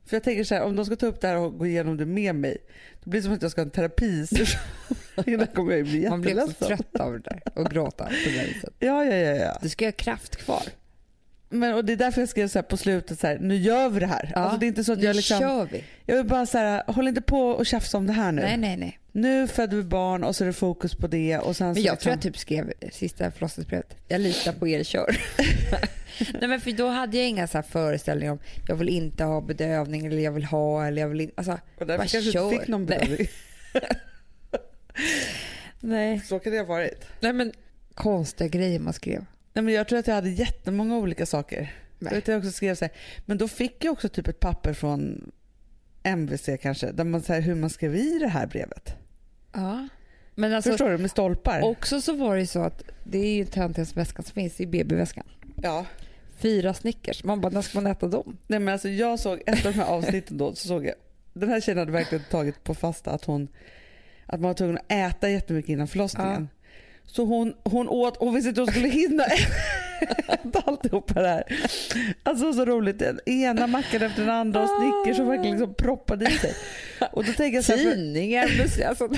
För 0.07 0.17
jag 0.17 0.23
tänker 0.23 0.45
så 0.45 0.55
här, 0.55 0.63
om 0.63 0.77
de 0.77 0.85
ska 0.87 0.97
ta 0.97 1.07
upp 1.07 1.21
det 1.21 1.29
här 1.29 1.37
och 1.37 1.59
gå 1.59 1.67
igenom 1.67 1.97
det 1.97 2.07
med 2.07 2.35
mig, 2.35 2.57
då 3.05 3.11
blir 3.11 3.21
det 3.21 3.25
som 3.25 3.33
att 3.35 3.43
jag 3.43 3.51
ska 3.51 3.61
ha 3.61 3.65
en 3.65 3.71
terapisession. 3.71 4.61
Innan 5.27 5.47
kommer 5.47 5.73
jag 5.73 5.85
bli 5.85 6.09
Man 6.09 6.21
blir 6.21 6.33
också 6.43 6.51
jätteledsen. 6.51 6.77
trött 6.77 7.01
av 7.01 7.13
det 7.13 7.19
där 7.19 7.43
och 7.55 7.71
gråta 7.71 8.05
på 8.05 8.11
det 8.11 8.45
viset. 8.45 8.75
Ja, 8.79 9.05
ja, 9.05 9.17
ja, 9.17 9.35
ja. 9.35 9.59
Du 9.63 9.69
ska 9.69 9.85
ha 9.85 9.93
kraft 9.93 10.37
kvar. 10.37 10.63
Men, 11.49 11.75
och 11.75 11.85
det 11.85 11.93
är 11.93 11.97
därför 11.97 12.21
jag 12.23 12.29
skrev 12.29 12.49
så 12.49 12.63
på 12.63 12.77
slutet, 12.77 13.21
så 13.21 13.27
här, 13.27 13.39
nu 13.39 13.57
gör 13.57 13.89
vi 13.89 14.01
det 14.01 14.07
här. 14.07 14.33
Alltså, 14.35 14.59
det 14.59 14.67
är 14.67 14.69
inte 14.69 14.85
så 14.85 14.93
att 14.93 15.03
jag 15.03 15.17
liksom, 15.17 15.39
kör 15.39 15.69
vi. 15.73 15.85
jag 16.07 16.17
vill 16.17 16.27
bara 16.27 16.47
så 16.47 16.59
här, 16.59 16.83
håll 16.87 17.09
inte 17.09 17.23
på 17.23 17.41
och 17.41 17.67
tjafsa 17.67 17.99
om 17.99 18.07
det 18.07 18.13
här 18.13 18.33
nu. 18.33 18.43
Nej, 18.43 18.57
nej, 18.57 18.77
nej. 18.77 18.99
Nu 19.17 19.49
föder 19.49 19.77
vi 19.77 19.83
barn 19.83 20.25
och 20.25 20.37
så 20.37 20.45
är 20.45 20.47
det 20.47 20.53
fokus 20.53 20.95
på 20.95 21.07
det. 21.07 21.39
Och 21.39 21.57
sen 21.57 21.67
Men 21.67 21.75
jag 21.75 21.83
liksom, 21.83 21.97
tror 21.97 22.13
jag 22.13 22.23
typ 22.23 22.39
skrev 22.39 22.73
sista 22.93 23.31
förlossningsbrevet. 23.31 23.97
Jag 24.09 24.21
litar 24.21 24.53
på 24.53 24.69
er, 24.69 24.85
kör. 24.85 25.17
Nej 26.41 26.49
men 26.49 26.61
för 26.61 26.73
då 26.73 26.89
hade 26.89 27.17
jag 27.17 27.29
inga 27.29 27.47
så 27.47 27.59
här 27.59 27.63
föreställningar 27.63 28.33
om 28.33 28.39
jag 28.69 28.77
vill 28.77 28.89
inte 28.89 29.25
ha 29.25 29.41
bedövning 29.41 30.07
eller 30.07 30.19
jag 30.19 30.33
vill 30.33 30.45
ha 30.45 30.87
eller 30.87 31.03
jag 31.03 31.09
vill 31.09 31.21
inte. 31.21 31.35
Alltså, 31.37 31.59
och 31.79 31.87
därför 31.87 32.09
kanske 32.09 32.21
du 32.21 32.45
inte 32.45 32.59
fick 32.59 32.69
någon 32.69 32.87
bedövning. 32.87 33.29
Nej. 35.81 36.21
Så 36.21 36.39
kan 36.39 36.53
det 36.53 36.59
ha 36.59 36.67
varit. 36.67 37.07
Nej 37.21 37.33
men 37.33 37.53
konstiga 37.95 38.49
grejer 38.49 38.79
man 38.79 38.93
skrev. 38.93 39.25
Nej, 39.53 39.65
men 39.65 39.75
jag 39.75 39.89
tror 39.89 39.99
att 39.99 40.07
jag 40.07 40.15
hade 40.15 40.31
jättemånga 40.31 40.97
olika 40.97 41.27
saker. 41.27 41.75
Jag, 41.99 42.13
Nej. 42.13 42.23
jag 42.27 42.39
också 42.39 42.53
skrev 42.53 42.75
så 42.75 42.85
här, 42.85 42.95
men 43.27 43.39
då 43.39 43.49
fick 43.49 43.85
jag 43.85 43.93
också 43.93 44.09
typ 44.09 44.29
ett 44.29 44.41
papper 44.41 44.73
från 44.73 45.31
MVC 46.03 46.49
kanske, 46.63 46.93
där 46.93 47.05
man 47.05 47.23
säger 47.23 47.43
hur 47.43 47.55
man 47.55 47.71
skrev 47.71 47.97
i 47.97 48.19
det 48.19 48.29
här 48.29 48.47
brevet. 48.47 48.95
Ja. 49.55 49.89
Men 50.35 50.53
alltså, 50.53 50.71
Förstår 50.71 50.91
du? 50.91 50.99
Med 50.99 51.11
stolpar. 51.11 51.63
också 51.63 52.01
så 52.01 52.13
var 52.13 52.35
det 52.35 52.41
ju 52.41 52.47
så 52.47 52.61
att 52.61 52.83
det 53.05 53.19
är 53.19 53.35
ju 53.35 53.45
töntigaste 53.45 53.99
väskan 53.99 54.25
som 54.25 54.35
finns, 54.35 54.61
i 54.61 54.67
BB-väskan. 54.67 55.25
ja. 55.63 55.87
Fyra 56.39 56.75
Snickers. 56.75 57.25
Man 57.25 57.41
bara, 57.41 57.53
när 57.53 57.63
ska 57.63 57.81
man 57.81 57.93
äta 57.93 58.07
dem? 58.07 58.37
Nej, 58.47 58.61
men 58.61 58.73
alltså, 58.73 58.89
jag 58.89 59.19
såg 59.19 59.43
ett 59.47 59.67
av 59.67 59.73
de 59.73 59.79
här 59.79 59.87
avsnitten 59.87 60.39
då, 60.39 60.55
så 60.55 60.69
såg 60.69 60.87
jag, 60.87 60.95
den 61.33 61.49
här 61.49 61.61
tjejen 61.61 61.79
hade 61.79 61.93
verkligen 61.93 62.25
tagit 62.31 62.65
på 62.65 62.75
fasta 62.75 63.11
att 63.11 63.25
hon 63.25 63.49
att 64.27 64.41
man 64.41 64.49
var 64.49 64.55
tvungen 64.55 64.77
att 64.77 64.93
äta 64.93 65.31
jättemycket 65.31 65.69
innan 65.69 65.89
förlossningen. 65.89 66.49
Så 67.07 67.25
hon, 67.25 67.55
hon 67.65 67.89
åt, 67.89 68.17
hon 68.17 68.35
visste 68.35 68.49
inte 68.49 68.61
hur 68.61 68.67
hon 68.67 68.73
skulle 68.73 68.89
hinna 68.89 69.25
äta 70.29 70.63
alltihopa 70.67 71.23
det 71.23 71.29
här. 71.29 71.45
Alltså 72.23 72.53
så 72.53 72.65
roligt, 72.65 72.99
den 72.99 73.21
ena 73.27 73.67
mackan 73.67 74.03
efter 74.03 74.21
den 74.21 74.31
andra 74.35 74.63
och 74.63 74.69
Snickers 74.69 75.17
som 75.17 75.29
verkligen 75.29 75.57
liksom 75.57 75.75
proppade 75.75 76.25
i 76.25 76.39
sig. 76.39 76.55
Och 77.13 77.25
då 77.25 77.33
tänker 77.33 77.57
jag 77.57 77.65
så 77.65 77.73
här, 77.73 77.79
Tidningar, 77.79 78.63
museer, 78.63 78.89
alltså, 78.89 79.09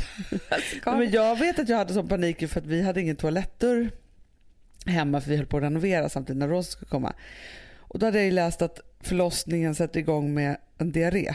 Nej, 0.86 0.98
men 0.98 1.10
jag 1.10 1.38
vet 1.38 1.58
att 1.58 1.68
jag 1.68 1.76
hade 1.76 1.94
sån 1.94 2.08
panik 2.08 2.48
för 2.48 2.60
att 2.60 2.66
vi 2.66 2.82
hade 2.82 3.00
ingen 3.00 3.16
toalettdörr 3.16 3.90
hemma 4.86 5.20
för 5.20 5.30
vi 5.30 5.36
höll 5.36 5.46
på 5.46 5.56
att 5.56 5.62
renovera 5.62 6.08
samtidigt 6.08 6.38
när 6.38 6.48
Rosa 6.48 6.70
skulle 6.70 6.88
komma. 6.88 7.12
Och 7.78 7.98
då 7.98 8.06
hade 8.06 8.22
jag 8.22 8.32
läst 8.32 8.62
att 8.62 8.80
förlossningen 9.00 9.74
sätter 9.74 10.00
igång 10.00 10.34
med 10.34 10.56
en 10.78 10.92
diarré. 10.92 11.34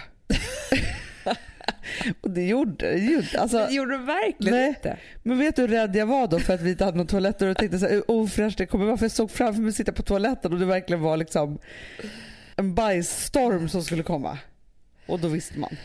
och 2.22 2.32
det 2.32 2.48
gjorde 2.48 2.92
det 2.92 2.98
ju. 2.98 3.24
Alltså, 3.38 3.58
Det 3.58 3.74
gjorde 3.74 3.92
de 3.92 4.06
verkligen 4.06 4.58
Nej. 4.58 4.68
inte. 4.68 4.98
men 5.24 5.40
vet 5.40 5.56
du 5.56 5.62
hur 5.62 5.70
rädd 5.70 5.96
jag 5.96 6.06
var 6.06 6.28
då 6.28 6.40
för 6.40 6.54
att 6.54 6.62
vi 6.62 6.70
inte 6.70 6.86
hade 6.86 6.98
någon 6.98 7.08
toalettdörr 7.08 7.50
och 7.50 7.58
tänkte 7.58 7.80
så 7.80 7.88
här, 7.88 8.12
ofräscht 8.12 8.58
det 8.58 8.66
kommer 8.66 8.86
vara 8.86 8.98
för 8.98 9.06
jag 9.06 9.12
såg 9.12 9.32
framför 9.32 9.62
mig 9.62 9.74
sitta 9.74 9.92
på 9.92 10.04
toaletten 10.04 10.54
och 10.54 10.60
det 10.60 10.66
verkligen 10.66 11.02
var 11.02 11.18
liksom 11.18 11.60
en 12.56 12.76
bajsstorm 12.76 13.70
som 13.70 13.84
skulle 13.84 14.04
komma. 14.04 14.38
Och 15.06 15.20
då 15.20 15.28
visste 15.28 15.60
man. 15.60 15.76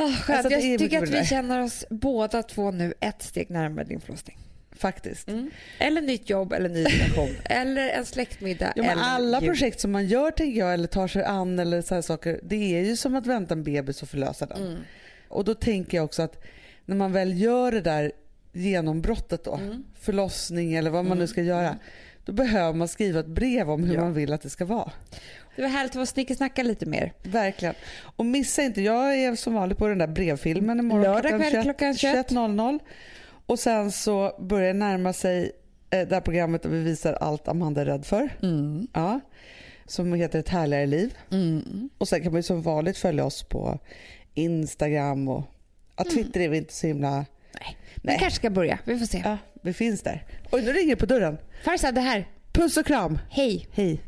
Oh, 0.00 0.12
skönt. 0.12 0.44
Alltså, 0.44 0.52
jag 0.52 0.62
tycker 0.78 1.00
mycket 1.00 1.02
att 1.02 1.22
vi 1.22 1.26
känner 1.26 1.62
oss 1.62 1.84
båda 1.90 2.42
två 2.42 2.70
nu 2.70 2.94
ett 3.00 3.22
steg 3.22 3.50
närmare 3.50 3.84
din 3.84 4.00
förlossning. 4.00 4.38
Faktiskt. 4.72 5.28
Eller 5.78 6.00
nytt 6.00 6.30
jobb 6.30 6.52
eller 6.52 6.68
ny 6.68 6.84
relation. 6.84 7.36
eller 7.44 7.88
en 7.88 8.06
släktmiddag. 8.06 8.72
Ja, 8.76 8.82
men 8.82 8.90
eller 8.90 9.02
alla 9.02 9.40
jul. 9.40 9.48
projekt 9.50 9.80
som 9.80 9.92
man 9.92 10.06
gör 10.06 10.30
tänker 10.30 10.58
jag, 10.60 10.74
eller 10.74 10.88
tar 10.88 11.08
sig 11.08 11.24
an 11.24 11.58
eller 11.58 11.82
så 11.82 11.94
här 11.94 12.02
saker, 12.02 12.40
det 12.42 12.76
är 12.78 12.84
ju 12.84 12.96
som 12.96 13.14
att 13.14 13.26
vänta 13.26 13.54
en 13.54 13.62
bebis 13.64 14.02
och 14.02 14.08
förlösa 14.08 14.46
den. 14.46 14.62
Mm. 14.66 14.78
Och 15.28 15.44
då 15.44 15.54
tänker 15.54 15.96
jag 15.98 16.04
också 16.04 16.22
att 16.22 16.44
när 16.84 16.96
man 16.96 17.12
väl 17.12 17.40
gör 17.40 17.72
det 17.72 17.80
där 17.80 18.12
genombrottet 18.52 19.44
då, 19.44 19.54
Mm. 19.54 19.84
förlossning 20.00 20.74
eller 20.74 20.90
vad 20.90 21.04
man 21.04 21.18
nu 21.18 21.26
ska 21.26 21.42
göra, 21.42 21.78
då 22.24 22.32
behöver 22.32 22.72
man 22.78 22.88
skriva 22.88 23.20
ett 23.20 23.26
brev 23.26 23.70
om 23.70 23.84
hur 23.84 23.94
Ja. 23.94 24.00
man 24.00 24.12
vill 24.14 24.32
att 24.32 24.42
det 24.42 24.50
ska 24.50 24.64
vara. 24.64 24.90
Det 25.56 25.62
var 25.62 25.68
härligt 25.68 25.90
att 25.90 26.02
få 26.02 26.06
snickesnacka 26.06 26.62
lite 26.62 26.86
mer. 26.86 27.12
Verkligen. 27.22 27.74
Och 28.16 28.26
missa 28.26 28.62
inte, 28.62 28.82
jag 28.82 29.16
är 29.16 29.34
som 29.36 29.54
vanligt 29.54 29.78
på 29.78 29.86
den 29.88 29.98
där 29.98 30.06
brevfilmen 30.06 30.78
imorgon 30.78 31.02
Lördag 31.02 31.40
kväll 31.40 31.62
klockan 31.62 31.94
21. 31.94 32.30
21.00. 32.30 32.78
Och 33.46 33.58
sen 33.58 33.92
så 33.92 34.32
börjar 34.40 34.66
det 34.66 34.78
närma 34.78 35.12
sig 35.12 35.52
eh, 35.90 36.08
det 36.08 36.14
här 36.14 36.20
programmet 36.20 36.62
där 36.62 36.70
vi 36.70 36.82
visar 36.82 37.12
allt 37.12 37.48
Amanda 37.48 37.80
är 37.80 37.84
rädd 37.86 38.06
för. 38.06 38.28
Mm. 38.42 38.86
Ja, 38.92 39.20
som 39.86 40.12
heter 40.12 40.38
Ett 40.38 40.48
härligare 40.48 40.86
liv. 40.86 41.14
Mm. 41.30 41.90
Och 41.98 42.08
sen 42.08 42.22
kan 42.22 42.32
man 42.32 42.38
ju 42.38 42.42
som 42.42 42.62
vanligt 42.62 42.98
följa 42.98 43.24
oss 43.24 43.42
på 43.42 43.78
Instagram 44.34 45.28
och 45.28 45.42
ja, 45.96 46.04
Twitter 46.04 46.40
är 46.40 46.48
vi 46.48 46.56
inte 46.56 46.72
så 46.74 46.86
himla... 46.86 47.10
Nej. 47.10 47.76
Vi 47.94 48.00
Nej. 48.02 48.18
kanske 48.18 48.36
ska 48.36 48.50
börja. 48.50 48.78
Vi 48.84 48.98
får 48.98 49.06
se. 49.06 49.22
Ja, 49.24 49.38
vi 49.62 49.72
finns 49.72 50.02
där. 50.02 50.24
Oj, 50.50 50.62
nu 50.62 50.72
ringer 50.72 50.94
det 50.94 51.00
på 51.00 51.06
dörren. 51.06 51.38
Farsa, 51.64 51.92
det 51.92 52.00
här. 52.00 52.28
Puss 52.52 52.76
och 52.76 52.86
kram. 52.86 53.18
Hej. 53.30 53.66
Hej. 53.72 54.00